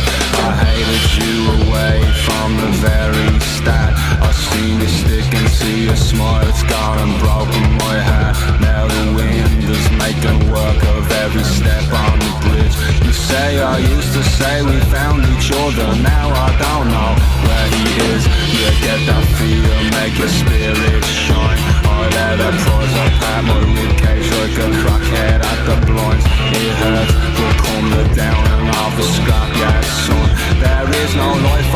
I 0.47 0.49
hated 0.65 1.05
you 1.21 1.35
away 1.61 1.97
from 2.25 2.47
the 2.61 2.71
very 2.81 3.29
start. 3.57 3.93
I 4.25 4.31
seen 4.49 4.81
you 4.81 4.89
stick 5.01 5.29
into 5.39 5.69
your 5.87 5.99
smile. 6.09 6.47
It's 6.49 6.63
gone 6.63 6.97
and 7.05 7.15
broken 7.21 7.63
my 7.85 7.97
heart. 8.09 8.35
Now 8.59 8.87
the 8.87 9.05
wind 9.19 9.69
is 9.69 9.85
making 10.01 10.39
work 10.49 10.81
of 10.95 11.03
every 11.23 11.43
step 11.43 11.85
on 12.05 12.15
the 12.25 12.33
bridge. 12.45 12.75
You 13.05 13.13
say 13.13 13.61
I 13.61 13.77
used 13.77 14.13
to 14.17 14.23
say 14.23 14.63
we 14.63 14.77
found 14.89 15.21
each 15.33 15.51
other. 15.51 15.87
Now 16.01 16.27
I 16.45 16.46
get 18.87 19.03
that 19.03 19.25
feel, 19.35 19.67
make 19.99 20.15
your 20.15 20.31
spirit 20.31 21.03
shine. 21.03 21.59
I 21.83 22.07
let 22.15 22.39
her 22.39 22.55
pause 22.63 22.95
apart 23.03 23.43
my 23.43 23.59
ribcage 23.75 24.27
like 24.39 24.57
a 24.63 24.67
crackhead 24.79 25.39
at 25.43 25.59
the 25.67 25.75
blinds. 25.83 26.23
It 26.55 26.71
hurts, 26.79 27.13
but 27.35 27.55
come 27.67 27.87
the 27.91 28.05
down 28.15 28.43
and 28.47 28.67
the 28.95 29.05
scrap, 29.15 29.49
yeah, 29.59 29.81
son. 30.07 30.27
There 30.63 30.87
is 31.03 31.11
no 31.19 31.29
life 31.47 31.73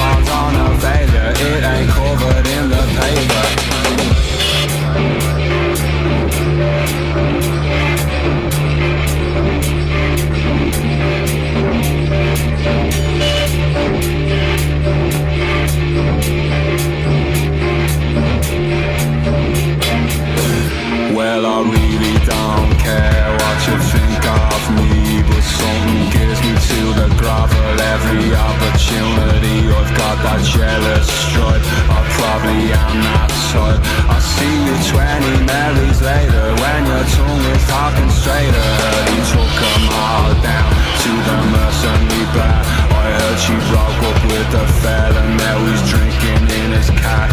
probably 32.72 32.95
am 32.95 33.03
that 33.03 33.30
type. 33.52 33.81
I 34.10 34.18
see 34.19 34.56
you 34.68 34.76
20 34.91 35.45
Marys 35.48 36.02
later 36.02 36.48
when 36.61 36.81
your 36.85 37.03
tongue 37.15 37.45
is 37.52 37.64
talking 37.68 38.10
straighter. 38.10 38.69
He 39.11 39.18
took 39.31 39.56
'em 39.72 39.84
all 39.91 40.34
down 40.41 40.72
to 41.03 41.11
the 41.27 41.38
mercenary 41.53 42.26
bar. 42.35 42.61
I 42.91 43.07
heard 43.19 43.39
she 43.39 43.56
broke 43.69 44.02
up 44.10 44.19
with 44.26 44.49
the 44.52 44.65
fella, 44.81 45.22
now 45.38 45.57
he's 45.65 45.84
drinking 45.89 46.43
in 46.60 46.72
his 46.72 46.89
car. 47.02 47.30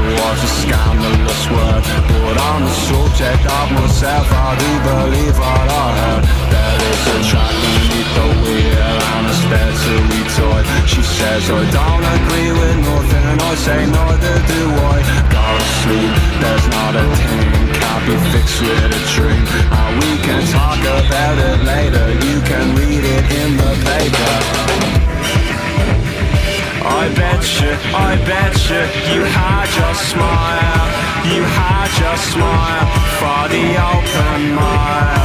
Towards 0.00 0.42
a 0.42 0.50
scandalous 0.64 1.44
word, 1.52 1.84
but 2.24 2.36
on 2.40 2.64
the 2.64 2.74
subject 2.88 3.44
of 3.44 3.66
myself, 3.76 4.26
I 4.32 4.56
do 4.56 4.70
believe 4.88 5.36
what 5.36 5.68
I 5.68 5.86
heard. 6.00 6.24
There 6.48 6.78
is 6.88 7.02
a 7.12 7.18
track 7.28 7.54
beneath 7.60 8.10
the 8.16 8.26
wheel 8.40 8.96
and 9.12 9.24
a 9.28 9.34
spare 9.44 9.76
toy. 10.40 10.62
She 10.88 11.02
says 11.04 11.44
I 11.52 11.62
don't 11.68 12.06
agree 12.16 12.48
with 12.48 12.76
nothing, 12.80 13.24
and 13.28 13.40
I 13.44 13.54
say 13.54 13.80
neither 13.84 14.36
do 14.48 14.62
I. 14.88 14.96
Go 15.28 15.44
to 15.60 15.68
sleep, 15.84 16.12
there's 16.40 16.66
not 16.72 16.96
a 16.96 17.04
thing 17.20 17.70
can't 17.80 18.04
be 18.06 18.16
fixed 18.32 18.60
with 18.60 18.98
a 18.98 19.02
dream. 19.12 19.44
And 19.68 19.92
we 20.00 20.12
can 20.24 20.42
talk 20.48 20.80
about 20.80 21.36
it 21.38 21.58
later. 21.64 22.06
You 22.26 22.40
can 22.40 22.74
read 22.74 23.04
it 23.04 23.24
in 23.40 23.56
the 23.56 23.72
paper. 23.84 25.09
I 27.00 27.08
bet 27.14 27.40
you, 27.58 27.72
I 27.96 28.12
bet 28.28 28.52
you, 28.68 28.82
you 29.08 29.24
had 29.24 29.68
your 29.72 29.94
smile, 29.96 30.84
you 31.32 31.40
had 31.40 31.88
your 31.96 32.18
smile 32.28 32.88
for 33.16 33.42
the 33.48 33.64
open 33.80 34.52
mile. 34.52 35.24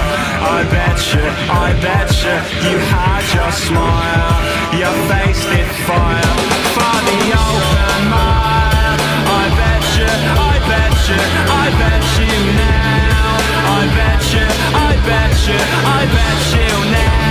I 0.55 0.63
bet 0.71 0.95
you, 1.11 1.25
I 1.51 1.75
bet 1.83 2.07
you, 2.23 2.35
you 2.63 2.77
had 2.79 3.23
your 3.35 3.51
smile, 3.51 4.39
your 4.71 4.95
face 5.11 5.43
did 5.51 5.67
fire 5.83 6.35
for 6.79 6.95
the 7.11 7.19
open 7.43 8.01
mile. 8.07 8.95
I 9.27 9.45
bet 9.59 9.85
you, 9.99 10.11
I 10.31 10.55
bet 10.71 10.95
you, 11.11 11.21
I 11.59 11.65
bet 11.75 12.05
you 12.23 12.35
now. 12.55 13.35
I 13.67 13.83
bet 13.99 14.23
you, 14.31 14.47
I 14.79 14.91
bet 15.11 15.35
you, 15.43 15.59
I 15.83 16.01
bet 16.15 16.39
you 16.55 16.91
now. 16.95 17.24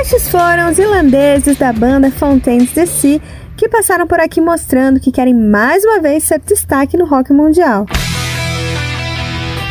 Estes 0.00 0.28
foram 0.28 0.70
os 0.70 0.78
irlandeses 0.78 1.56
da 1.56 1.72
banda 1.72 2.10
Fontaines 2.10 2.72
DC 2.72 3.20
que 3.56 3.68
passaram 3.68 4.06
por 4.06 4.20
aqui 4.20 4.40
mostrando 4.40 5.00
que 5.00 5.10
querem 5.10 5.32
mais 5.34 5.82
uma 5.84 6.00
vez 6.00 6.24
ser 6.24 6.40
destaque 6.40 6.96
no 6.96 7.06
rock 7.06 7.32
mundial. 7.32 7.86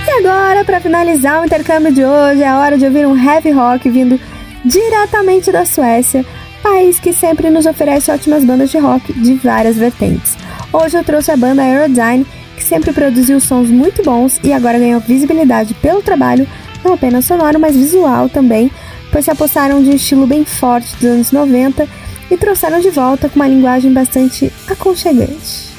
E 0.07 0.11
agora, 0.11 0.65
para 0.65 0.81
finalizar 0.81 1.41
o 1.41 1.45
intercâmbio 1.45 1.93
de 1.93 2.03
hoje, 2.03 2.41
é 2.41 2.53
hora 2.53 2.77
de 2.77 2.85
ouvir 2.85 3.05
um 3.05 3.15
heavy 3.15 3.51
rock 3.51 3.89
vindo 3.89 4.19
diretamente 4.65 5.51
da 5.51 5.65
Suécia, 5.65 6.25
país 6.63 6.97
que 6.97 7.11
sempre 7.11 7.49
nos 7.49 7.65
oferece 7.65 8.09
ótimas 8.09 8.45
bandas 8.45 8.71
de 8.71 8.77
rock 8.79 9.11
de 9.13 9.33
várias 9.35 9.75
vertentes. 9.75 10.37
Hoje 10.71 10.97
eu 10.97 11.03
trouxe 11.03 11.29
a 11.29 11.37
banda 11.37 11.61
Aerodyne, 11.61 12.25
que 12.55 12.63
sempre 12.63 12.93
produziu 12.93 13.39
sons 13.39 13.69
muito 13.69 14.01
bons 14.01 14.39
e 14.41 14.53
agora 14.53 14.79
ganhou 14.79 15.01
visibilidade 15.01 15.73
pelo 15.75 16.01
trabalho, 16.01 16.47
não 16.83 16.93
apenas 16.93 17.25
sonoro, 17.25 17.59
mas 17.59 17.75
visual 17.75 18.29
também, 18.29 18.71
pois 19.11 19.25
se 19.25 19.31
apostaram 19.31 19.83
de 19.83 19.89
um 19.89 19.95
estilo 19.95 20.25
bem 20.25 20.45
forte 20.45 20.95
dos 20.95 21.03
anos 21.03 21.31
90 21.31 21.87
e 22.31 22.37
trouxeram 22.37 22.79
de 22.79 22.89
volta 22.89 23.27
com 23.27 23.35
uma 23.35 23.47
linguagem 23.47 23.91
bastante 23.91 24.51
aconchegante. 24.67 25.73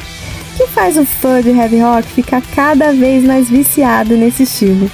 Que 0.56 0.66
faz 0.69 0.97
o 0.97 1.05
fã 1.05 1.40
de 1.40 1.51
heavy 1.51 1.81
rock 1.81 2.06
ficar 2.09 2.43
cada 2.55 2.93
vez 2.93 3.24
mais 3.24 3.48
viciado 3.48 4.16
nesse 4.16 4.44
estilo. 4.44 4.89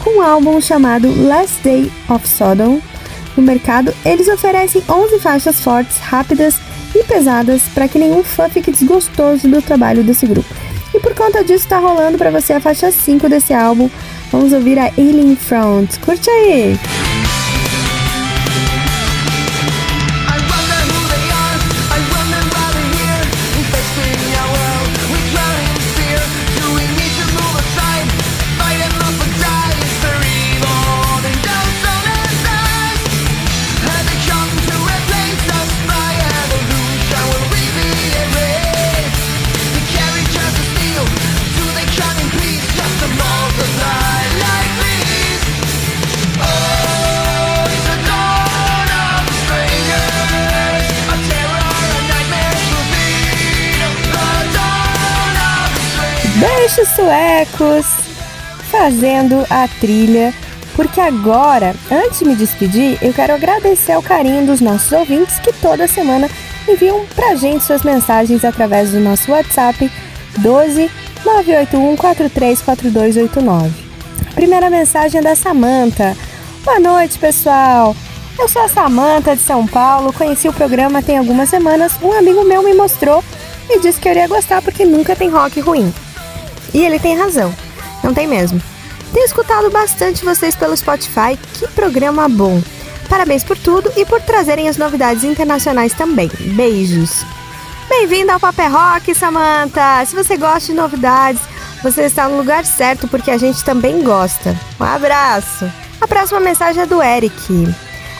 Com 0.00 0.18
um 0.18 0.22
álbum 0.22 0.60
chamado 0.60 1.08
Last 1.26 1.62
Day 1.62 1.90
of 2.10 2.28
Sodom 2.28 2.80
no 3.38 3.42
mercado, 3.42 3.94
eles 4.04 4.28
oferecem 4.28 4.82
11 4.88 5.18
faixas 5.20 5.60
fortes, 5.60 5.98
rápidas 5.98 6.56
e 6.94 7.04
pesadas 7.04 7.62
para 7.74 7.88
que 7.88 7.98
nenhum 7.98 8.24
fã 8.24 8.48
fique 8.48 8.70
desgostoso 8.70 9.48
do 9.48 9.62
trabalho 9.62 10.02
desse 10.02 10.26
grupo. 10.26 10.48
E 10.92 10.98
por 10.98 11.14
conta 11.14 11.44
disso 11.44 11.64
está 11.64 11.78
rolando 11.78 12.18
para 12.18 12.30
você 12.30 12.54
a 12.54 12.60
faixa 12.60 12.90
5 12.90 13.28
desse 13.28 13.54
álbum. 13.54 13.88
Vamos 14.32 14.52
ouvir 14.52 14.78
a 14.78 14.86
Alien 14.86 15.36
Front. 15.36 15.98
Curte 16.00 16.28
aí! 16.28 16.78
Deixa 56.78 56.92
os 56.92 56.96
suecos 56.96 57.86
fazendo 58.70 59.44
a 59.50 59.66
trilha, 59.80 60.32
porque 60.76 61.00
agora, 61.00 61.74
antes 61.90 62.20
de 62.20 62.24
me 62.24 62.36
despedir, 62.36 62.96
eu 63.02 63.12
quero 63.12 63.34
agradecer 63.34 63.90
ao 63.90 64.02
carinho 64.02 64.46
dos 64.46 64.60
nossos 64.60 64.92
ouvintes 64.92 65.40
que 65.40 65.52
toda 65.54 65.88
semana 65.88 66.30
enviam 66.68 67.04
pra 67.16 67.34
gente 67.34 67.64
suas 67.64 67.82
mensagens 67.82 68.44
através 68.44 68.92
do 68.92 69.00
nosso 69.00 69.32
WhatsApp 69.32 69.90
12 70.36 70.88
981 71.24 71.96
434289. 71.96 73.72
Primeira 74.36 74.70
mensagem 74.70 75.18
é 75.18 75.22
da 75.22 75.34
Samanta. 75.34 76.16
Boa 76.64 76.78
noite, 76.78 77.18
pessoal. 77.18 77.96
Eu 78.38 78.46
sou 78.46 78.62
a 78.62 78.68
Samanta 78.68 79.34
de 79.34 79.42
São 79.42 79.66
Paulo, 79.66 80.12
conheci 80.12 80.48
o 80.48 80.52
programa 80.52 81.02
tem 81.02 81.18
algumas 81.18 81.48
semanas. 81.48 81.94
Um 82.00 82.12
amigo 82.12 82.44
meu 82.44 82.62
me 82.62 82.72
mostrou 82.72 83.24
e 83.68 83.80
disse 83.80 83.98
que 83.98 84.06
eu 84.06 84.12
iria 84.12 84.28
gostar 84.28 84.62
porque 84.62 84.84
nunca 84.84 85.16
tem 85.16 85.28
rock 85.28 85.58
ruim. 85.58 85.92
E 86.74 86.84
ele 86.84 86.98
tem 86.98 87.16
razão, 87.16 87.54
não 88.02 88.12
tem 88.12 88.26
mesmo. 88.26 88.60
Tenho 89.12 89.24
escutado 89.24 89.70
bastante 89.70 90.24
vocês 90.24 90.54
pelo 90.54 90.76
Spotify, 90.76 91.38
que 91.54 91.66
programa 91.68 92.28
bom. 92.28 92.62
Parabéns 93.08 93.42
por 93.42 93.56
tudo 93.56 93.90
e 93.96 94.04
por 94.04 94.20
trazerem 94.20 94.68
as 94.68 94.76
novidades 94.76 95.24
internacionais 95.24 95.94
também. 95.94 96.30
Beijos. 96.54 97.24
Bem-vindo 97.88 98.30
ao 98.30 98.38
Papel 98.38 98.70
Rock, 98.70 99.14
Samantha. 99.14 100.04
Se 100.04 100.14
você 100.14 100.36
gosta 100.36 100.66
de 100.66 100.74
novidades, 100.74 101.40
você 101.82 102.02
está 102.02 102.28
no 102.28 102.36
lugar 102.36 102.66
certo 102.66 103.08
porque 103.08 103.30
a 103.30 103.38
gente 103.38 103.64
também 103.64 104.02
gosta. 104.02 104.54
Um 104.78 104.84
abraço. 104.84 105.70
A 105.98 106.06
próxima 106.06 106.38
mensagem 106.38 106.82
é 106.82 106.86
do 106.86 107.02
Eric. 107.02 107.66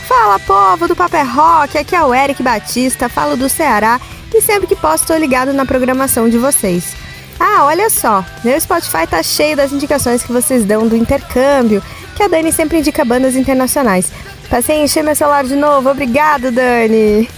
Fala, 0.08 0.38
povo 0.38 0.88
do 0.88 0.96
Papel 0.96 1.26
Rock, 1.26 1.76
aqui 1.76 1.94
é 1.94 2.02
o 2.02 2.14
Eric 2.14 2.42
Batista, 2.42 3.10
falo 3.10 3.36
do 3.36 3.46
Ceará 3.46 4.00
e 4.34 4.40
sempre 4.40 4.66
que 4.66 4.74
posso 4.74 5.04
estou 5.04 5.18
ligado 5.18 5.52
na 5.52 5.66
programação 5.66 6.30
de 6.30 6.38
vocês. 6.38 6.96
Ah, 7.40 7.64
olha 7.64 7.88
só, 7.88 8.24
meu 8.42 8.60
Spotify 8.60 9.06
tá 9.06 9.22
cheio 9.22 9.56
das 9.56 9.72
indicações 9.72 10.24
que 10.24 10.32
vocês 10.32 10.64
dão 10.64 10.88
do 10.88 10.96
intercâmbio, 10.96 11.82
que 12.16 12.22
a 12.22 12.28
Dani 12.28 12.52
sempre 12.52 12.78
indica 12.78 13.04
bandas 13.04 13.36
internacionais. 13.36 14.10
Passei 14.50 14.80
a 14.80 14.84
encher 14.84 15.04
meu 15.04 15.14
celular 15.14 15.44
de 15.44 15.54
novo, 15.54 15.88
obrigado, 15.88 16.50
Dani! 16.50 17.28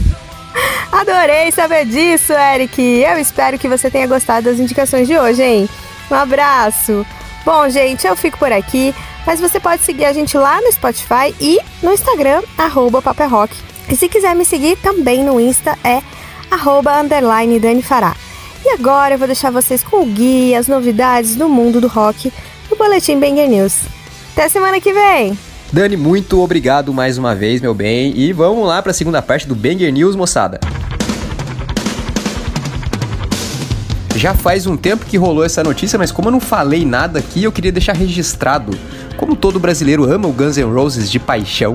Adorei 0.91 1.53
saber 1.53 1.85
disso, 1.85 2.33
Eric! 2.33 2.81
Eu 2.81 3.19
espero 3.19 3.59
que 3.59 3.69
você 3.69 3.91
tenha 3.91 4.07
gostado 4.07 4.49
das 4.49 4.59
indicações 4.59 5.07
de 5.07 5.19
hoje, 5.19 5.43
hein? 5.43 5.69
Um 6.11 6.15
abraço! 6.15 7.05
Bom, 7.45 7.69
gente, 7.69 8.07
eu 8.07 8.17
fico 8.17 8.39
por 8.39 8.53
aqui, 8.53 8.95
mas 9.27 9.41
você 9.41 9.61
pode 9.61 9.83
seguir 9.83 10.07
a 10.07 10.13
gente 10.13 10.37
lá 10.37 10.61
no 10.61 10.73
Spotify 10.73 11.35
e 11.41 11.59
no 11.83 11.93
Instagram, 11.93 12.43
arroba 12.57 13.03
Paperrock. 13.03 13.55
E 13.89 13.97
se 13.97 14.09
quiser 14.09 14.35
me 14.35 14.45
seguir 14.45 14.77
também 14.77 15.25
no 15.25 15.41
Insta 15.41 15.77
é 15.85 16.03
arroba 16.51 17.01
underline 17.01 17.59
Dani 17.59 17.83
Fará. 17.83 18.15
E 18.71 18.75
agora 18.75 19.15
eu 19.15 19.19
vou 19.19 19.27
deixar 19.27 19.51
vocês 19.51 19.83
com 19.83 20.01
o 20.01 20.07
guia, 20.07 20.57
as 20.57 20.69
novidades 20.69 21.35
do 21.35 21.49
mundo 21.49 21.81
do 21.81 21.89
rock 21.89 22.33
no 22.71 22.77
Boletim 22.77 23.19
Banger 23.19 23.49
News. 23.49 23.81
Até 24.33 24.49
semana 24.49 24.81
que 24.81 24.93
vem! 24.93 25.37
Dani, 25.73 25.97
muito 25.97 26.41
obrigado 26.41 26.95
mais 26.95 27.19
uma 27.19 27.35
vez, 27.35 27.61
meu 27.61 27.75
bem. 27.75 28.17
E 28.17 28.33
vamos 28.33 28.65
lá 28.65 28.81
para 28.81 28.93
a 28.93 28.95
segunda 28.95 29.21
parte 29.21 29.49
do 29.49 29.57
Banger 29.57 29.93
News, 29.93 30.15
moçada. 30.15 30.61
Já 34.15 34.35
faz 34.35 34.69
um 34.69 34.77
tempo 34.77 35.05
que 35.05 35.17
rolou 35.17 35.45
essa 35.45 35.65
notícia, 35.65 35.99
mas 35.99 36.13
como 36.13 36.29
eu 36.29 36.33
não 36.33 36.41
falei 36.41 36.85
nada 36.85 37.19
aqui, 37.19 37.43
eu 37.43 37.51
queria 37.51 37.73
deixar 37.73 37.97
registrado. 37.97 38.79
Como 39.17 39.35
todo 39.35 39.59
brasileiro 39.59 40.05
ama 40.05 40.29
o 40.29 40.33
Guns 40.33 40.57
N' 40.57 40.73
Roses 40.73 41.11
de 41.11 41.19
paixão, 41.19 41.75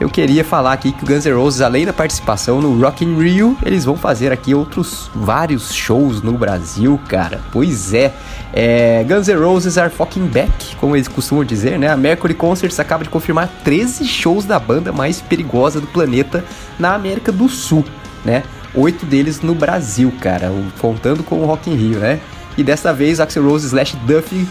eu 0.00 0.08
queria 0.08 0.44
falar 0.44 0.72
aqui 0.72 0.92
que 0.92 1.04
o 1.04 1.06
Guns 1.06 1.24
N' 1.24 1.32
Roses, 1.32 1.60
além 1.60 1.84
da 1.84 1.92
participação 1.92 2.60
no 2.60 2.80
Rock 2.80 3.04
in 3.04 3.16
Rio, 3.20 3.56
eles 3.64 3.84
vão 3.84 3.96
fazer 3.96 4.32
aqui 4.32 4.54
outros 4.54 5.10
vários 5.14 5.72
shows 5.72 6.22
no 6.22 6.32
Brasil, 6.32 6.98
cara. 7.08 7.40
Pois 7.52 7.94
é, 7.94 8.12
é 8.52 9.04
Guns 9.04 9.28
N' 9.28 9.38
Roses 9.38 9.78
are 9.78 9.92
fucking 9.92 10.26
back, 10.26 10.76
como 10.76 10.96
eles 10.96 11.08
costumam 11.08 11.44
dizer, 11.44 11.78
né? 11.78 11.88
A 11.88 11.96
Mercury 11.96 12.34
Concerts 12.34 12.80
acaba 12.80 13.04
de 13.04 13.10
confirmar 13.10 13.48
13 13.64 14.04
shows 14.04 14.44
da 14.44 14.58
banda 14.58 14.92
mais 14.92 15.20
perigosa 15.20 15.80
do 15.80 15.86
planeta 15.86 16.44
na 16.78 16.94
América 16.94 17.30
do 17.30 17.48
Sul, 17.48 17.84
né? 18.24 18.42
Oito 18.74 19.04
deles 19.04 19.42
no 19.42 19.54
Brasil, 19.54 20.12
cara, 20.20 20.50
contando 20.78 21.22
com 21.22 21.42
o 21.42 21.46
Rock 21.46 21.70
in 21.70 21.74
Rio, 21.74 21.98
né? 21.98 22.20
E 22.56 22.62
dessa 22.62 22.92
vez, 22.92 23.20
Axel 23.20 23.44
Rose 23.44 23.66
slash 23.66 23.96
Duffy 23.98 24.48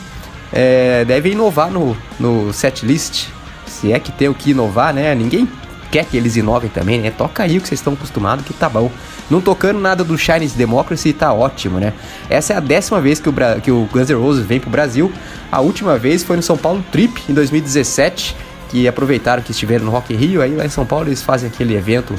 é, 0.52 1.06
devem 1.06 1.34
inovar 1.34 1.70
no, 1.72 1.96
no 2.20 2.52
setlist, 2.54 3.28
se 3.72 3.91
é 3.91 3.99
que 3.99 4.11
tem 4.11 4.27
o 4.27 4.34
que 4.34 4.52
inovar, 4.52 4.93
né? 4.93 5.15
Ninguém 5.15 5.48
quer 5.91 6.06
que 6.06 6.15
eles 6.15 6.38
inovem 6.38 6.69
também, 6.69 7.02
né? 7.02 7.11
Toca 7.11 7.43
aí 7.43 7.57
o 7.57 7.61
que 7.61 7.68
vocês 7.68 7.80
estão 7.80 7.93
acostumados, 7.93 8.45
que 8.45 8.53
tá 8.53 8.69
bom. 8.69 8.89
Não 9.30 9.41
tocando 9.41 9.80
nada 9.80 10.03
do 10.03 10.18
Chinese 10.18 10.57
Democracy, 10.57 11.11
tá 11.11 11.34
ótimo, 11.34 11.80
né? 11.80 11.93
Essa 12.30 12.53
é 12.53 12.57
a 12.57 12.60
décima 12.60 13.02
vez 13.02 13.19
que 13.19 13.27
o, 13.27 13.31
Bra 13.31 13.60
que 13.60 13.72
o 13.72 13.88
Guns 13.91 14.10
N' 14.10 14.15
Roses 14.15 14.45
vem 14.45 14.60
pro 14.60 14.69
Brasil. 14.69 15.11
A 15.52 15.60
última 15.60 15.98
vez 15.98 16.23
foi 16.23 16.38
no 16.38 16.41
São 16.41 16.57
Paulo 16.57 16.84
Trip, 16.91 17.22
em 17.30 17.34
2017, 17.34 18.35
que 18.69 18.88
aproveitaram 18.88 19.43
que 19.43 19.52
estiveram 19.52 19.85
no 19.85 19.91
Rock 19.91 20.15
Rio. 20.15 20.41
Aí 20.41 20.56
lá 20.56 20.65
em 20.65 20.69
São 20.69 20.85
Paulo 20.85 21.07
eles 21.07 21.22
fazem 21.22 21.49
aquele 21.49 21.76
evento 21.76 22.15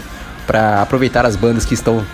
para 0.46 0.82
aproveitar 0.82 1.24
as 1.24 1.34
bandas 1.34 1.64
que 1.64 1.74
estão 1.74 2.04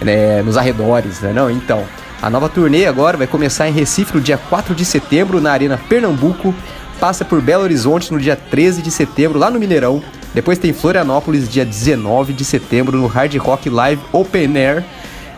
né, 0.00 0.42
nos 0.42 0.56
arredores, 0.56 1.20
né? 1.20 1.32
Não, 1.32 1.50
então... 1.50 1.84
A 2.22 2.28
nova 2.28 2.50
turnê 2.50 2.84
agora 2.84 3.16
vai 3.16 3.26
começar 3.26 3.66
em 3.66 3.72
Recife 3.72 4.14
no 4.14 4.20
dia 4.20 4.36
4 4.36 4.74
de 4.74 4.84
setembro, 4.84 5.40
na 5.40 5.52
Arena 5.52 5.80
Pernambuco, 5.88 6.54
passa 7.00 7.24
por 7.24 7.40
Belo 7.40 7.64
Horizonte 7.64 8.12
no 8.12 8.20
dia 8.20 8.36
13 8.36 8.82
de 8.82 8.90
setembro, 8.90 9.38
lá 9.38 9.50
no 9.50 9.58
Mineirão. 9.58 10.02
Depois 10.34 10.58
tem 10.58 10.72
Florianópolis, 10.72 11.48
dia 11.48 11.64
19 11.64 12.34
de 12.34 12.44
setembro, 12.44 12.98
no 12.98 13.06
Hard 13.06 13.34
Rock 13.36 13.70
Live 13.70 14.02
Open 14.12 14.56
Air. 14.56 14.84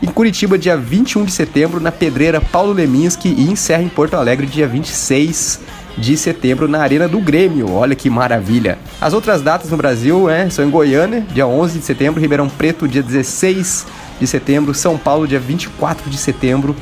Em 0.02 0.08
Curitiba, 0.08 0.58
dia 0.58 0.76
21 0.76 1.24
de 1.24 1.30
setembro, 1.30 1.80
na 1.80 1.92
Pedreira 1.92 2.40
Paulo 2.40 2.72
Leminski. 2.72 3.28
E 3.28 3.44
encerra 3.44 3.84
em 3.84 3.88
Porto 3.88 4.14
Alegre, 4.14 4.46
dia 4.46 4.66
26 4.66 5.60
de 5.96 6.16
setembro, 6.16 6.66
na 6.66 6.80
Arena 6.80 7.06
do 7.06 7.20
Grêmio. 7.20 7.72
Olha 7.72 7.94
que 7.94 8.10
maravilha! 8.10 8.76
As 9.00 9.12
outras 9.12 9.40
datas 9.40 9.70
no 9.70 9.76
Brasil 9.76 10.28
é, 10.28 10.50
são 10.50 10.64
em 10.64 10.70
Goiânia, 10.70 11.24
dia 11.32 11.46
11 11.46 11.78
de 11.78 11.84
setembro, 11.84 12.20
Ribeirão 12.20 12.48
Preto, 12.48 12.88
dia 12.88 13.02
16 13.02 13.86
de 14.20 14.26
setembro, 14.26 14.74
São 14.74 14.98
Paulo, 14.98 15.28
dia 15.28 15.38
24 15.38 16.10
de 16.10 16.18
setembro. 16.18 16.74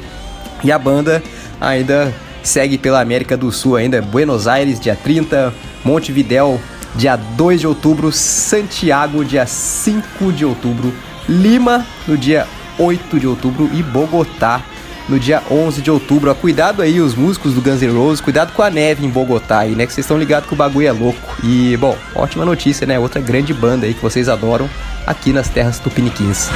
E 0.64 0.72
a 0.72 0.78
banda 0.78 1.22
ainda 1.60 2.12
segue 2.42 2.78
pela 2.78 3.00
América 3.00 3.36
do 3.36 3.50
Sul 3.52 3.76
ainda, 3.76 4.00
Buenos 4.02 4.46
Aires, 4.46 4.80
dia 4.80 4.96
30, 4.96 5.52
Montevidéu, 5.84 6.60
dia 6.94 7.16
2 7.16 7.60
de 7.60 7.66
outubro, 7.66 8.10
Santiago, 8.12 9.24
dia 9.24 9.46
5 9.46 10.32
de 10.32 10.44
outubro, 10.44 10.92
Lima, 11.28 11.86
no 12.06 12.16
dia 12.16 12.46
8 12.78 13.20
de 13.20 13.26
outubro 13.26 13.70
e 13.72 13.82
Bogotá, 13.82 14.62
no 15.08 15.18
dia 15.18 15.42
11 15.50 15.82
de 15.82 15.90
outubro. 15.90 16.34
cuidado 16.34 16.82
aí, 16.82 17.00
os 17.00 17.14
músicos 17.14 17.54
do 17.54 17.60
Guns 17.60 17.82
N' 17.82 17.92
Roses, 17.92 18.20
cuidado 18.20 18.52
com 18.52 18.62
a 18.62 18.70
neve 18.70 19.04
em 19.04 19.10
Bogotá 19.10 19.60
aí, 19.60 19.74
né? 19.74 19.86
Que 19.86 19.92
vocês 19.92 20.04
estão 20.04 20.18
ligados 20.18 20.48
que 20.48 20.54
o 20.54 20.56
bagulho 20.56 20.86
é 20.86 20.92
louco. 20.92 21.36
E, 21.42 21.76
bom, 21.76 21.96
ótima 22.14 22.44
notícia, 22.44 22.86
né? 22.86 22.98
Outra 22.98 23.20
grande 23.20 23.52
banda 23.52 23.86
aí 23.86 23.94
que 23.94 24.02
vocês 24.02 24.28
adoram 24.28 24.68
aqui 25.06 25.32
nas 25.32 25.48
terras 25.48 25.78
tupiniquins. 25.78 26.48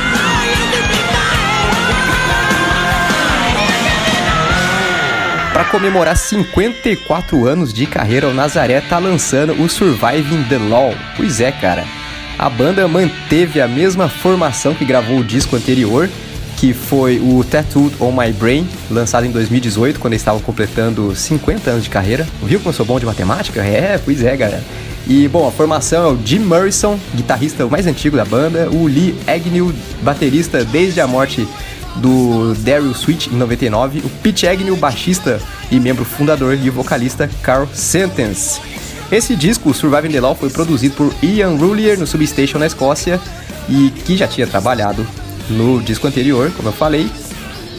Para 5.54 5.66
comemorar 5.66 6.16
54 6.16 7.46
anos 7.46 7.72
de 7.72 7.86
carreira, 7.86 8.26
o 8.26 8.34
Nazaré 8.34 8.80
tá 8.80 8.98
lançando 8.98 9.52
o 9.52 9.68
Surviving 9.68 10.42
the 10.48 10.58
Law. 10.58 10.92
Pois 11.16 11.40
é, 11.40 11.52
cara. 11.52 11.84
A 12.36 12.50
banda 12.50 12.88
manteve 12.88 13.60
a 13.60 13.68
mesma 13.68 14.08
formação 14.08 14.74
que 14.74 14.84
gravou 14.84 15.18
o 15.20 15.24
disco 15.24 15.54
anterior, 15.54 16.10
que 16.56 16.74
foi 16.74 17.20
o 17.20 17.44
Tattooed 17.44 17.94
on 18.00 18.10
My 18.10 18.32
Brain, 18.32 18.68
lançado 18.90 19.26
em 19.26 19.30
2018, 19.30 20.00
quando 20.00 20.14
eles 20.14 20.22
estavam 20.22 20.40
completando 20.40 21.14
50 21.14 21.70
anos 21.70 21.84
de 21.84 21.90
carreira. 21.90 22.26
Viu 22.42 22.58
como 22.58 22.70
eu 22.70 22.74
sou 22.74 22.84
bom 22.84 22.98
de 22.98 23.06
matemática? 23.06 23.62
É, 23.62 23.96
pois 24.04 24.24
é, 24.24 24.36
galera. 24.36 24.64
E, 25.06 25.28
bom, 25.28 25.46
a 25.46 25.52
formação 25.52 26.04
é 26.04 26.12
o 26.14 26.18
Jim 26.24 26.40
Morrison, 26.40 26.98
guitarrista 27.14 27.64
mais 27.68 27.86
antigo 27.86 28.16
da 28.16 28.24
banda, 28.24 28.68
o 28.72 28.88
Lee 28.88 29.14
Agnew, 29.24 29.72
baterista 30.02 30.64
desde 30.64 31.00
a 31.00 31.06
morte 31.06 31.46
do 31.96 32.54
Daryl 32.54 32.90
Sweet 32.92 33.30
em 33.30 33.36
99, 33.36 34.00
o 34.00 34.08
Pete 34.22 34.46
Agnew, 34.46 34.76
baixista 34.76 35.40
e 35.70 35.78
membro 35.78 36.04
fundador 36.04 36.54
e 36.54 36.70
vocalista 36.70 37.28
Carl 37.42 37.68
Sentence. 37.72 38.60
Esse 39.10 39.36
disco, 39.36 39.72
Surviving 39.72 40.10
the 40.10 40.20
Law, 40.20 40.34
foi 40.34 40.50
produzido 40.50 40.94
por 40.96 41.14
Ian 41.22 41.56
Rulier 41.56 41.98
no 41.98 42.06
Substation 42.06 42.58
na 42.58 42.66
Escócia 42.66 43.20
e 43.68 43.90
que 44.04 44.16
já 44.16 44.26
tinha 44.26 44.46
trabalhado 44.46 45.06
no 45.50 45.80
disco 45.80 46.06
anterior, 46.06 46.50
como 46.56 46.68
eu 46.68 46.72
falei. 46.72 47.08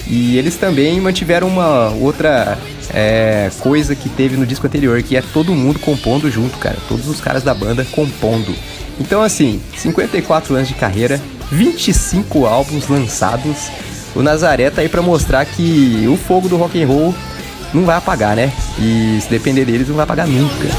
E 0.07 0.37
eles 0.37 0.55
também 0.55 1.01
mantiveram 1.01 1.47
uma 1.47 1.89
outra 1.89 2.57
é, 2.93 3.49
coisa 3.59 3.95
que 3.95 4.07
teve 4.07 4.37
no 4.37 4.45
disco 4.45 4.67
anterior, 4.67 5.01
que 5.01 5.17
é 5.17 5.21
todo 5.21 5.53
mundo 5.53 5.79
compondo 5.79 6.29
junto, 6.29 6.57
cara. 6.57 6.77
Todos 6.87 7.07
os 7.07 7.19
caras 7.19 7.43
da 7.43 7.53
banda 7.53 7.85
compondo. 7.91 8.55
Então, 8.99 9.21
assim, 9.21 9.59
54 9.75 10.55
anos 10.55 10.67
de 10.67 10.75
carreira, 10.75 11.19
25 11.51 12.45
álbuns 12.45 12.87
lançados. 12.87 13.69
O 14.15 14.23
Nazaré 14.23 14.69
tá 14.69 14.81
aí 14.81 14.87
pra 14.87 15.01
mostrar 15.01 15.45
que 15.45 16.07
o 16.07 16.15
fogo 16.15 16.47
do 16.47 16.55
rock 16.55 16.81
and 16.81 16.87
roll 16.87 17.13
não 17.73 17.83
vai 17.83 17.97
apagar, 17.97 18.35
né? 18.35 18.53
E 18.79 19.19
se 19.21 19.29
depender 19.29 19.65
deles, 19.65 19.89
não 19.89 19.95
vai 19.95 20.05
apagar 20.05 20.25
nunca. 20.25 20.69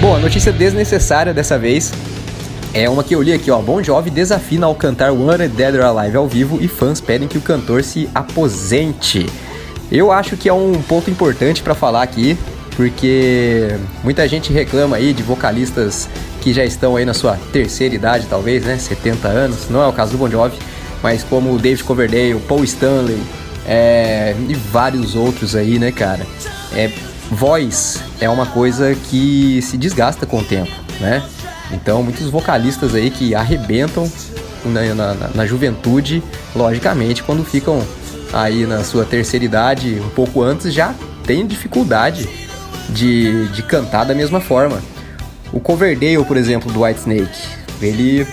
Bom, 0.00 0.14
a 0.14 0.18
notícia 0.18 0.52
desnecessária 0.52 1.32
dessa 1.32 1.58
vez 1.58 1.92
é 2.74 2.88
uma 2.88 3.02
que 3.02 3.14
eu 3.14 3.22
li 3.22 3.32
aqui, 3.32 3.50
ó. 3.50 3.58
Bon 3.60 3.82
Jovi 3.82 4.10
desafina 4.10 4.66
ao 4.66 4.74
cantar 4.74 5.10
Wanted 5.10 5.48
Dead 5.56 5.74
or 5.74 5.82
Alive 5.82 6.16
ao 6.16 6.28
vivo 6.28 6.58
e 6.60 6.68
fãs 6.68 7.00
pedem 7.00 7.26
que 7.26 7.38
o 7.38 7.40
cantor 7.40 7.82
se 7.82 8.08
aposente. 8.14 9.26
Eu 9.90 10.12
acho 10.12 10.36
que 10.36 10.48
é 10.48 10.52
um 10.52 10.80
ponto 10.82 11.10
importante 11.10 11.62
para 11.62 11.74
falar 11.74 12.02
aqui, 12.02 12.36
porque 12.78 13.76
muita 14.04 14.28
gente 14.28 14.52
reclama 14.52 14.94
aí 14.94 15.12
de 15.12 15.20
vocalistas 15.20 16.08
que 16.40 16.52
já 16.52 16.64
estão 16.64 16.94
aí 16.94 17.04
na 17.04 17.12
sua 17.12 17.36
terceira 17.52 17.92
idade, 17.92 18.28
talvez, 18.30 18.64
né? 18.64 18.78
70 18.78 19.26
anos. 19.26 19.68
Não 19.68 19.82
é 19.82 19.88
o 19.88 19.92
caso 19.92 20.12
do 20.12 20.18
Bon 20.18 20.30
Jovi, 20.30 20.56
mas 21.02 21.24
como 21.24 21.52
o 21.52 21.58
David 21.58 21.82
Coverdale, 21.82 22.38
Paul 22.46 22.62
Stanley 22.62 23.20
é, 23.66 24.32
e 24.48 24.54
vários 24.54 25.16
outros 25.16 25.56
aí, 25.56 25.76
né, 25.76 25.90
cara? 25.90 26.24
É, 26.72 26.88
voz 27.32 28.00
é 28.20 28.30
uma 28.30 28.46
coisa 28.46 28.94
que 29.10 29.60
se 29.60 29.76
desgasta 29.76 30.24
com 30.24 30.38
o 30.38 30.44
tempo, 30.44 30.70
né? 31.00 31.24
Então, 31.72 32.00
muitos 32.00 32.30
vocalistas 32.30 32.94
aí 32.94 33.10
que 33.10 33.34
arrebentam 33.34 34.08
na, 34.64 34.94
na, 34.94 35.14
na, 35.34 35.46
juventude, 35.46 36.22
logicamente, 36.54 37.24
quando 37.24 37.44
ficam 37.44 37.84
aí 38.32 38.66
na 38.66 38.84
sua 38.84 39.04
terceira 39.04 39.44
idade, 39.44 40.00
um 40.00 40.10
pouco 40.10 40.40
antes, 40.40 40.72
já 40.72 40.94
tem 41.26 41.44
dificuldade 41.44 42.46
de, 42.88 43.48
de 43.48 43.62
cantar 43.62 44.04
da 44.04 44.14
mesma 44.14 44.40
forma. 44.40 44.80
O 45.52 45.60
Coverdale, 45.60 46.24
por 46.24 46.36
exemplo, 46.36 46.70
do 46.72 46.82
White 46.84 47.00
Snake, 47.00 47.48
ele 47.80 48.26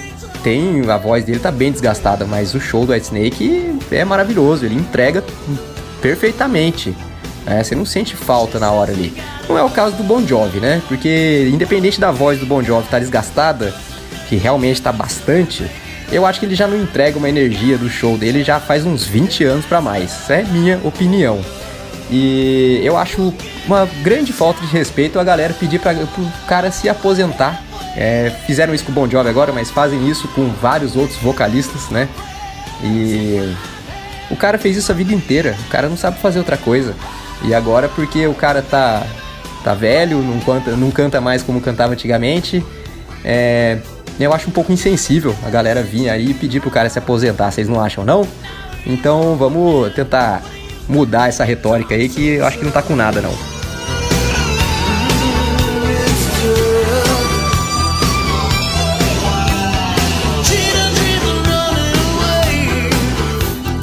tem. 0.44 0.90
A 0.90 0.98
voz 0.98 1.24
dele 1.24 1.40
tá 1.40 1.52
bem 1.52 1.72
desgastada, 1.72 2.26
mas 2.26 2.54
o 2.54 2.60
show 2.60 2.86
do 2.86 2.92
White 2.92 3.06
Snake 3.06 3.80
é 3.92 4.06
maravilhoso, 4.06 4.66
ele 4.66 4.76
entrega 4.76 5.24
perfeitamente. 6.02 6.96
É, 7.48 7.64
você 7.64 7.76
não 7.76 7.86
sente 7.86 8.16
falta 8.16 8.60
na 8.60 8.72
hora 8.72 8.92
ali. 8.92 9.14
Não 9.48 9.58
é 9.58 9.64
o 9.64 9.70
caso 9.70 9.96
do 9.96 10.04
Bon 10.04 10.26
Jovi, 10.26 10.60
né? 10.60 10.82
Porque 10.88 11.50
independente 11.54 12.00
da 12.00 12.12
voz 12.12 12.40
do 12.40 12.46
Bon 12.46 12.64
Jovi 12.64 12.86
estar 12.86 12.98
tá 12.98 13.00
desgastada, 13.00 13.74
que 14.28 14.36
realmente 14.36 14.76
está 14.76 14.92
bastante, 14.92 15.70
eu 16.12 16.26
acho 16.26 16.40
que 16.40 16.46
ele 16.46 16.56
já 16.56 16.68
não 16.68 16.78
entrega 16.78 17.18
uma 17.18 17.30
energia 17.30 17.78
do 17.78 17.90
show 17.90 18.18
dele 18.18 18.44
já 18.44 18.60
faz 18.60 18.86
uns 18.86 19.06
20 19.06 19.44
anos 19.44 19.66
para 19.66 19.82
mais. 19.82 20.12
Essa 20.12 20.34
é 20.36 20.44
minha 20.44 20.80
opinião. 20.84 21.40
E 22.10 22.82
eu 22.84 22.98
acho 22.98 23.34
uma 23.66 23.86
grande 24.04 24.32
falta 24.32 24.62
de 24.62 24.72
respeito 24.72 25.20
a 25.20 25.24
galera 25.24 25.54
pedir 25.54 25.80
para 25.80 25.94
o 25.94 26.48
cara 26.48 26.72
se 26.72 26.88
aposentar. 26.88 27.64
É, 27.98 28.32
fizeram 28.46 28.74
isso 28.74 28.84
com 28.84 28.92
o 28.92 28.96
Bon 28.96 29.10
Jovi 29.10 29.30
agora, 29.30 29.52
mas 29.54 29.72
fazem 29.72 30.08
isso 30.08 30.28
com 30.30 30.50
vários 30.50 30.96
outros 30.96 31.18
vocalistas, 31.20 31.90
né? 31.90 32.08
E 32.84 33.56
o 34.30 34.36
cara 34.36 34.58
fez 34.58 34.78
isso 34.78 34.92
a 34.92 34.96
vida 34.96 35.14
inteira. 35.14 35.56
O 35.66 35.70
cara 35.70 35.88
não 35.90 35.98
sabe 35.98 36.20
fazer 36.20 36.40
outra 36.40 36.58
coisa. 36.58 36.94
E 37.44 37.54
agora 37.54 37.90
porque 37.90 38.28
o 38.28 38.34
cara 38.34 38.62
tá 38.62 39.06
tá 39.66 39.74
velho, 39.74 40.20
não 40.20 40.40
canta, 40.40 40.76
não 40.76 40.92
canta 40.92 41.20
mais 41.20 41.42
como 41.42 41.60
cantava 41.60 41.94
antigamente, 41.94 42.64
é, 43.24 43.80
eu 44.20 44.32
acho 44.32 44.48
um 44.48 44.52
pouco 44.52 44.72
insensível 44.72 45.36
a 45.44 45.50
galera 45.50 45.82
vir 45.82 46.08
aí 46.08 46.36
pedir 46.36 46.60
pro 46.60 46.70
cara 46.70 46.88
se 46.88 47.00
aposentar, 47.00 47.50
vocês 47.50 47.68
não 47.68 47.82
acham 47.82 48.06
não? 48.06 48.28
Então 48.86 49.36
vamos 49.36 49.92
tentar 49.96 50.44
mudar 50.88 51.30
essa 51.30 51.44
retórica 51.44 51.96
aí 51.96 52.10
que 52.10 52.36
eu 52.36 52.46
acho 52.46 52.58
que 52.58 52.66
não 52.66 52.72
tá 52.72 52.82
com 52.82 52.96
nada 52.96 53.22
não. 53.22 53.34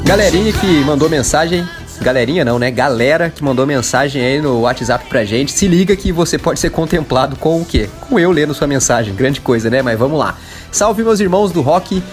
Galerinha 0.05 0.53
que 0.53 0.67
mandou 0.83 1.09
mensagem 1.09 1.65
Galerinha 2.03 2.43
não, 2.43 2.59
né? 2.59 2.69
Galera 2.69 3.29
que 3.29 3.41
mandou 3.41 3.65
mensagem 3.65 4.21
aí 4.21 4.41
no 4.41 4.61
WhatsApp 4.61 5.05
pra 5.07 5.23
gente. 5.23 5.53
Se 5.53 5.67
liga 5.67 5.95
que 5.95 6.11
você 6.11 6.37
pode 6.37 6.59
ser 6.59 6.69
contemplado 6.69 7.37
com 7.37 7.61
o 7.61 7.65
quê? 7.65 7.89
Com 8.01 8.19
eu 8.19 8.29
lendo 8.29 8.53
sua 8.53 8.67
mensagem. 8.67 9.15
Grande 9.15 9.39
coisa, 9.39 9.69
né? 9.69 9.81
Mas 9.81 9.97
vamos 9.97 10.19
lá. 10.19 10.35
Salve 10.69 11.01
meus 11.01 11.21
irmãos 11.21 11.53
do 11.53 11.61
rock. 11.61 12.03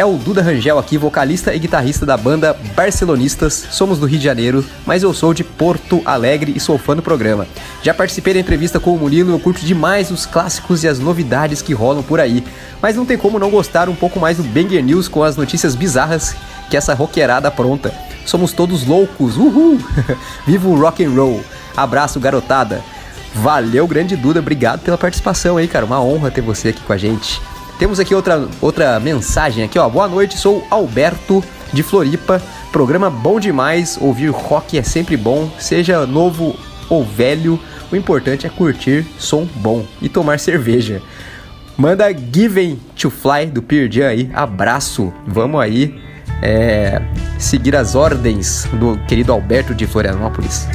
É 0.00 0.04
o 0.06 0.14
Duda 0.14 0.40
Rangel 0.40 0.78
aqui, 0.78 0.96
vocalista 0.96 1.54
e 1.54 1.58
guitarrista 1.58 2.06
da 2.06 2.16
banda 2.16 2.56
Barcelonistas. 2.74 3.66
Somos 3.70 3.98
do 3.98 4.06
Rio 4.06 4.18
de 4.18 4.24
Janeiro, 4.24 4.64
mas 4.86 5.02
eu 5.02 5.12
sou 5.12 5.34
de 5.34 5.44
Porto 5.44 6.00
Alegre 6.06 6.54
e 6.56 6.58
sou 6.58 6.78
fã 6.78 6.96
do 6.96 7.02
programa. 7.02 7.46
Já 7.82 7.92
participei 7.92 8.32
da 8.32 8.40
entrevista 8.40 8.80
com 8.80 8.94
o 8.94 8.98
Murilo, 8.98 9.30
eu 9.30 9.38
curto 9.38 9.60
demais 9.60 10.10
os 10.10 10.24
clássicos 10.24 10.84
e 10.84 10.88
as 10.88 10.98
novidades 10.98 11.60
que 11.60 11.74
rolam 11.74 12.02
por 12.02 12.18
aí. 12.18 12.42
Mas 12.80 12.96
não 12.96 13.04
tem 13.04 13.18
como 13.18 13.38
não 13.38 13.50
gostar 13.50 13.90
um 13.90 13.94
pouco 13.94 14.18
mais 14.18 14.38
do 14.38 14.42
Banger 14.42 14.82
News 14.82 15.06
com 15.06 15.22
as 15.22 15.36
notícias 15.36 15.74
bizarras 15.74 16.34
que 16.70 16.78
essa 16.78 16.94
roqueirada 16.94 17.50
pronta. 17.50 17.92
Somos 18.24 18.54
todos 18.54 18.86
loucos, 18.86 19.36
uhul! 19.36 19.78
Viva 20.48 20.66
o 20.66 20.80
rock 20.80 21.04
and 21.04 21.10
roll! 21.10 21.44
Abraço, 21.76 22.18
garotada! 22.18 22.82
Valeu, 23.34 23.86
grande 23.86 24.16
Duda, 24.16 24.40
obrigado 24.40 24.80
pela 24.80 24.96
participação 24.96 25.58
aí, 25.58 25.68
cara. 25.68 25.84
Uma 25.84 26.02
honra 26.02 26.30
ter 26.30 26.40
você 26.40 26.70
aqui 26.70 26.80
com 26.80 26.92
a 26.94 26.96
gente. 26.96 27.38
Temos 27.80 27.98
aqui 27.98 28.14
outra, 28.14 28.46
outra 28.60 29.00
mensagem 29.00 29.64
aqui, 29.64 29.78
ó. 29.78 29.88
Boa 29.88 30.06
noite, 30.06 30.36
sou 30.36 30.66
Alberto 30.68 31.42
de 31.72 31.82
Floripa. 31.82 32.40
Programa 32.70 33.08
bom 33.08 33.40
demais. 33.40 33.96
Ouvir 33.98 34.28
rock 34.28 34.76
é 34.76 34.82
sempre 34.82 35.16
bom, 35.16 35.50
seja 35.58 36.06
novo 36.06 36.54
ou 36.90 37.02
velho. 37.02 37.58
O 37.90 37.96
importante 37.96 38.46
é 38.46 38.50
curtir 38.50 39.06
som 39.18 39.46
bom 39.46 39.82
e 40.02 40.10
tomar 40.10 40.38
cerveja. 40.38 41.00
Manda 41.74 42.12
Given 42.12 42.78
to 42.94 43.08
Fly 43.08 43.46
do 43.46 43.62
Pearl 43.62 43.90
Jam 43.90 44.08
aí. 44.08 44.30
Abraço. 44.34 45.10
Vamos 45.26 45.58
aí 45.58 45.98
é, 46.42 47.00
seguir 47.38 47.74
as 47.74 47.94
ordens 47.94 48.68
do 48.74 48.98
querido 49.08 49.32
Alberto 49.32 49.74
de 49.74 49.86
Florianópolis. 49.86 50.68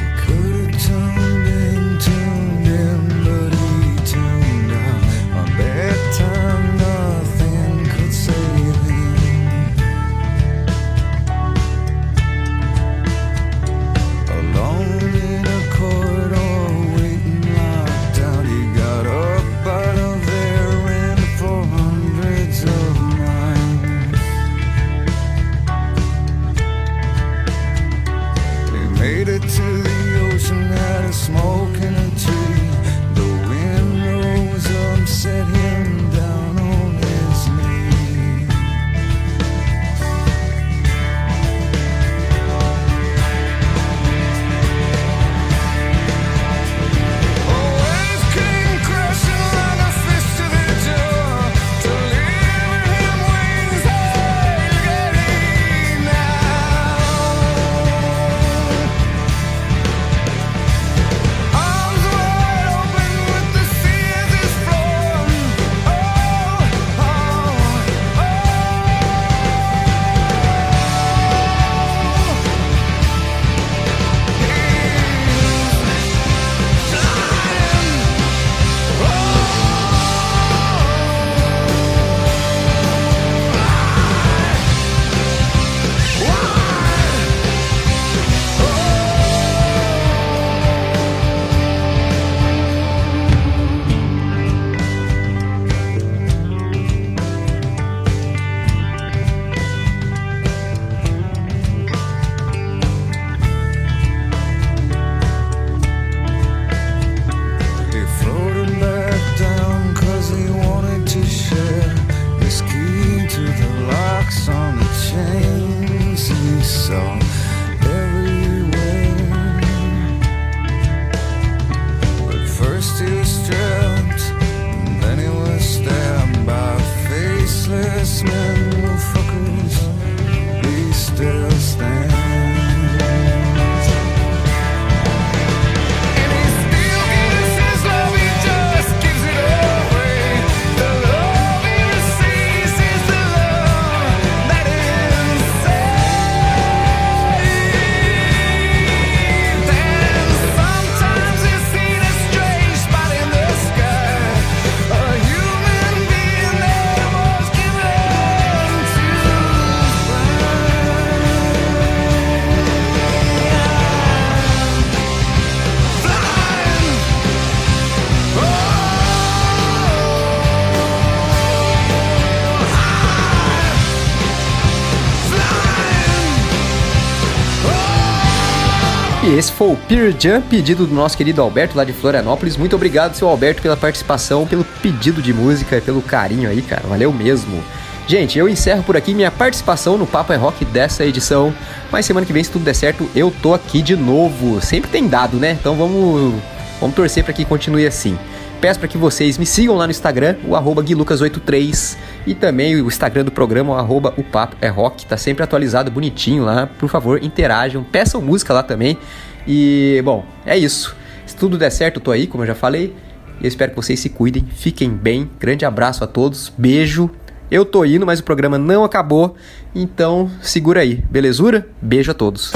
Esse 179.36 179.52
foi 179.52 179.68
o 179.68 179.76
Peer 179.76 180.14
Jump, 180.18 180.48
pedido 180.48 180.86
do 180.86 180.94
nosso 180.94 181.14
querido 181.14 181.42
Alberto 181.42 181.76
lá 181.76 181.84
de 181.84 181.92
Florianópolis. 181.92 182.56
Muito 182.56 182.74
obrigado, 182.74 183.14
seu 183.14 183.28
Alberto, 183.28 183.60
pela 183.60 183.76
participação, 183.76 184.46
pelo 184.46 184.64
pedido 184.64 185.20
de 185.20 185.34
música, 185.34 185.78
pelo 185.80 186.00
carinho 186.00 186.48
aí, 186.48 186.62
cara. 186.62 186.86
Valeu 186.86 187.12
mesmo. 187.12 187.62
Gente, 188.06 188.38
eu 188.38 188.48
encerro 188.48 188.82
por 188.82 188.96
aqui 188.96 189.12
minha 189.12 189.30
participação 189.30 189.98
no 189.98 190.06
Papo 190.06 190.32
é 190.32 190.36
Rock 190.36 190.64
dessa 190.64 191.04
edição. 191.04 191.52
Mas 191.92 192.06
semana 192.06 192.24
que 192.24 192.32
vem, 192.32 192.42
se 192.42 192.50
tudo 192.50 192.64
der 192.64 192.74
certo, 192.74 193.10
eu 193.14 193.30
tô 193.42 193.52
aqui 193.52 193.82
de 193.82 193.94
novo. 193.94 194.58
Sempre 194.62 194.90
tem 194.90 195.06
dado, 195.06 195.36
né? 195.36 195.56
Então 195.60 195.74
vamos, 195.74 196.34
vamos 196.80 196.96
torcer 196.96 197.22
para 197.22 197.34
que 197.34 197.44
continue 197.44 197.86
assim. 197.86 198.16
Peço 198.60 198.78
para 198.78 198.88
que 198.88 198.96
vocês 198.96 199.36
me 199.36 199.44
sigam 199.44 199.76
lá 199.76 199.86
no 199.86 199.90
Instagram, 199.90 200.36
o 200.46 200.56
arroba 200.56 200.82
guilucas83 200.82 201.96
e 202.26 202.34
também 202.34 202.80
o 202.80 202.86
Instagram 202.86 203.24
do 203.24 203.30
programa, 203.30 203.74
o 203.74 203.76
arroba 203.76 204.14
o 204.16 204.24
papo 204.24 204.56
é 204.60 204.68
rock, 204.68 205.04
tá 205.06 205.16
sempre 205.16 205.44
atualizado, 205.44 205.90
bonitinho 205.90 206.44
lá. 206.44 206.66
Por 206.66 206.88
favor, 206.88 207.22
interajam, 207.22 207.84
peçam 207.84 208.20
música 208.22 208.54
lá 208.54 208.62
também. 208.62 208.98
E, 209.46 210.00
bom, 210.04 210.24
é 210.44 210.56
isso. 210.56 210.96
Se 211.26 211.36
tudo 211.36 211.58
der 211.58 211.70
certo, 211.70 211.96
eu 211.96 212.02
tô 212.02 212.10
aí, 212.10 212.26
como 212.26 212.42
eu 212.42 212.48
já 212.48 212.54
falei. 212.54 212.94
E 213.40 213.44
eu 213.44 213.48
espero 213.48 213.70
que 213.70 213.76
vocês 213.76 214.00
se 214.00 214.08
cuidem, 214.08 214.46
fiquem 214.56 214.90
bem. 214.90 215.30
Grande 215.38 215.64
abraço 215.64 216.02
a 216.02 216.06
todos, 216.06 216.52
beijo. 216.56 217.10
Eu 217.50 217.64
tô 217.64 217.84
indo, 217.84 218.06
mas 218.06 218.18
o 218.18 218.24
programa 218.24 218.58
não 218.58 218.82
acabou, 218.82 219.36
então 219.72 220.28
segura 220.40 220.80
aí, 220.80 220.96
belezura? 221.10 221.68
Beijo 221.80 222.10
a 222.10 222.14
todos. 222.14 222.52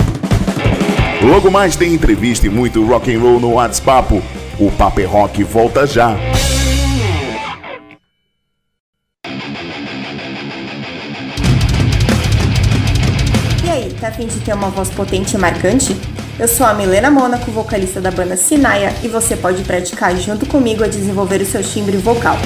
Logo 1.22 1.50
mais 1.50 1.76
tem 1.76 1.94
entrevista 1.94 2.46
e 2.46 2.50
muito 2.50 2.84
rock 2.84 3.14
and 3.14 3.20
roll 3.20 3.38
no 3.38 3.52
WhatsApp. 3.52 4.20
O 4.60 4.70
Papo 4.72 5.00
é 5.00 5.04
Rock 5.06 5.42
volta 5.42 5.86
já. 5.86 6.14
E 13.64 13.70
aí, 13.70 13.96
tá 13.98 14.08
afim 14.08 14.26
de 14.26 14.38
ter 14.40 14.52
uma 14.52 14.68
voz 14.68 14.90
potente 14.90 15.34
e 15.34 15.38
marcante? 15.38 15.96
Eu 16.38 16.46
sou 16.46 16.66
a 16.66 16.74
Milena 16.74 17.10
Mônaco, 17.10 17.50
vocalista 17.50 18.02
da 18.02 18.10
banda 18.10 18.36
Sinaia, 18.36 18.94
e 19.02 19.08
você 19.08 19.34
pode 19.34 19.62
praticar 19.62 20.14
junto 20.16 20.44
comigo 20.44 20.84
a 20.84 20.88
desenvolver 20.88 21.40
o 21.40 21.46
seu 21.46 21.62
timbre 21.62 21.96
vocal. 21.96 22.36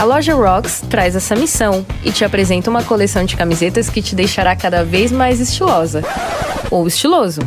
A 0.00 0.04
loja 0.04 0.32
Rocks 0.32 0.82
traz 0.88 1.14
essa 1.14 1.36
missão 1.36 1.84
e 2.02 2.10
te 2.10 2.24
apresenta 2.24 2.70
uma 2.70 2.82
coleção 2.82 3.26
de 3.26 3.36
camisetas 3.36 3.90
que 3.90 4.00
te 4.00 4.14
deixará 4.14 4.56
cada 4.56 4.82
vez 4.82 5.12
mais 5.12 5.38
estilosa 5.38 6.02
ou 6.70 6.86
estiloso. 6.86 7.42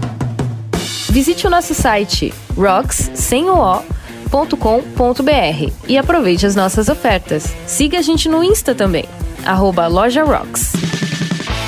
Visite 1.14 1.46
o 1.46 1.50
nosso 1.52 1.76
site 1.76 2.34
rocks 2.58 3.12
sem 3.14 3.48
o 3.48 3.54
o, 3.54 3.84
e 5.88 5.96
aproveite 5.96 6.44
as 6.44 6.56
nossas 6.56 6.90
ofertas. 6.90 7.54
Siga 7.68 8.00
a 8.00 8.02
gente 8.02 8.28
no 8.28 8.44
Insta 8.44 8.74
também, 8.74 9.06
arroba 9.46 9.86
Loja 9.86 10.24
Rocks. 10.24 10.74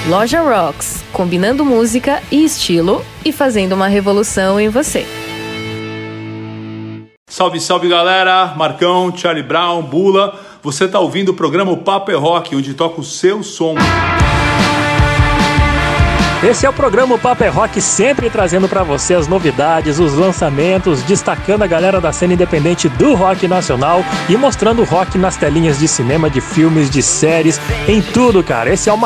Loja 0.09 0.41
Rocks, 0.41 1.03
combinando 1.13 1.63
música 1.63 2.23
e 2.31 2.43
estilo 2.43 3.05
e 3.23 3.31
fazendo 3.31 3.73
uma 3.73 3.87
revolução 3.87 4.59
em 4.59 4.67
você. 4.67 5.05
Salve, 7.29 7.59
salve 7.59 7.87
galera! 7.87 8.47
Marcão, 8.57 9.15
Charlie 9.15 9.43
Brown, 9.43 9.83
Bula. 9.83 10.39
Você 10.63 10.87
tá 10.87 10.99
ouvindo 10.99 11.29
o 11.29 11.35
programa 11.35 11.71
Papo 11.77 12.09
é 12.09 12.15
Rock, 12.15 12.55
onde 12.55 12.73
toca 12.73 12.99
o 12.99 13.03
seu 13.03 13.43
som. 13.43 13.75
Esse 16.47 16.63
é 16.63 16.69
o 16.69 16.73
programa 16.73 17.17
Papo 17.17 17.43
é 17.43 17.47
Rock, 17.47 17.81
sempre 17.81 18.29
trazendo 18.29 18.69
pra 18.69 18.83
você 18.83 19.15
as 19.15 19.27
novidades, 19.27 19.97
os 19.97 20.13
lançamentos, 20.13 21.01
destacando 21.01 21.63
a 21.63 21.67
galera 21.67 21.99
da 21.99 22.13
cena 22.13 22.35
independente 22.35 22.87
do 22.87 23.15
rock 23.15 23.47
nacional 23.47 24.05
e 24.29 24.37
mostrando 24.37 24.83
o 24.83 24.85
rock 24.85 25.17
nas 25.17 25.35
telinhas 25.35 25.79
de 25.79 25.87
cinema, 25.87 26.29
de 26.29 26.41
filmes, 26.41 26.87
de 26.87 27.01
séries, 27.01 27.59
em 27.87 27.99
tudo, 27.99 28.43
cara. 28.43 28.71
Esse 28.71 28.91
é 28.91 28.93
o 28.93 28.97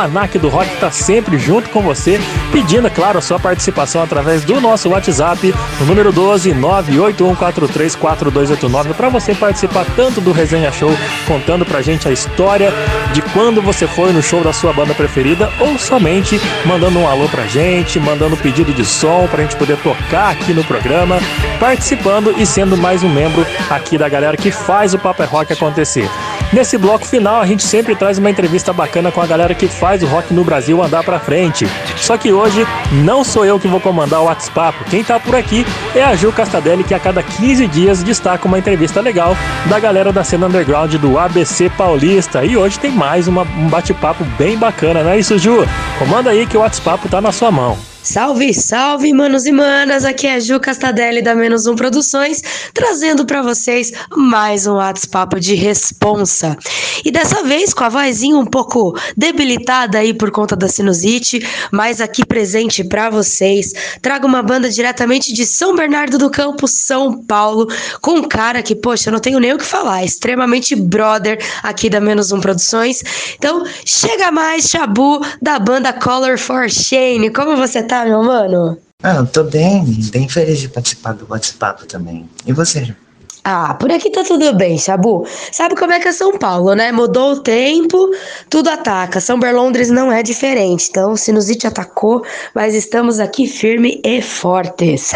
do 0.41 0.49
Rock 0.49 0.69
tá 0.81 0.91
sempre 0.91 1.39
junto 1.39 1.69
com 1.69 1.81
você, 1.81 2.19
pedindo, 2.51 2.91
claro, 2.91 3.19
a 3.19 3.21
sua 3.21 3.39
participação 3.39 4.03
através 4.03 4.43
do 4.43 4.59
nosso 4.59 4.89
WhatsApp, 4.89 5.55
no 5.79 5.85
número 5.85 6.11
12 6.11 6.51
981434289, 6.51 8.93
para 8.93 9.07
você 9.07 9.33
participar 9.33 9.85
tanto 9.95 10.19
do 10.19 10.33
Resenha 10.33 10.73
Show, 10.73 10.91
contando 11.25 11.65
pra 11.65 11.81
gente 11.81 12.05
a 12.05 12.11
história 12.11 12.73
de 13.13 13.21
quando 13.21 13.61
você 13.61 13.87
foi 13.87 14.11
no 14.11 14.21
show 14.21 14.43
da 14.43 14.51
sua 14.51 14.73
banda 14.73 14.93
preferida 14.93 15.49
ou 15.57 15.79
somente 15.79 16.37
mandando 16.65 16.99
um 16.99 17.07
alô 17.07 17.28
pra 17.29 17.45
gente, 17.45 17.99
mandando 17.99 18.35
pedido 18.37 18.73
de 18.73 18.83
som 18.83 19.27
pra 19.27 19.43
gente 19.43 19.55
poder 19.55 19.77
tocar 19.77 20.31
aqui 20.31 20.53
no 20.53 20.63
programa, 20.63 21.19
participando 21.59 22.33
e 22.37 22.45
sendo 22.45 22.75
mais 22.75 23.03
um 23.03 23.09
membro 23.09 23.45
aqui 23.69 23.97
da 23.97 24.09
galera 24.09 24.35
que 24.35 24.51
faz 24.51 24.93
o 24.93 24.99
Papo 24.99 25.23
é 25.23 25.25
Rock 25.25 25.53
acontecer. 25.53 26.09
Nesse 26.51 26.79
bloco 26.79 27.05
final, 27.05 27.39
a 27.39 27.45
gente 27.45 27.61
sempre 27.61 27.95
traz 27.95 28.17
uma 28.17 28.29
entrevista 28.29 28.73
bacana 28.73 29.11
com 29.11 29.21
a 29.21 29.27
galera 29.27 29.53
que 29.53 29.67
faz 29.67 30.01
o 30.01 30.07
rock 30.07 30.33
no 30.33 30.43
Brasil 30.43 30.81
andar 30.83 31.03
pra 31.03 31.19
frente. 31.19 31.67
Só 31.95 32.17
que 32.17 32.33
hoje 32.33 32.65
não 32.91 33.23
sou 33.23 33.45
eu 33.45 33.59
que 33.59 33.67
vou 33.67 33.79
comandar 33.79 34.19
o 34.21 34.23
WhatsApp. 34.25 34.75
Quem 34.89 35.03
tá 35.03 35.19
por 35.19 35.35
aqui 35.35 35.63
é 35.95 36.03
a 36.03 36.15
Ju 36.15 36.31
Castadelli, 36.31 36.83
que 36.83 36.95
a 36.95 36.99
cada 36.99 37.21
15 37.21 37.67
dias 37.67 38.01
destaca 38.01 38.47
uma 38.47 38.57
entrevista 38.57 38.99
legal 38.99 39.37
da 39.67 39.79
galera 39.79 40.11
da 40.11 40.23
cena 40.23 40.47
underground 40.47 40.95
do 40.95 41.19
ABC 41.19 41.69
Paulista. 41.69 42.43
E 42.43 42.57
hoje 42.57 42.79
tem 42.79 42.89
mais 42.91 43.27
uma- 43.27 43.43
um 43.43 43.67
bate-papo 43.69 44.23
bem 44.37 44.57
bacana, 44.57 45.03
não 45.03 45.11
é 45.11 45.19
isso, 45.19 45.37
Ju? 45.37 45.67
Comanda 45.99 46.31
aí 46.31 46.47
que 46.47 46.57
o 46.57 46.61
WhatsApp 46.61 47.07
tá 47.09 47.21
na 47.21 47.31
sua 47.31 47.51
mão. 47.51 47.77
Salve, 48.01 48.53
salve, 48.53 49.13
manos 49.13 49.45
e 49.45 49.51
manas! 49.51 50.05
Aqui 50.05 50.25
é 50.25 50.39
Ju 50.39 50.57
Castadelli 50.59 51.21
da 51.21 51.35
Menos 51.35 51.67
Um 51.67 51.75
Produções, 51.75 52.41
trazendo 52.73 53.25
pra 53.25 53.41
vocês 53.41 53.91
mais 54.15 54.65
um 54.65 54.75
WhatsApp 54.75 55.37
de 55.39 55.53
responsa. 55.53 56.57
E 57.03 57.11
dessa 57.11 57.43
vez 57.43 57.73
com 57.73 57.83
a 57.83 57.89
vozinha 57.89 58.37
um 58.37 58.45
pouco 58.45 58.97
debilitada 59.17 59.99
aí 59.99 60.13
por 60.13 60.31
conta 60.31 60.55
da 60.55 60.69
sinusite, 60.69 61.45
mas 61.71 61.99
aqui 61.99 62.25
presente 62.25 62.85
pra 62.85 63.09
vocês. 63.09 63.73
Trago 64.01 64.25
uma 64.25 64.41
banda 64.41 64.69
diretamente 64.69 65.33
de 65.33 65.45
São 65.45 65.75
Bernardo 65.75 66.17
do 66.17 66.29
Campo, 66.29 66.67
São 66.67 67.21
Paulo, 67.25 67.67
com 68.01 68.11
um 68.11 68.23
cara 68.23 68.63
que, 68.63 68.75
poxa, 68.75 69.09
eu 69.09 69.13
não 69.13 69.19
tenho 69.19 69.39
nem 69.39 69.53
o 69.53 69.57
que 69.57 69.65
falar, 69.65 70.01
é 70.01 70.05
extremamente 70.05 70.73
brother 70.73 71.37
aqui 71.61 71.89
da 71.89 71.99
Menos 71.99 72.31
Um 72.31 72.39
Produções. 72.39 73.03
Então, 73.37 73.63
chega 73.85 74.31
mais, 74.31 74.69
Chabu, 74.69 75.19
da 75.41 75.59
banda 75.59 75.91
Color 75.91 76.37
for 76.39 76.69
Shane. 76.69 77.29
Como 77.29 77.57
você 77.57 77.88
tá, 77.89 78.05
meu 78.05 78.23
mano? 78.23 78.77
Ah, 79.01 79.15
eu 79.15 79.25
tô 79.25 79.43
bem, 79.43 79.83
bem 80.11 80.29
feliz 80.29 80.59
de 80.59 80.69
participar 80.69 81.13
do 81.13 81.25
WhatsApp 81.27 81.85
também. 81.87 82.29
E 82.45 82.53
você? 82.53 82.95
Ah, 83.43 83.73
por 83.73 83.91
aqui 83.91 84.11
tá 84.11 84.23
tudo 84.23 84.53
bem, 84.53 84.77
Chabu. 84.77 85.25
Sabe 85.51 85.75
como 85.75 85.93
é 85.93 85.99
que 85.99 86.09
é 86.09 86.11
São 86.11 86.37
Paulo, 86.37 86.75
né? 86.75 86.91
Mudou 86.91 87.31
o 87.31 87.39
tempo, 87.39 88.11
tudo 88.49 88.69
ataca. 88.69 89.19
São 89.19 89.39
Berlondres 89.39 89.89
não 89.89 90.11
é 90.11 90.21
diferente. 90.21 90.87
Então, 90.89 91.15
sinusite 91.15 91.65
atacou, 91.65 92.23
mas 92.53 92.75
estamos 92.75 93.19
aqui 93.19 93.47
firme 93.47 93.99
e 94.05 94.21
fortes. 94.21 95.13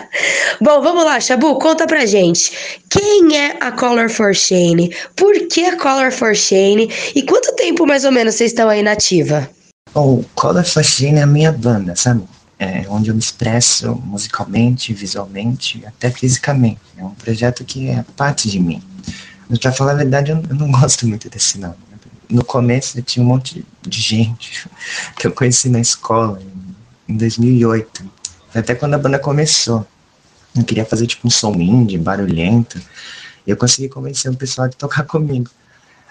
Bom, 0.62 0.80
vamos 0.80 1.04
lá, 1.04 1.20
Chabu, 1.20 1.58
conta 1.58 1.86
pra 1.86 2.06
gente. 2.06 2.80
Quem 2.88 3.36
é 3.36 3.56
a 3.60 3.72
Color 3.72 4.08
for 4.08 4.34
Shane? 4.34 4.94
Por 5.14 5.34
que 5.48 5.64
a 5.64 5.76
Color 5.76 6.12
for 6.12 6.34
Shane? 6.34 6.88
E 7.14 7.22
quanto 7.24 7.54
tempo 7.56 7.84
mais 7.84 8.04
ou 8.04 8.12
menos 8.12 8.36
vocês 8.36 8.52
estão 8.52 8.68
aí 8.68 8.82
na 8.82 8.92
ativa? 8.92 9.50
Bom, 9.96 10.22
for 10.34 10.84
Shane 10.84 11.20
é 11.20 11.22
a 11.22 11.26
minha 11.26 11.50
banda, 11.50 11.96
sabe? 11.96 12.22
É 12.58 12.84
onde 12.90 13.08
eu 13.08 13.14
me 13.14 13.18
expresso 13.20 13.94
musicalmente, 14.04 14.92
visualmente, 14.92 15.82
até 15.86 16.10
fisicamente. 16.10 16.82
É 16.98 17.02
um 17.02 17.14
projeto 17.14 17.64
que 17.64 17.88
é 17.88 18.04
parte 18.14 18.46
de 18.50 18.60
mim. 18.60 18.82
Mas 19.48 19.58
pra 19.58 19.72
falar 19.72 19.92
a 19.92 19.94
verdade, 19.94 20.32
eu 20.32 20.42
não 20.54 20.68
gosto 20.78 21.06
muito 21.08 21.30
desse 21.30 21.58
nome. 21.58 21.76
No 22.28 22.44
começo 22.44 22.98
eu 22.98 23.02
tinha 23.02 23.24
um 23.24 23.26
monte 23.26 23.64
de 23.88 23.98
gente 24.02 24.68
que 25.18 25.26
eu 25.28 25.32
conheci 25.32 25.70
na 25.70 25.80
escola, 25.80 26.42
em- 27.08 27.14
em 27.14 27.16
2008. 27.16 28.04
Foi 28.50 28.60
Até 28.60 28.74
quando 28.74 28.92
a 28.92 28.98
banda 28.98 29.18
começou. 29.18 29.86
Eu 30.54 30.62
queria 30.62 30.84
fazer 30.84 31.06
tipo 31.06 31.26
um 31.26 31.30
som 31.30 31.54
indie, 31.54 31.96
barulhento. 31.96 32.78
E 33.46 33.50
eu 33.50 33.56
consegui 33.56 33.88
convencer 33.88 34.30
o 34.30 34.36
pessoal 34.36 34.68
de 34.68 34.76
tocar 34.76 35.04
comigo. 35.04 35.50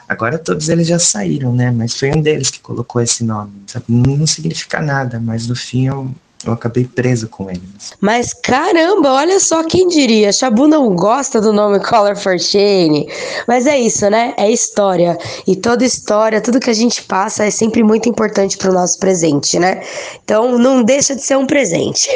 Agora 0.07 0.37
todos 0.37 0.69
eles 0.69 0.87
já 0.87 0.99
saíram, 0.99 1.53
né? 1.53 1.71
Mas 1.71 1.97
foi 1.97 2.11
um 2.11 2.21
deles 2.21 2.51
que 2.51 2.59
colocou 2.59 3.01
esse 3.01 3.23
nome. 3.23 3.53
Sabe? 3.67 3.85
Não, 3.89 4.25
significa 4.27 4.79
nada, 4.81 5.19
mas 5.19 5.47
no 5.47 5.55
fim 5.55 5.89
eu 6.43 6.53
acabei 6.53 6.85
preso 6.85 7.27
com 7.27 7.49
ele. 7.49 7.61
Mas 7.99 8.33
caramba, 8.33 9.13
olha 9.13 9.39
só 9.39 9.63
quem 9.63 9.87
diria. 9.87 10.31
Chabu 10.31 10.67
não 10.67 10.95
gosta 10.95 11.41
do 11.41 11.51
nome 11.51 11.79
Color 11.79 12.15
for 12.15 12.39
Shane. 12.39 13.07
Mas 13.47 13.65
é 13.65 13.77
isso, 13.79 14.09
né? 14.09 14.33
É 14.37 14.49
história. 14.51 15.17
E 15.47 15.55
toda 15.55 15.83
história, 15.83 16.41
tudo 16.41 16.59
que 16.59 16.69
a 16.69 16.73
gente 16.73 17.03
passa 17.03 17.45
é 17.45 17.51
sempre 17.51 17.83
muito 17.83 18.07
importante 18.07 18.57
pro 18.57 18.73
nosso 18.73 18.99
presente, 18.99 19.57
né? 19.57 19.81
Então 20.23 20.57
não 20.57 20.83
deixa 20.83 21.15
de 21.15 21.21
ser 21.21 21.37
um 21.37 21.47
presente. 21.47 22.09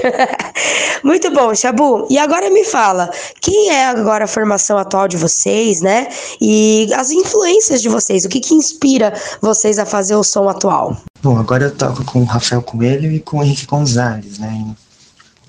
muito 1.03 1.31
bom, 1.31 1.53
Chabu. 1.55 2.05
E 2.09 2.17
agora 2.17 2.49
me 2.49 2.63
fala, 2.63 3.09
quem 3.41 3.69
é 3.69 3.85
agora 3.85 4.25
a 4.25 4.27
formação 4.27 4.77
atual 4.77 5.07
de 5.07 5.17
vocês, 5.17 5.81
né? 5.81 6.07
E 6.39 6.87
as 6.93 7.09
influências 7.09 7.81
de 7.81 7.89
vocês, 7.89 8.25
o 8.25 8.29
que 8.29 8.39
que 8.39 8.53
inspira 8.53 9.13
vocês 9.41 9.79
a 9.79 9.85
fazer 9.85 10.15
o 10.15 10.23
som 10.23 10.47
atual? 10.47 10.95
Bom, 11.21 11.37
agora 11.37 11.65
eu 11.65 11.75
toco 11.75 12.05
com 12.05 12.21
o 12.21 12.23
Rafael 12.25 12.61
Coelho 12.61 13.11
e 13.11 13.19
com 13.19 13.39
o 13.39 13.43
Henrique 13.43 13.65
Gonzalez, 13.65 14.39
né? 14.39 14.73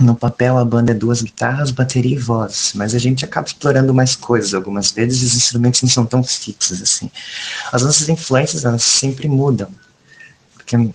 No 0.01 0.17
papel 0.17 0.59
a 0.59 0.65
banda 0.65 0.91
é 0.91 0.95
duas 0.95 1.23
guitarras, 1.23 1.71
bateria 1.71 2.17
e 2.17 2.19
voz, 2.19 2.73
mas 2.75 2.93
a 2.93 2.99
gente 2.99 3.25
acaba 3.25 3.47
explorando 3.47 3.95
mais 3.95 4.17
coisas 4.17 4.53
algumas 4.53 4.91
vezes 4.91 5.23
os 5.23 5.37
instrumentos 5.37 5.83
não 5.83 5.89
são 5.89 6.05
tão 6.05 6.25
fixos 6.25 6.83
assim. 6.83 7.09
As 7.71 7.83
nossas 7.83 8.09
influências, 8.09 8.65
elas 8.65 8.83
sempre 8.83 9.29
mudam, 9.29 9.69
porque 10.55 10.75
eu, 10.75 10.93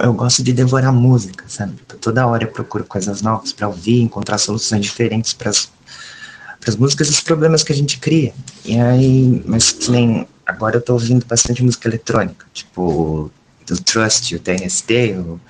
eu 0.00 0.12
gosto 0.14 0.42
de 0.42 0.52
devorar 0.52 0.92
música, 0.92 1.44
sabe? 1.46 1.74
Toda 2.00 2.26
hora 2.26 2.42
eu 2.42 2.50
procuro 2.50 2.84
coisas 2.84 3.22
novas 3.22 3.52
para 3.52 3.68
ouvir, 3.68 4.00
encontrar 4.00 4.38
soluções 4.38 4.84
diferentes 4.84 5.32
para 5.32 5.50
as 5.50 6.76
músicas 6.76 7.06
e 7.06 7.10
os 7.10 7.20
problemas 7.20 7.62
que 7.62 7.72
a 7.72 7.76
gente 7.76 7.98
cria. 7.98 8.34
E 8.64 8.80
aí, 8.80 9.44
mas 9.46 9.70
que 9.70 9.92
nem 9.92 10.26
agora 10.44 10.78
eu 10.78 10.80
tô 10.80 10.94
ouvindo 10.94 11.24
bastante 11.24 11.62
música 11.62 11.86
eletrônica, 11.88 12.46
tipo 12.52 13.30
do 13.66 13.80
Trust, 13.80 14.34
o 14.34 14.38
TNST, 14.38 15.14
o 15.18 15.40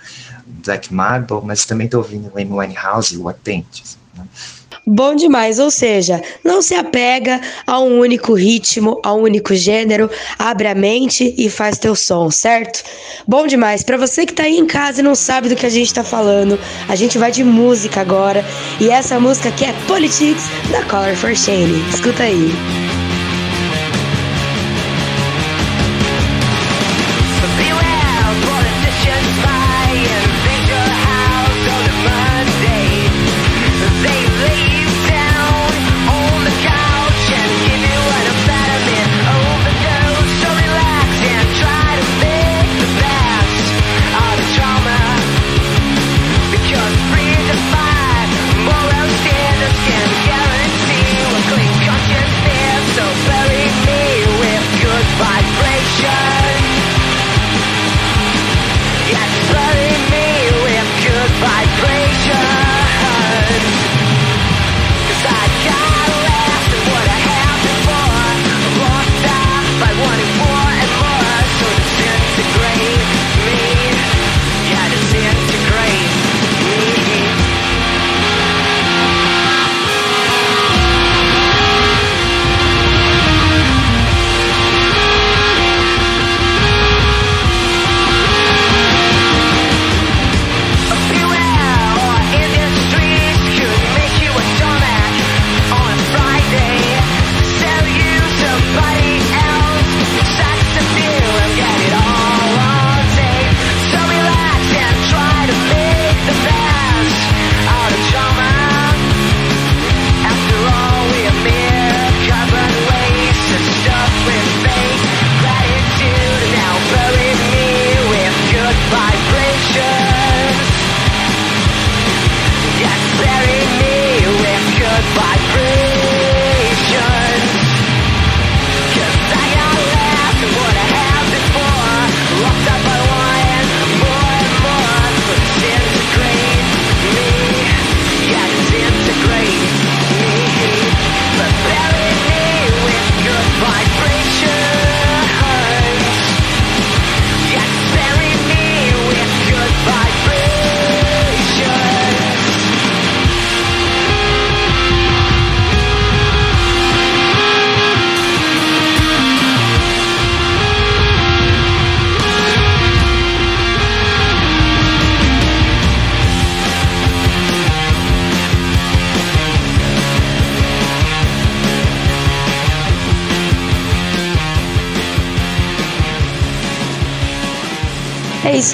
Black 0.65 0.93
Marble, 0.93 1.41
mas 1.45 1.65
também 1.65 1.89
tô 1.89 1.99
ouvindo 1.99 2.31
o 2.35 2.39
Amy 2.39 2.53
Winehouse 2.53 3.15
e 3.15 3.19
o 3.19 3.29
Atentes. 3.29 3.99
Bom 4.89 5.17
demais, 5.17 5.59
ou 5.59 5.69
seja, 5.69 6.23
não 6.45 6.63
se 6.63 6.73
apega 6.73 7.41
a 7.67 7.81
um 7.81 7.99
único 7.99 8.35
ritmo, 8.35 9.01
a 9.03 9.13
um 9.13 9.23
único 9.23 9.53
gênero, 9.53 10.09
abre 10.39 10.69
a 10.69 10.77
mente 10.77 11.35
e 11.37 11.51
faz 11.51 11.77
teu 11.77 11.97
som, 11.97 12.31
certo? 12.31 12.85
Bom 13.27 13.49
demais. 13.49 13.83
Pra 13.83 13.97
você 13.97 14.25
que 14.25 14.33
tá 14.33 14.45
aí 14.45 14.57
em 14.57 14.67
casa 14.67 15.01
e 15.01 15.03
não 15.03 15.17
sabe 15.17 15.49
do 15.49 15.57
que 15.57 15.67
a 15.67 15.71
gente 15.71 15.93
tá 15.93 16.05
falando, 16.05 16.57
a 16.89 16.95
gente 16.95 17.19
vai 17.19 17.33
de 17.33 17.43
música 17.43 18.01
agora, 18.01 18.45
e 18.81 18.89
essa 18.89 19.19
música 19.19 19.49
aqui 19.49 19.65
é 19.65 19.75
Politics 19.89 20.45
da 20.71 20.85
Color 20.85 21.17
for 21.17 21.35
Shane. 21.35 21.83
Escuta 21.93 22.23
aí. 22.23 23.06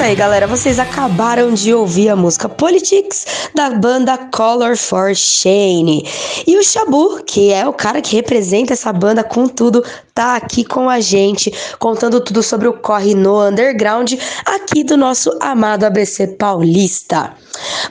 Isso 0.02 0.10
aí, 0.10 0.16
galera. 0.16 0.48
Vocês 0.48 0.80
acabaram 0.80 1.54
de 1.54 1.72
ouvir 1.72 2.08
a 2.08 2.16
música 2.16 2.48
Politics 2.48 3.50
da 3.54 3.70
banda 3.70 4.18
Color 4.18 4.76
for 4.76 5.14
Shane. 5.14 6.04
E 6.44 6.58
o 6.58 6.62
Shabu, 6.64 7.22
que 7.22 7.52
é 7.52 7.68
o 7.68 7.72
cara 7.72 8.02
que 8.02 8.16
representa 8.16 8.72
essa 8.72 8.92
banda 8.92 9.22
com 9.22 9.46
tudo, 9.46 9.84
tá 10.12 10.34
aqui 10.34 10.64
com 10.64 10.90
a 10.90 10.98
gente, 10.98 11.54
contando 11.78 12.20
tudo 12.20 12.42
sobre 12.42 12.66
o 12.66 12.72
corre 12.72 13.14
no 13.14 13.40
underground 13.46 14.14
aqui 14.44 14.82
do 14.82 14.96
nosso 14.96 15.30
amado 15.40 15.84
ABC 15.84 16.26
Paulista. 16.26 17.34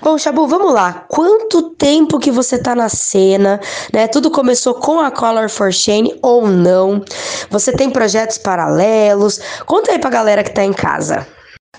Bom, 0.01 0.17
Shabu, 0.17 0.45
vamos 0.47 0.73
lá. 0.73 1.05
Quanto 1.07 1.69
tempo 1.69 2.19
que 2.19 2.29
você 2.29 2.57
tá 2.57 2.75
na 2.75 2.89
cena, 2.89 3.57
né? 3.93 4.09
Tudo 4.09 4.29
começou 4.29 4.73
com 4.73 4.99
a 4.99 5.11
Color 5.11 5.47
for 5.47 5.71
Shane 5.71 6.19
ou 6.21 6.45
não? 6.45 7.01
Você 7.49 7.71
tem 7.71 7.89
projetos 7.89 8.37
paralelos? 8.37 9.39
Conta 9.65 9.93
aí 9.93 9.99
pra 9.99 10.09
galera 10.09 10.43
que 10.43 10.51
tá 10.51 10.65
em 10.65 10.73
casa. 10.73 11.25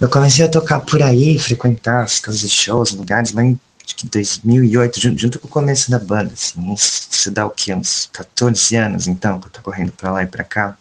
Eu 0.01 0.09
comecei 0.09 0.45
a 0.45 0.49
tocar 0.49 0.81
por 0.81 1.03
aí, 1.03 1.39
frequentar 1.39 2.05
as 2.05 2.19
casas 2.19 2.41
de 2.41 2.49
shows, 2.49 2.93
lugares, 2.93 3.33
lá 3.33 3.45
em 3.45 3.59
acho 3.85 3.97
que 3.97 4.07
2008, 4.09 5.01
junto, 5.01 5.21
junto 5.21 5.39
com 5.41 5.49
o 5.49 5.51
começo 5.51 5.91
da 5.91 5.99
banda, 5.99 6.33
assim, 6.33 6.73
isso 6.73 7.31
dá 7.31 7.45
o 7.45 7.51
que, 7.51 7.75
uns 7.75 8.09
14 8.13 8.77
anos, 8.77 9.07
então, 9.09 9.41
que 9.41 9.49
eu 9.49 9.51
tô 9.51 9.61
correndo 9.61 9.93
pra 9.93 10.13
lá 10.13 10.23
e 10.23 10.27
pra 10.27 10.45
cá. 10.45 10.77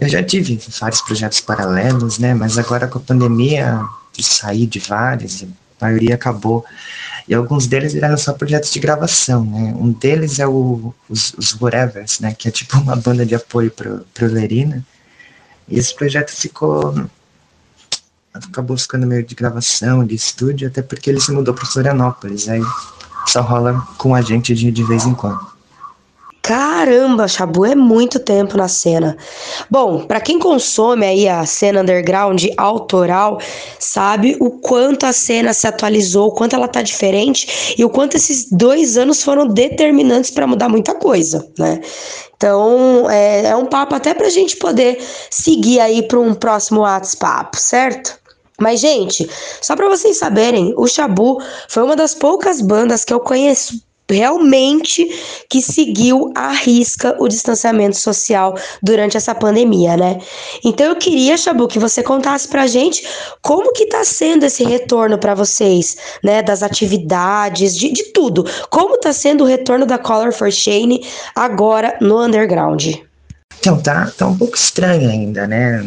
Eu- 0.00 0.08
já 0.08 0.22
tive 0.22 0.60
vários 0.80 1.00
projetos 1.00 1.40
paralelos, 1.40 2.18
né, 2.18 2.34
mas 2.34 2.58
agora 2.58 2.88
com 2.88 2.98
a 2.98 3.00
pandemia, 3.00 3.80
eu 4.18 4.24
saí 4.24 4.66
de 4.66 4.80
vários, 4.80 5.44
a 5.44 5.84
maioria 5.84 6.14
acabou, 6.16 6.64
e 7.28 7.34
alguns 7.34 7.66
deles 7.66 7.92
viraram 7.92 8.16
só 8.18 8.32
projetos 8.32 8.72
de 8.72 8.80
gravação, 8.80 9.44
né, 9.44 9.74
um 9.78 9.92
deles 9.92 10.38
é 10.40 10.46
o, 10.46 10.92
os, 11.08 11.32
os 11.34 11.54
Whatevers, 11.60 12.18
né, 12.20 12.34
que 12.36 12.48
é 12.48 12.50
tipo 12.50 12.76
uma 12.78 12.96
banda 12.96 13.24
de 13.24 13.34
apoio 13.36 13.70
pro, 13.70 14.04
pro 14.12 14.26
Lerina, 14.26 14.84
e 15.68 15.78
esse 15.78 15.94
projeto 15.94 16.30
ficou 16.30 17.08
acabou 18.48 18.76
ficando 18.76 19.06
meio 19.06 19.24
de 19.24 19.34
gravação, 19.34 20.04
de 20.04 20.14
estúdio, 20.14 20.68
até 20.68 20.82
porque 20.82 21.10
ele 21.10 21.20
se 21.20 21.32
mudou 21.32 21.54
para 21.54 21.66
Florianópolis, 21.66 22.48
aí 22.48 22.62
só 23.26 23.40
rola 23.40 23.86
com 23.98 24.14
a 24.14 24.22
gente 24.22 24.54
de, 24.54 24.70
de 24.70 24.84
vez 24.84 25.04
em 25.04 25.14
quando. 25.14 25.56
Caramba, 26.46 27.26
Shabu 27.26 27.66
é 27.66 27.74
muito 27.74 28.20
tempo 28.20 28.56
na 28.56 28.68
cena. 28.68 29.16
Bom, 29.68 30.06
pra 30.06 30.20
quem 30.20 30.38
consome 30.38 31.04
aí 31.04 31.28
a 31.28 31.44
cena 31.44 31.82
underground 31.82 32.44
autoral, 32.56 33.40
sabe 33.80 34.36
o 34.38 34.50
quanto 34.50 35.06
a 35.06 35.12
cena 35.12 35.52
se 35.52 35.66
atualizou, 35.66 36.28
o 36.28 36.32
quanto 36.32 36.54
ela 36.54 36.68
tá 36.68 36.82
diferente 36.82 37.74
e 37.76 37.84
o 37.84 37.90
quanto 37.90 38.16
esses 38.16 38.48
dois 38.48 38.96
anos 38.96 39.24
foram 39.24 39.48
determinantes 39.48 40.30
pra 40.30 40.46
mudar 40.46 40.68
muita 40.68 40.94
coisa, 40.94 41.44
né? 41.58 41.80
Então, 42.36 43.10
é, 43.10 43.46
é 43.46 43.56
um 43.56 43.66
papo 43.66 43.96
até 43.96 44.14
pra 44.14 44.28
gente 44.28 44.56
poder 44.56 45.04
seguir 45.28 45.80
aí 45.80 46.06
pra 46.06 46.20
um 46.20 46.32
próximo 46.32 46.82
WhatsApp, 46.82 47.60
certo? 47.60 48.20
Mas, 48.58 48.80
gente, 48.80 49.28
só 49.60 49.76
pra 49.76 49.88
vocês 49.88 50.16
saberem, 50.16 50.72
o 50.76 50.86
Shabu 50.86 51.42
foi 51.68 51.82
uma 51.82 51.96
das 51.96 52.14
poucas 52.14 52.60
bandas 52.60 53.04
que 53.04 53.12
eu 53.12 53.20
conheço 53.20 53.86
realmente 54.08 55.08
que 55.48 55.60
seguiu 55.60 56.32
à 56.34 56.52
risca 56.52 57.16
o 57.18 57.28
distanciamento 57.28 57.96
social 57.96 58.56
durante 58.82 59.16
essa 59.16 59.34
pandemia, 59.34 59.96
né? 59.96 60.18
Então 60.64 60.86
eu 60.86 60.96
queria, 60.96 61.36
Shabu, 61.36 61.66
que 61.66 61.78
você 61.78 62.02
contasse 62.02 62.46
pra 62.46 62.66
gente 62.66 63.06
como 63.42 63.72
que 63.72 63.86
tá 63.86 64.04
sendo 64.04 64.44
esse 64.44 64.64
retorno 64.64 65.18
pra 65.18 65.34
vocês, 65.34 65.96
né, 66.22 66.42
das 66.42 66.62
atividades, 66.62 67.76
de, 67.76 67.90
de 67.90 68.04
tudo. 68.12 68.44
Como 68.70 68.98
tá 68.98 69.12
sendo 69.12 69.44
o 69.44 69.46
retorno 69.46 69.84
da 69.84 69.98
Color 69.98 70.32
for 70.32 70.52
Shane 70.52 71.04
agora 71.34 71.98
no 72.00 72.22
underground? 72.22 72.94
Então, 73.58 73.80
tá, 73.80 74.12
tá 74.16 74.26
um 74.26 74.36
pouco 74.36 74.56
estranho 74.56 75.10
ainda, 75.10 75.46
né? 75.46 75.84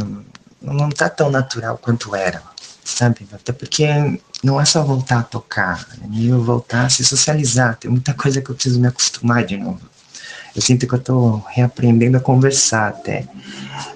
Não, 0.61 0.89
tá 0.89 1.09
tão 1.09 1.29
natural 1.31 1.77
quanto 1.77 2.13
era, 2.15 2.41
sabe? 2.83 3.27
Até 3.31 3.51
porque 3.53 3.87
não 4.43 4.59
é 4.59 4.65
só 4.65 4.83
voltar 4.83 5.19
a 5.19 5.23
tocar, 5.23 5.87
é 6.03 6.07
meio 6.07 6.41
voltar 6.41 6.85
a 6.85 6.89
se 6.89 7.03
socializar. 7.03 7.77
Tem 7.77 7.89
muita 7.89 8.13
coisa 8.13 8.41
que 8.41 8.49
eu 8.49 8.55
preciso 8.55 8.79
me 8.79 8.87
acostumar 8.87 9.45
de 9.45 9.57
novo. 9.57 9.81
Eu 10.55 10.61
sinto 10.61 10.87
que 10.87 10.93
eu 10.93 10.99
tô 10.99 11.37
reaprendendo 11.49 12.17
a 12.17 12.19
conversar 12.19 12.89
até. 12.89 13.25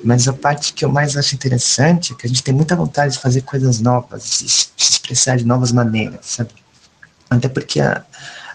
Mas 0.03 0.27
a 0.27 0.34
parte 0.34 0.72
que 0.73 0.85
eu 0.85 0.90
mais 0.91 1.18
acho 1.18 1.35
interessante 1.35 2.14
é 2.14 2.15
que 2.15 2.26
a 2.26 2.30
gente 2.30 2.44
tem 2.44 2.53
muita 2.53 2.76
vontade 2.76 3.14
de 3.14 3.19
fazer 3.19 3.41
coisas 3.41 3.80
novas, 3.80 4.23
de 4.23 4.49
se 4.49 4.69
expressar 4.77 5.38
de 5.38 5.45
novas 5.45 5.72
maneiras, 5.72 6.19
sabe? 6.23 6.52
Até 7.30 7.49
porque 7.49 7.81
a- 7.81 8.03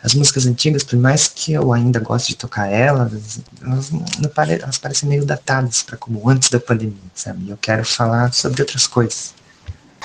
as 0.03 0.15
músicas 0.15 0.47
antigas, 0.47 0.85
por 0.85 0.99
mais 0.99 1.27
que 1.29 1.53
eu 1.53 1.73
ainda 1.73 1.99
goste 2.01 2.31
de 2.33 2.37
tocar 2.37 2.67
elas, 2.67 3.41
elas, 3.63 3.91
pare- 4.35 4.61
elas 4.63 4.79
parecem 4.79 5.09
meio 5.09 5.25
datadas 5.25 5.83
para 5.83 5.97
como 5.97 6.29
antes 6.29 6.49
da 6.51 6.61
pandemia, 6.61 6.97
sabe? 7.15 7.51
Eu 7.51 7.57
quero 7.57 7.85
falar 7.85 8.33
sobre 8.33 8.63
outras 8.63 8.87
coisas. 8.87 9.35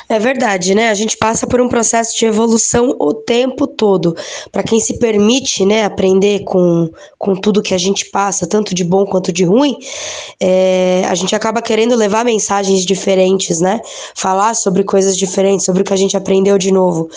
É 0.10 0.20
verdade, 0.20 0.76
né? 0.76 0.90
A 0.90 0.94
gente 0.94 1.15
passa 1.18 1.48
por 1.48 1.61
um 1.61 1.70
processo 1.70 2.18
de 2.18 2.26
evolução 2.26 2.95
o 2.99 3.12
tempo 3.25 3.67
todo. 3.67 4.15
Para 4.51 4.63
quem 4.63 4.79
se 4.79 4.97
permite, 4.99 5.65
né, 5.65 5.83
aprender 5.83 6.43
com, 6.43 6.89
com 7.17 7.35
tudo 7.35 7.61
que 7.61 7.73
a 7.73 7.77
gente 7.77 8.05
passa, 8.09 8.47
tanto 8.47 8.73
de 8.73 8.83
bom 8.83 9.05
quanto 9.05 9.31
de 9.31 9.43
ruim, 9.43 9.77
é, 10.39 11.03
a 11.07 11.15
gente 11.15 11.35
acaba 11.35 11.61
querendo 11.61 11.95
levar 11.95 12.25
mensagens 12.25 12.85
diferentes, 12.85 13.59
né? 13.59 13.81
Falar 14.15 14.53
sobre 14.55 14.83
coisas 14.83 15.17
diferentes, 15.17 15.65
sobre 15.65 15.81
o 15.81 15.85
que 15.85 15.93
a 15.93 15.97
gente 15.97 16.17
aprendeu 16.17 16.57
de 16.57 16.71
novo. 16.71 17.09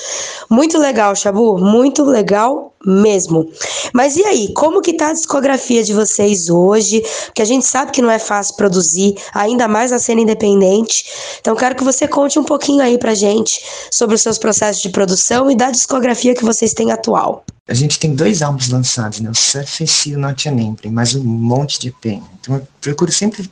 Muito 0.50 0.78
legal, 0.78 1.14
Shabu, 1.14 1.58
muito 1.58 2.04
legal 2.04 2.72
mesmo. 2.84 3.50
Mas 3.92 4.16
e 4.16 4.24
aí, 4.24 4.52
como 4.54 4.80
que 4.80 4.92
tá 4.92 5.08
a 5.08 5.12
discografia 5.12 5.82
de 5.82 5.92
vocês 5.92 6.48
hoje? 6.48 7.02
Porque 7.26 7.42
a 7.42 7.44
gente 7.44 7.66
sabe 7.66 7.92
que 7.92 8.02
não 8.02 8.10
é 8.10 8.18
fácil 8.18 8.56
produzir, 8.56 9.14
ainda 9.32 9.66
mais 9.66 9.90
na 9.90 9.98
cena 9.98 10.20
independente. 10.20 11.04
Então 11.40 11.56
quero 11.56 11.74
que 11.74 11.84
você 11.84 12.06
conte 12.06 12.38
um 12.38 12.44
pouquinho 12.44 12.82
aí 12.82 12.98
pra 12.98 13.14
gente 13.14 13.60
sobre 13.90 14.14
os 14.14 14.22
seus 14.22 14.38
processos 14.38 14.82
de 14.82 14.90
produção 14.90 15.50
e 15.50 15.56
da 15.56 15.70
discografia 15.70 16.34
que 16.34 16.44
vocês 16.44 16.72
têm 16.72 16.92
atual. 16.92 17.44
A 17.68 17.74
gente 17.74 17.98
tem 17.98 18.14
dois 18.14 18.42
álbuns 18.42 18.68
lançados, 18.68 19.18
né? 19.20 19.28
O 19.28 19.34
Surface 19.34 20.10
e 20.10 20.14
o 20.14 20.18
Not 20.18 20.48
An 20.48 20.54
mais 20.90 21.14
um 21.14 21.24
monte 21.24 21.80
de 21.80 21.88
EP. 21.88 22.22
Então 22.40 22.54
eu 22.56 22.68
procuro 22.80 23.10
sempre 23.10 23.50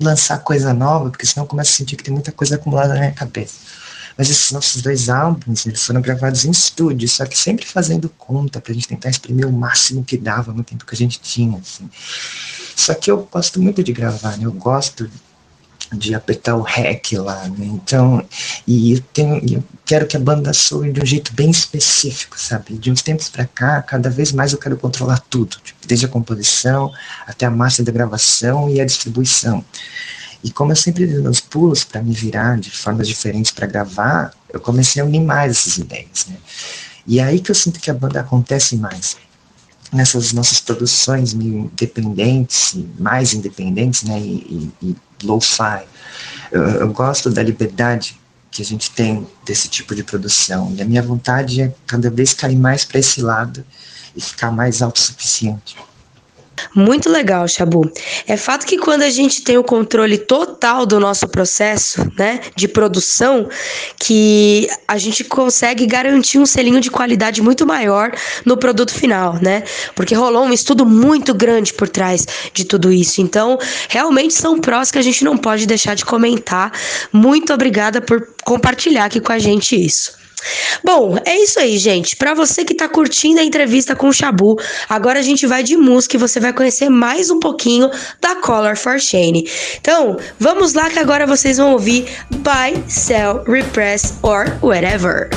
lançar 0.00 0.38
coisa 0.38 0.72
nova, 0.72 1.10
porque 1.10 1.26
senão 1.26 1.44
eu 1.44 1.48
começo 1.48 1.72
a 1.72 1.76
sentir 1.76 1.96
que 1.96 2.04
tem 2.04 2.14
muita 2.14 2.30
coisa 2.30 2.54
acumulada 2.54 2.94
na 2.94 3.00
minha 3.00 3.12
cabeça. 3.12 3.56
Mas 4.18 4.28
esses 4.28 4.50
nossos 4.50 4.82
dois 4.82 5.08
álbuns, 5.08 5.64
eles 5.64 5.80
foram 5.86 6.02
gravados 6.02 6.44
em 6.44 6.50
estúdio, 6.50 7.08
só 7.08 7.24
que 7.24 7.38
sempre 7.38 7.64
fazendo 7.64 8.08
conta 8.18 8.60
pra 8.60 8.74
gente 8.74 8.88
tentar 8.88 9.10
exprimir 9.10 9.46
o 9.46 9.52
máximo 9.52 10.04
que 10.04 10.18
dava 10.18 10.52
no 10.52 10.64
tempo 10.64 10.84
que 10.84 10.94
a 10.94 10.98
gente 10.98 11.20
tinha, 11.20 11.56
assim. 11.56 11.88
Só 12.74 12.94
que 12.94 13.12
eu 13.12 13.28
gosto 13.30 13.62
muito 13.62 13.82
de 13.82 13.92
gravar, 13.92 14.36
né? 14.36 14.44
Eu 14.44 14.52
gosto 14.52 15.08
de 15.92 16.14
apertar 16.14 16.56
o 16.56 16.62
REC 16.62 17.12
lá, 17.12 17.48
né? 17.48 17.66
Então, 17.66 18.26
e 18.66 18.92
eu 18.94 19.00
tenho, 19.12 19.40
eu 19.54 19.64
quero 19.86 20.06
que 20.06 20.16
a 20.16 20.20
banda 20.20 20.52
soe 20.52 20.92
de 20.92 21.00
um 21.00 21.06
jeito 21.06 21.32
bem 21.32 21.50
específico, 21.50 22.38
sabe? 22.38 22.76
De 22.76 22.90
uns 22.90 23.02
tempos 23.02 23.28
pra 23.28 23.46
cá, 23.46 23.80
cada 23.82 24.10
vez 24.10 24.32
mais 24.32 24.52
eu 24.52 24.58
quero 24.58 24.76
controlar 24.76 25.20
tudo, 25.30 25.56
tipo, 25.62 25.86
desde 25.86 26.06
a 26.06 26.08
composição 26.08 26.92
até 27.26 27.46
a 27.46 27.50
massa 27.50 27.82
da 27.82 27.92
gravação 27.92 28.68
e 28.68 28.80
a 28.80 28.84
distribuição. 28.84 29.64
E 30.42 30.50
como 30.50 30.72
eu 30.72 30.76
sempre 30.76 31.06
dei 31.06 31.18
meus 31.18 31.40
pulos 31.40 31.84
para 31.84 32.02
me 32.02 32.12
virar 32.12 32.58
de 32.58 32.70
formas 32.70 33.08
diferentes 33.08 33.50
para 33.50 33.66
gravar, 33.66 34.32
eu 34.52 34.60
comecei 34.60 35.02
a 35.02 35.04
unir 35.04 35.20
mais 35.20 35.52
essas 35.52 35.78
ideias, 35.78 36.26
né? 36.28 36.36
E 37.06 37.18
é 37.18 37.24
aí 37.24 37.40
que 37.40 37.50
eu 37.50 37.54
sinto 37.54 37.80
que 37.80 37.90
a 37.90 37.94
banda 37.94 38.20
acontece 38.20 38.76
mais 38.76 39.16
nessas 39.92 40.32
nossas 40.32 40.60
produções 40.60 41.32
meio 41.32 41.70
independentes, 41.72 42.76
mais 42.98 43.32
independentes, 43.32 44.02
né, 44.02 44.18
e, 44.20 44.70
e, 44.82 44.88
e 44.88 44.96
lo-fi. 45.24 45.84
Eu, 46.52 46.62
eu 46.62 46.92
gosto 46.92 47.30
da 47.30 47.42
liberdade 47.42 48.18
que 48.50 48.62
a 48.62 48.64
gente 48.64 48.90
tem 48.90 49.26
desse 49.44 49.68
tipo 49.68 49.94
de 49.94 50.02
produção, 50.02 50.74
e 50.76 50.82
a 50.82 50.84
minha 50.84 51.02
vontade 51.02 51.62
é 51.62 51.74
cada 51.86 52.10
vez 52.10 52.32
cair 52.34 52.56
mais 52.56 52.84
para 52.84 52.98
esse 52.98 53.20
lado 53.20 53.64
e 54.16 54.20
ficar 54.20 54.50
mais 54.50 54.82
autossuficiente. 54.82 55.76
Muito 56.74 57.10
legal, 57.10 57.46
Shabu. 57.48 57.90
É 58.26 58.36
fato 58.36 58.66
que 58.66 58.78
quando 58.78 59.02
a 59.02 59.10
gente 59.10 59.42
tem 59.42 59.58
o 59.58 59.64
controle 59.64 60.18
total 60.18 60.86
do 60.86 60.98
nosso 61.00 61.28
processo, 61.28 62.06
né, 62.16 62.40
de 62.54 62.68
produção, 62.68 63.48
que 63.98 64.68
a 64.86 64.98
gente 64.98 65.24
consegue 65.24 65.86
garantir 65.86 66.38
um 66.38 66.46
selinho 66.46 66.80
de 66.80 66.90
qualidade 66.90 67.42
muito 67.42 67.66
maior 67.66 68.12
no 68.44 68.56
produto 68.56 68.92
final, 68.92 69.34
né? 69.40 69.64
Porque 69.94 70.14
rolou 70.14 70.44
um 70.44 70.52
estudo 70.52 70.84
muito 70.84 71.34
grande 71.34 71.72
por 71.72 71.88
trás 71.88 72.26
de 72.52 72.64
tudo 72.64 72.92
isso. 72.92 73.20
Então, 73.20 73.58
realmente 73.88 74.34
são 74.34 74.58
prós 74.58 74.90
que 74.90 74.98
a 74.98 75.02
gente 75.02 75.24
não 75.24 75.36
pode 75.36 75.66
deixar 75.66 75.94
de 75.94 76.04
comentar. 76.04 76.72
Muito 77.12 77.52
obrigada 77.52 78.00
por 78.00 78.28
compartilhar 78.44 79.06
aqui 79.06 79.20
com 79.20 79.32
a 79.32 79.38
gente 79.38 79.74
isso. 79.76 80.18
Bom, 80.84 81.18
é 81.24 81.36
isso 81.38 81.58
aí, 81.58 81.78
gente. 81.78 82.16
Pra 82.16 82.34
você 82.34 82.64
que 82.64 82.74
tá 82.74 82.88
curtindo 82.88 83.40
a 83.40 83.44
entrevista 83.44 83.94
com 83.96 84.08
o 84.08 84.12
Shabu, 84.12 84.56
agora 84.88 85.18
a 85.18 85.22
gente 85.22 85.46
vai 85.46 85.62
de 85.62 85.76
música 85.76 86.16
e 86.16 86.18
você 86.18 86.38
vai 86.40 86.52
conhecer 86.52 86.88
mais 86.88 87.30
um 87.30 87.40
pouquinho 87.40 87.90
da 88.20 88.36
Color 88.36 88.76
for 88.76 89.00
Shane. 89.00 89.48
Então, 89.80 90.16
vamos 90.38 90.72
lá 90.74 90.88
que 90.90 90.98
agora 90.98 91.26
vocês 91.26 91.58
vão 91.58 91.72
ouvir 91.72 92.06
Buy, 92.30 92.82
Sell, 92.88 93.42
Repress 93.44 94.14
or 94.22 94.46
Whatever. 94.62 95.30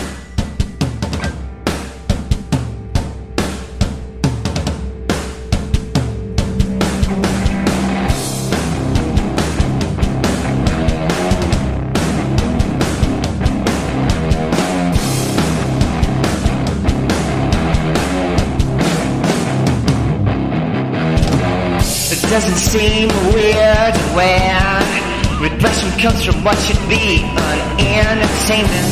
Doesn't 22.52 22.80
seem 22.82 23.08
weird 23.32 23.96
when 24.14 25.42
regression 25.42 25.90
comes 26.02 26.26
from 26.26 26.44
what 26.44 26.58
should 26.58 26.90
be 26.90 27.24
an 27.24 28.18
entertainment. 28.20 28.92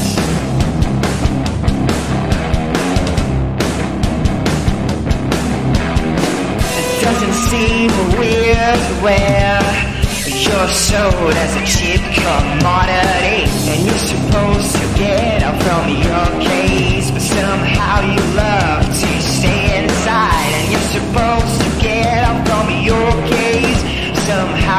It 6.79 7.03
doesn't 7.03 7.33
seem 7.51 7.91
weird 8.17 8.79
when 9.03 9.89
you're 10.25 10.67
sold 10.69 11.33
as 11.33 11.55
a 11.57 11.65
cheap 11.67 12.01
commodity 12.15 13.43
and 13.71 13.85
you're 13.85 14.05
supposed 14.07 14.71
to 14.71 14.85
get 14.97 15.43
out 15.43 15.61
from 15.63 15.89
your 15.89 16.47
case, 16.47 17.11
but 17.11 17.21
somehow 17.21 17.99
you 18.09 18.21
love 18.35 18.85
to 18.85 19.21
stay 19.21 19.83
inside 19.83 20.51
and 20.55 20.71
you're 20.71 20.89
supposed 20.95 21.61
to 21.61 21.81
get 21.81 22.23
out 22.23 22.47
from 22.47 22.83
your 22.83 23.11
case. 23.27 23.48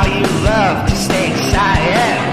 Somehow 0.00 0.18
you 0.18 0.44
love 0.44 0.88
to 0.88 0.96
stay 0.96 1.30
inside. 1.30 2.30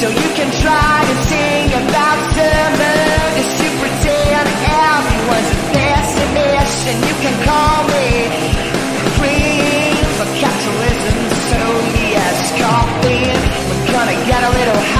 So 0.00 0.08
you 0.08 0.30
can 0.34 0.50
try 0.64 1.04
to 1.06 1.14
sing 1.28 1.68
about 1.76 2.18
summer 2.34 2.98
Just 3.36 3.52
to 3.60 3.68
pretend 3.78 4.48
everyone's 4.64 5.50
a 5.52 5.60
pessimist 5.76 6.86
And 6.88 6.98
you 7.04 7.14
can 7.20 7.36
call 7.44 7.84
me 7.94 8.08
queen 9.20 9.94
for 10.16 10.28
capitalism 10.40 11.18
So 11.50 11.60
yes, 12.16 12.38
coffee 12.58 13.28
We're 13.68 13.92
gonna 13.92 14.18
get 14.26 14.42
a 14.42 14.50
little 14.58 14.82
high 14.94 14.99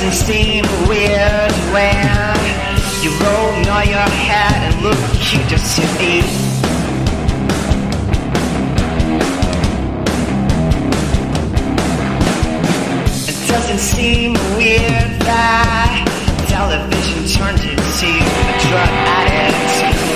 doesn't 0.00 0.26
seem 0.26 0.64
weird 0.86 1.50
when 1.72 2.36
you 3.02 3.10
roll 3.18 3.50
on 3.74 3.88
your 3.88 3.98
head 3.98 4.72
and 4.72 4.80
look 4.80 4.96
cute 5.18 5.44
just 5.48 5.74
to 5.74 5.82
me. 5.98 6.20
It 13.26 13.48
doesn't 13.48 13.78
seem 13.78 14.34
weird 14.56 15.20
that 15.26 16.04
television 16.46 17.26
turned 17.36 17.58
into 17.58 18.06
a 18.06 18.68
drug 18.68 18.88
addict. 19.18 20.07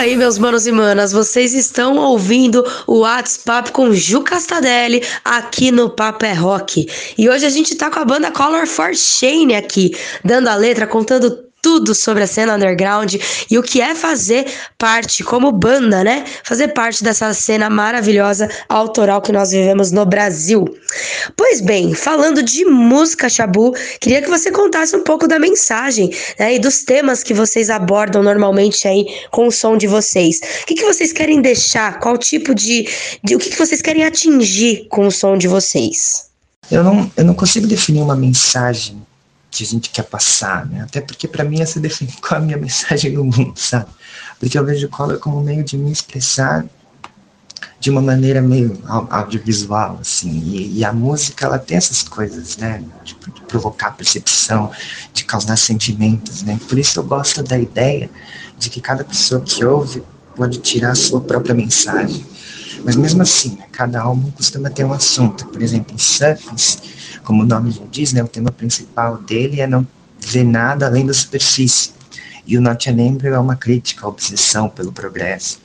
Aí, 0.00 0.16
meus 0.16 0.38
manos 0.38 0.66
e 0.66 0.72
manas. 0.72 1.12
Vocês 1.12 1.52
estão 1.52 1.98
ouvindo 1.98 2.64
o 2.86 3.00
WhatsApp 3.00 3.70
com 3.70 3.92
Ju 3.92 4.22
Castadelli 4.22 5.02
aqui 5.22 5.70
no 5.70 5.90
Papo 5.90 6.24
é 6.24 6.32
Rock. 6.32 6.88
E 7.18 7.28
hoje 7.28 7.44
a 7.44 7.50
gente 7.50 7.74
tá 7.74 7.90
com 7.90 7.98
a 7.98 8.04
banda 8.04 8.30
Color 8.30 8.66
for 8.66 8.94
Shane 8.94 9.54
aqui, 9.54 9.94
dando 10.24 10.48
a 10.48 10.54
letra, 10.54 10.86
contando 10.86 11.49
tudo 11.62 11.94
sobre 11.94 12.22
a 12.22 12.26
cena 12.26 12.54
underground 12.54 13.14
e 13.50 13.58
o 13.58 13.62
que 13.62 13.80
é 13.80 13.94
fazer 13.94 14.46
parte 14.78 15.22
como 15.22 15.52
banda, 15.52 16.02
né? 16.02 16.24
Fazer 16.42 16.68
parte 16.68 17.04
dessa 17.04 17.32
cena 17.34 17.68
maravilhosa 17.68 18.48
autoral 18.68 19.20
que 19.20 19.32
nós 19.32 19.50
vivemos 19.50 19.90
no 19.90 20.04
Brasil. 20.06 20.64
Pois 21.36 21.60
bem, 21.60 21.94
falando 21.94 22.42
de 22.42 22.64
música, 22.64 23.28
Chabu, 23.28 23.74
queria 24.00 24.22
que 24.22 24.28
você 24.28 24.50
contasse 24.50 24.96
um 24.96 25.04
pouco 25.04 25.28
da 25.28 25.38
mensagem, 25.38 26.10
né? 26.38 26.54
E 26.54 26.58
dos 26.58 26.82
temas 26.82 27.22
que 27.22 27.34
vocês 27.34 27.70
abordam 27.70 28.22
normalmente 28.22 28.88
aí 28.88 29.06
com 29.30 29.46
o 29.46 29.52
som 29.52 29.76
de 29.76 29.86
vocês. 29.86 30.40
O 30.62 30.66
que, 30.66 30.74
que 30.74 30.84
vocês 30.84 31.12
querem 31.12 31.40
deixar? 31.40 31.98
Qual 31.98 32.16
tipo 32.16 32.54
de, 32.54 32.88
de 33.22 33.36
o 33.36 33.38
que, 33.38 33.50
que 33.50 33.58
vocês 33.58 33.82
querem 33.82 34.04
atingir 34.04 34.86
com 34.88 35.06
o 35.06 35.10
som 35.10 35.36
de 35.36 35.46
vocês? 35.48 36.30
Eu 36.70 36.84
não, 36.84 37.10
eu 37.16 37.24
não 37.24 37.34
consigo 37.34 37.66
definir 37.66 38.00
uma 38.00 38.14
mensagem 38.14 39.02
que 39.50 39.64
a 39.64 39.66
gente 39.66 39.90
quer 39.90 40.04
passar, 40.04 40.66
né? 40.66 40.82
Até 40.82 41.00
porque 41.00 41.26
para 41.26 41.44
mim 41.44 41.60
essa 41.60 41.80
definir 41.80 42.14
qual 42.22 42.40
a 42.40 42.44
minha 42.44 42.56
mensagem 42.56 43.12
no 43.12 43.24
mundo, 43.24 43.52
sabe? 43.56 43.86
Porque 44.38 44.58
eu 44.58 44.64
vejo 44.64 44.86
o 44.86 44.90
color 44.90 45.18
como 45.18 45.40
meio 45.42 45.64
de 45.64 45.76
me 45.76 45.90
expressar 45.90 46.64
de 47.78 47.90
uma 47.90 48.00
maneira 48.02 48.40
meio 48.42 48.78
au- 48.86 49.08
audiovisual, 49.10 49.98
assim. 50.00 50.30
E, 50.44 50.78
e 50.78 50.84
a 50.84 50.92
música, 50.92 51.46
ela 51.46 51.58
tem 51.58 51.76
essas 51.78 52.02
coisas, 52.02 52.56
né? 52.56 52.82
De 53.04 53.14
provocar 53.48 53.92
percepção, 53.92 54.70
de 55.12 55.24
causar 55.24 55.56
sentimentos, 55.56 56.42
né? 56.42 56.58
Por 56.68 56.78
isso 56.78 57.00
eu 57.00 57.04
gosto 57.04 57.42
da 57.42 57.58
ideia 57.58 58.10
de 58.58 58.68
que 58.70 58.80
cada 58.80 59.02
pessoa 59.04 59.40
que 59.40 59.64
ouve 59.64 60.02
pode 60.36 60.58
tirar 60.58 60.92
a 60.92 60.94
sua 60.94 61.20
própria 61.20 61.54
mensagem. 61.54 62.24
Mas 62.84 62.96
mesmo 62.96 63.22
assim, 63.22 63.56
né, 63.56 63.66
cada 63.70 64.00
álbum 64.00 64.30
costuma 64.30 64.70
ter 64.70 64.84
um 64.84 64.92
assunto. 64.92 65.46
Por 65.46 65.62
exemplo, 65.62 65.94
em 65.94 65.98
Surface, 65.98 66.78
como 67.24 67.42
o 67.42 67.46
nome 67.46 67.70
já 67.70 67.82
diz, 67.90 68.12
né, 68.12 68.22
o 68.22 68.28
tema 68.28 68.50
principal 68.50 69.18
dele 69.18 69.60
é 69.60 69.66
não 69.66 69.86
ver 70.18 70.44
nada 70.44 70.86
além 70.86 71.06
da 71.06 71.14
superfície. 71.14 71.92
E 72.46 72.56
o 72.56 72.60
Not 72.60 72.88
Embryo 72.90 73.34
é 73.34 73.38
uma 73.38 73.56
crítica 73.56 74.06
à 74.06 74.08
obsessão 74.08 74.68
pelo 74.68 74.92
progresso. 74.92 75.60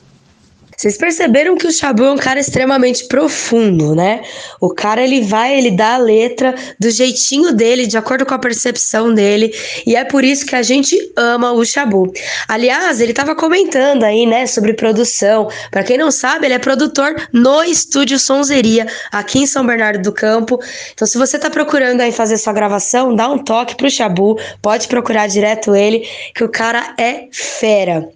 Vocês 0.76 0.98
perceberam 0.98 1.56
que 1.56 1.66
o 1.66 1.72
Chabu 1.72 2.04
é 2.04 2.10
um 2.10 2.18
cara 2.18 2.38
extremamente 2.38 3.06
profundo, 3.06 3.94
né? 3.94 4.20
O 4.60 4.74
cara 4.74 5.02
ele 5.02 5.22
vai, 5.22 5.56
ele 5.56 5.70
dá 5.70 5.94
a 5.94 5.98
letra 5.98 6.54
do 6.78 6.90
jeitinho 6.90 7.52
dele, 7.52 7.86
de 7.86 7.96
acordo 7.96 8.26
com 8.26 8.34
a 8.34 8.38
percepção 8.38 9.14
dele, 9.14 9.54
e 9.86 9.96
é 9.96 10.04
por 10.04 10.22
isso 10.22 10.44
que 10.44 10.54
a 10.54 10.62
gente 10.62 11.12
ama 11.16 11.52
o 11.52 11.64
Chabu. 11.64 12.12
Aliás, 12.46 13.00
ele 13.00 13.14
tava 13.14 13.34
comentando 13.34 14.04
aí, 14.04 14.26
né, 14.26 14.46
sobre 14.46 14.74
produção. 14.74 15.48
Para 15.70 15.82
quem 15.82 15.96
não 15.96 16.10
sabe, 16.10 16.46
ele 16.46 16.54
é 16.54 16.58
produtor 16.58 17.16
no 17.32 17.64
estúdio 17.64 18.18
Sonzeria, 18.18 18.86
aqui 19.10 19.38
em 19.38 19.46
São 19.46 19.64
Bernardo 19.66 20.02
do 20.02 20.12
Campo. 20.12 20.60
Então, 20.92 21.08
se 21.08 21.16
você 21.16 21.38
tá 21.38 21.48
procurando 21.48 22.02
aí 22.02 22.12
fazer 22.12 22.36
sua 22.36 22.52
gravação, 22.52 23.14
dá 23.14 23.28
um 23.28 23.38
toque 23.38 23.76
pro 23.76 23.90
Chabu, 23.90 24.38
pode 24.60 24.88
procurar 24.88 25.26
direto 25.26 25.74
ele, 25.74 26.06
que 26.34 26.44
o 26.44 26.48
cara 26.50 26.94
é 26.98 27.28
fera. 27.32 28.06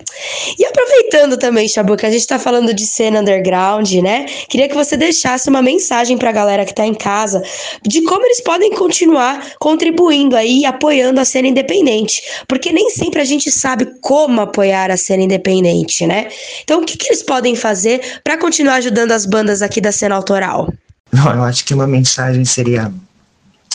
E 0.58 0.64
aproveitando 0.66 1.38
também, 1.38 1.66
Chabu, 1.66 1.96
que 1.96 2.04
a 2.04 2.10
gente 2.10 2.26
tá 2.26 2.38
falando 2.38 2.49
de 2.74 2.86
cena 2.86 3.20
underground, 3.20 3.90
né? 3.94 4.24
Queria 4.48 4.68
que 4.68 4.74
você 4.74 4.96
deixasse 4.96 5.48
uma 5.48 5.62
mensagem 5.62 6.18
pra 6.18 6.32
galera 6.32 6.64
que 6.64 6.74
tá 6.74 6.84
em 6.84 6.94
casa 6.94 7.42
de 7.86 8.02
como 8.02 8.24
eles 8.26 8.40
podem 8.40 8.70
continuar 8.72 9.52
contribuindo 9.58 10.36
aí, 10.36 10.64
apoiando 10.64 11.20
a 11.20 11.24
cena 11.24 11.48
independente. 11.48 12.22
Porque 12.46 12.72
nem 12.72 12.90
sempre 12.90 13.20
a 13.20 13.24
gente 13.24 13.50
sabe 13.50 13.86
como 14.00 14.40
apoiar 14.40 14.90
a 14.90 14.96
cena 14.96 15.22
independente, 15.22 16.06
né? 16.06 16.28
Então, 16.62 16.82
o 16.82 16.84
que, 16.84 16.96
que 16.96 17.08
eles 17.08 17.22
podem 17.22 17.54
fazer 17.54 18.20
pra 18.24 18.38
continuar 18.38 18.74
ajudando 18.74 19.12
as 19.12 19.24
bandas 19.24 19.62
aqui 19.62 19.80
da 19.80 19.92
cena 19.92 20.14
autoral? 20.14 20.72
Não, 21.12 21.34
eu 21.34 21.42
acho 21.42 21.64
que 21.64 21.74
uma 21.74 21.86
mensagem 21.86 22.44
seria: 22.44 22.92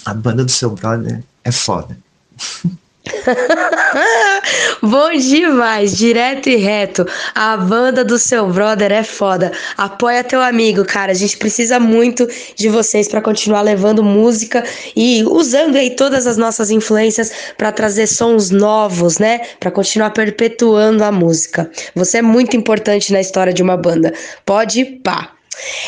a 0.06 0.14
banda 0.14 0.43
do 0.43 0.52
seu 0.52 0.69
brother 0.69 1.23
é 1.43 1.52
foda. 1.52 1.97
Bom 4.82 5.11
demais, 5.11 5.95
direto 5.95 6.49
e 6.49 6.56
reto. 6.56 7.06
A 7.34 7.56
banda 7.57 8.03
do 8.03 8.18
seu 8.18 8.48
brother 8.48 8.91
é 8.91 9.03
foda. 9.03 9.52
Apoia 9.77 10.23
teu 10.23 10.41
amigo, 10.41 10.84
cara. 10.86 11.11
A 11.11 11.15
gente 11.15 11.38
precisa 11.38 11.80
muito 11.80 12.27
de 12.56 12.69
vocês 12.69 13.07
para 13.07 13.22
continuar 13.22 13.61
levando 13.61 14.03
música 14.03 14.64
e 14.95 15.23
usando 15.23 15.76
aí 15.76 15.95
todas 15.95 16.27
as 16.27 16.38
nossas 16.38 16.72
influências 16.72 17.32
para 17.57 17.72
trazer 17.72 18.07
sons 18.07 18.49
novos, 18.49 19.18
né? 19.18 19.41
Para 19.60 19.72
continuar 19.72 20.11
perpetuando 20.11 21.03
a 21.03 21.11
música. 21.11 21.69
Você 21.95 22.18
é 22.18 22.22
muito 22.22 22.57
importante 22.57 23.14
na 23.14 23.22
história 23.22 23.53
de 23.53 23.64
uma 23.64 23.77
banda. 23.77 24.14
Pode 24.45 24.84
pá. 24.86 25.32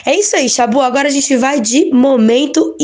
É 0.06 0.16
isso 0.16 0.36
aí, 0.36 0.50
Chabu. 0.50 0.82
Agora 0.82 1.08
a 1.08 1.12
gente 1.12 1.36
vai 1.36 1.60
de 1.60 1.86
momento 1.92 2.76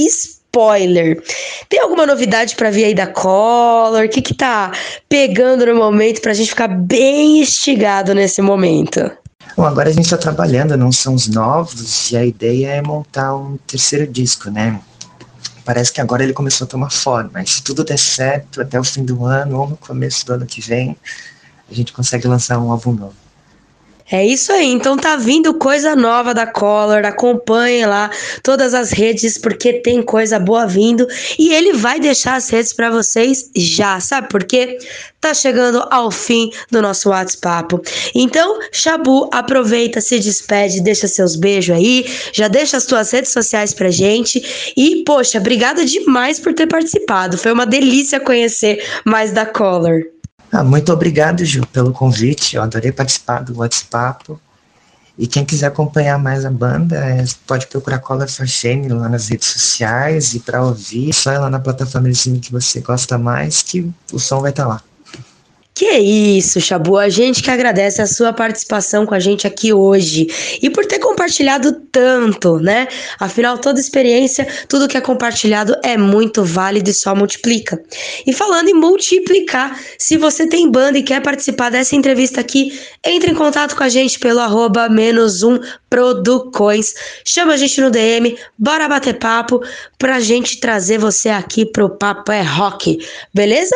spoiler. 0.53 1.19
Tem 1.67 1.80
alguma 1.81 2.05
novidade 2.05 2.55
pra 2.55 2.69
vir 2.69 2.85
aí 2.85 2.93
da 2.93 3.07
Color? 3.07 4.05
O 4.05 4.09
que 4.09 4.21
que 4.21 4.35
tá 4.35 4.71
pegando 5.09 5.65
no 5.65 5.75
momento 5.75 6.21
pra 6.21 6.34
gente 6.34 6.49
ficar 6.49 6.67
bem 6.67 7.41
instigado 7.41 8.13
nesse 8.13 8.39
momento? 8.39 9.11
Bom, 9.57 9.65
agora 9.65 9.89
a 9.89 9.91
gente 9.91 10.05
está 10.05 10.17
trabalhando 10.17 10.77
num 10.77 10.91
sons 10.91 11.27
novos 11.27 12.11
e 12.11 12.17
a 12.17 12.23
ideia 12.23 12.67
é 12.67 12.81
montar 12.84 13.35
um 13.35 13.57
terceiro 13.65 14.05
disco, 14.05 14.51
né? 14.51 14.80
Parece 15.65 15.91
que 15.91 15.99
agora 15.99 16.23
ele 16.23 16.34
começou 16.34 16.65
a 16.65 16.69
tomar 16.69 16.91
forma, 16.91 17.31
mas 17.34 17.53
se 17.53 17.63
tudo 17.63 17.84
der 17.84 17.97
certo, 17.97 18.61
até 18.61 18.80
o 18.80 18.84
fim 18.84 19.03
do 19.03 19.25
ano 19.25 19.59
ou 19.59 19.69
no 19.69 19.77
começo 19.77 20.23
do 20.25 20.34
ano 20.34 20.45
que 20.45 20.61
vem, 20.61 20.95
a 21.69 21.73
gente 21.73 21.91
consegue 21.93 22.27
lançar 22.27 22.59
um 22.59 22.71
álbum 22.71 22.93
novo. 22.93 23.22
É 24.14 24.23
isso 24.23 24.52
aí, 24.52 24.68
então 24.68 24.95
tá 24.95 25.15
vindo 25.15 25.56
coisa 25.56 25.95
nova 25.95 26.35
da 26.35 26.45
Color, 26.45 27.03
acompanhe 27.03 27.84
lá 27.84 28.11
todas 28.44 28.76
as 28.76 28.91
redes 28.91 29.40
porque 29.40 29.73
tem 29.73 30.03
coisa 30.03 30.38
boa 30.38 30.68
vindo 30.68 31.07
e 31.40 31.52
ele 31.52 31.73
vai 31.73 31.99
deixar 31.99 32.35
as 32.35 32.48
redes 32.48 32.72
para 32.73 32.91
vocês 32.91 33.49
já, 33.56 33.99
sabe 33.99 34.30
por 34.30 34.44
quê? 34.44 34.77
Tá 35.19 35.34
chegando 35.34 35.84
ao 35.90 36.11
fim 36.11 36.52
do 36.69 36.80
nosso 36.80 37.10
WhatsApp. 37.10 37.76
Então, 38.14 38.60
Shabu, 38.72 39.31
aproveita, 39.34 39.99
se 39.99 40.19
despede, 40.19 40.80
deixa 40.80 41.07
seus 41.07 41.35
beijos 41.35 41.76
aí, 41.76 42.06
já 42.31 42.48
deixa 42.48 42.77
as 42.77 42.85
tuas 42.85 43.10
redes 43.10 43.31
sociais 43.31 43.73
pra 43.73 43.90
gente 43.90 44.73
e, 44.77 45.03
poxa, 45.07 45.40
obrigada 45.40 45.84
demais 45.84 46.40
por 46.40 46.53
ter 46.53 46.68
participado. 46.68 47.35
Foi 47.35 47.52
uma 47.52 47.65
delícia 47.65 48.19
conhecer 48.19 48.85
mais 49.06 49.31
da 49.31 49.44
Color. 49.44 50.03
Ah, 50.55 50.63
muito 50.63 50.93
obrigado, 50.93 51.43
Ju, 51.43 51.65
pelo 51.65 51.91
convite. 51.91 52.55
Eu 52.55 52.61
adorei 52.61 52.91
participar 52.91 53.39
do 53.39 53.57
WhatsApp. 53.57 54.35
E 55.17 55.25
quem 55.25 55.43
quiser 55.43 55.65
acompanhar 55.65 56.19
mais 56.19 56.45
a 56.45 56.51
banda, 56.51 56.95
é, 56.95 57.25
pode 57.47 57.65
procurar 57.65 57.97
Color 57.97 58.30
for 58.30 58.47
Shame 58.47 58.88
lá 58.88 59.09
nas 59.09 59.30
redes 59.30 59.47
sociais. 59.47 60.35
E 60.35 60.39
para 60.39 60.63
ouvir, 60.63 61.11
só 61.11 61.34
ir 61.34 61.39
lá 61.39 61.49
na 61.49 61.57
plataforma 61.57 62.07
de 62.07 62.13
streaming 62.13 62.39
que 62.39 62.51
você 62.51 62.81
gosta 62.81 63.17
mais, 63.17 63.63
que 63.63 63.91
o 64.11 64.19
som 64.19 64.41
vai 64.41 64.51
estar 64.51 64.67
lá. 64.67 64.80
Que 65.75 65.97
isso, 65.97 66.61
Chabu. 66.61 66.97
A 66.97 67.09
gente 67.09 67.41
que 67.41 67.49
agradece 67.49 67.99
a 67.99 68.05
sua 68.05 68.31
participação 68.31 69.07
com 69.07 69.15
a 69.15 69.19
gente 69.19 69.47
aqui 69.47 69.73
hoje 69.73 70.27
e 70.61 70.69
por 70.69 70.85
ter 70.85 70.99
compartilhado 70.99 71.71
tanto, 71.91 72.59
né? 72.59 72.87
Afinal, 73.19 73.57
toda 73.57 73.79
experiência, 73.79 74.47
tudo 74.67 74.87
que 74.87 74.95
é 74.95 75.01
compartilhado 75.01 75.75
é 75.83 75.97
muito 75.97 76.43
válido 76.43 76.91
e 76.91 76.93
só 76.93 77.15
multiplica. 77.15 77.81
E 78.25 78.31
falando 78.31 78.69
em 78.69 78.75
multiplicar, 78.75 79.79
se 79.97 80.15
você 80.15 80.45
tem 80.45 80.69
banda 80.69 80.99
e 80.99 81.03
quer 81.03 81.21
participar 81.21 81.71
dessa 81.71 81.95
entrevista 81.95 82.39
aqui, 82.39 82.79
entre 83.03 83.31
em 83.31 83.35
contato 83.35 83.75
com 83.75 83.83
a 83.83 83.89
gente 83.89 84.19
pelo 84.19 84.41
arroba 84.41 84.87
menos 84.89 85.41
um 85.41 85.59
Producões. 85.93 86.95
Chama 87.23 87.53
a 87.53 87.57
gente 87.57 87.79
no 87.79 87.91
DM, 87.91 88.35
bora 88.57 88.89
bater 88.89 89.13
papo 89.19 89.61
pra 89.99 90.19
gente 90.19 90.59
trazer 90.59 90.97
você 90.97 91.29
aqui 91.29 91.67
pro 91.67 91.87
Papo 91.87 92.31
é 92.31 92.41
Rock, 92.41 92.97
beleza? 93.31 93.75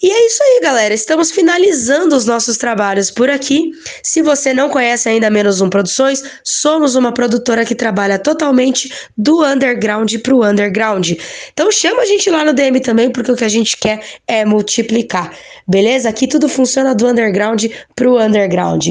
E 0.00 0.10
é 0.12 0.26
isso 0.26 0.40
aí, 0.44 0.60
galera. 0.62 0.94
Estamos 0.94 1.32
finalizando 1.32 2.14
os 2.14 2.24
nossos 2.24 2.56
trabalhos 2.56 3.10
por 3.10 3.28
aqui. 3.28 3.72
Se 4.00 4.22
você 4.22 4.54
não 4.54 4.68
conhece 4.68 5.08
ainda 5.08 5.28
Menos 5.28 5.60
Um 5.60 5.68
Produções, 5.68 6.22
somos 6.44 6.94
uma 6.94 7.12
produtora 7.12 7.64
que 7.64 7.74
trabalha 7.74 8.16
totalmente 8.16 8.92
do 9.18 9.44
underground 9.44 10.14
pro 10.18 10.44
underground. 10.44 11.14
Então 11.52 11.72
chama 11.72 12.02
a 12.02 12.06
gente 12.06 12.30
lá 12.30 12.44
no 12.44 12.52
DM 12.52 12.78
também, 12.78 13.10
porque 13.10 13.32
o 13.32 13.36
que 13.36 13.44
a 13.44 13.48
gente 13.48 13.76
quer 13.76 14.04
é 14.28 14.44
multiplicar, 14.44 15.32
beleza? 15.66 16.08
Aqui 16.08 16.28
tudo 16.28 16.48
funciona 16.48 16.94
do 16.94 17.08
underground 17.08 17.64
pro 17.96 18.20
underground. 18.20 18.86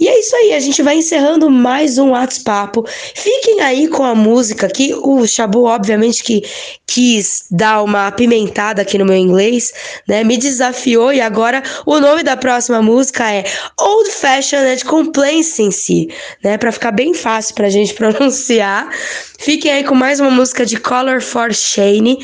E 0.00 0.08
é 0.08 0.18
isso 0.18 0.34
aí, 0.34 0.52
a 0.52 0.60
gente 0.60 0.82
vai 0.82 0.96
encerrando 0.96 1.48
mais 1.48 1.75
um 1.98 2.10
WhatsApp. 2.10 2.80
Fiquem 3.14 3.60
aí 3.60 3.88
com 3.88 4.04
a 4.04 4.14
música 4.14 4.66
aqui. 4.66 4.94
O 4.94 5.26
Shabu, 5.26 5.64
obviamente, 5.64 6.22
que 6.22 6.42
quis 6.86 7.44
dar 7.50 7.82
uma 7.82 8.06
apimentada 8.06 8.82
aqui 8.82 8.96
no 8.96 9.04
meu 9.04 9.16
inglês, 9.16 9.72
né? 10.08 10.24
Me 10.24 10.36
desafiou 10.36 11.12
e 11.12 11.20
agora 11.20 11.62
o 11.84 12.00
nome 12.00 12.22
da 12.22 12.36
próxima 12.36 12.80
música 12.80 13.30
é 13.30 13.44
Old 13.78 14.10
Fashioned 14.10 14.84
Complacency, 14.84 16.08
né? 16.42 16.56
Pra 16.56 16.72
ficar 16.72 16.92
bem 16.92 17.12
fácil 17.12 17.54
pra 17.54 17.68
gente 17.68 17.92
pronunciar. 17.94 18.88
Fiquem 19.38 19.70
aí 19.70 19.84
com 19.84 19.94
mais 19.94 20.20
uma 20.20 20.30
música 20.30 20.64
de 20.64 20.78
Color 20.78 21.20
for 21.20 21.52
Shane. 21.52 22.18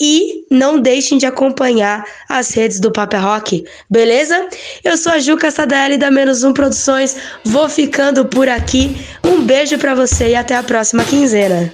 E 0.00 0.46
não 0.50 0.80
deixem 0.80 1.18
de 1.18 1.26
acompanhar 1.26 2.04
as 2.28 2.50
redes 2.54 2.80
do 2.80 2.90
Paper 2.90 3.22
Rock, 3.22 3.64
beleza? 3.88 4.48
Eu 4.82 4.96
sou 4.96 5.12
a 5.12 5.18
Juca 5.18 5.50
Sadelli 5.50 5.98
da 5.98 6.10
Menos 6.10 6.42
Um 6.42 6.54
Produções, 6.54 7.16
vou 7.44 7.68
ficando 7.68 8.24
por 8.24 8.48
aqui. 8.48 8.96
Um 9.22 9.42
beijo 9.42 9.76
pra 9.76 9.94
você 9.94 10.30
e 10.30 10.34
até 10.34 10.56
a 10.56 10.62
próxima 10.62 11.04
quinzena. 11.04 11.70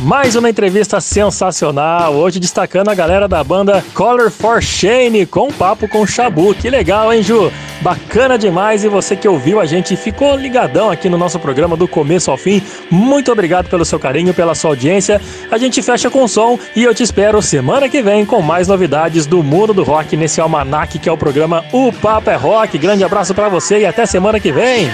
Mais 0.00 0.34
uma 0.34 0.48
entrevista 0.48 0.98
sensacional, 0.98 2.14
hoje 2.14 2.40
destacando 2.40 2.88
a 2.88 2.94
galera 2.94 3.28
da 3.28 3.44
banda 3.44 3.84
Color 3.92 4.30
for 4.30 4.62
Shane 4.62 5.26
com 5.26 5.48
um 5.48 5.52
papo 5.52 5.86
com 5.86 6.00
o 6.00 6.06
Shabu. 6.06 6.54
Que 6.54 6.70
legal, 6.70 7.12
hein, 7.12 7.22
Ju? 7.22 7.52
Bacana 7.82 8.38
demais 8.38 8.82
e 8.82 8.88
você 8.88 9.14
que 9.14 9.28
ouviu 9.28 9.60
a 9.60 9.66
gente 9.66 9.94
ficou 9.96 10.36
ligadão 10.36 10.90
aqui 10.90 11.10
no 11.10 11.18
nosso 11.18 11.38
programa 11.38 11.76
do 11.76 11.86
começo 11.86 12.30
ao 12.30 12.38
fim. 12.38 12.62
Muito 12.90 13.30
obrigado 13.30 13.68
pelo 13.68 13.84
seu 13.84 13.98
carinho, 13.98 14.32
pela 14.32 14.54
sua 14.54 14.70
audiência. 14.70 15.20
A 15.50 15.58
gente 15.58 15.82
fecha 15.82 16.08
com 16.08 16.26
som 16.26 16.58
e 16.74 16.82
eu 16.82 16.94
te 16.94 17.02
espero 17.02 17.42
semana 17.42 17.86
que 17.86 18.00
vem 18.00 18.24
com 18.24 18.40
mais 18.40 18.66
novidades 18.66 19.26
do 19.26 19.42
mundo 19.42 19.74
do 19.74 19.82
rock 19.82 20.16
nesse 20.16 20.40
almanac 20.40 20.98
que 20.98 21.10
é 21.10 21.12
o 21.12 21.18
programa 21.18 21.62
O 21.74 21.92
Papo 21.92 22.30
é 22.30 22.36
Rock. 22.36 22.78
Grande 22.78 23.04
abraço 23.04 23.34
para 23.34 23.50
você 23.50 23.80
e 23.80 23.86
até 23.86 24.06
semana 24.06 24.40
que 24.40 24.50
vem. 24.50 24.90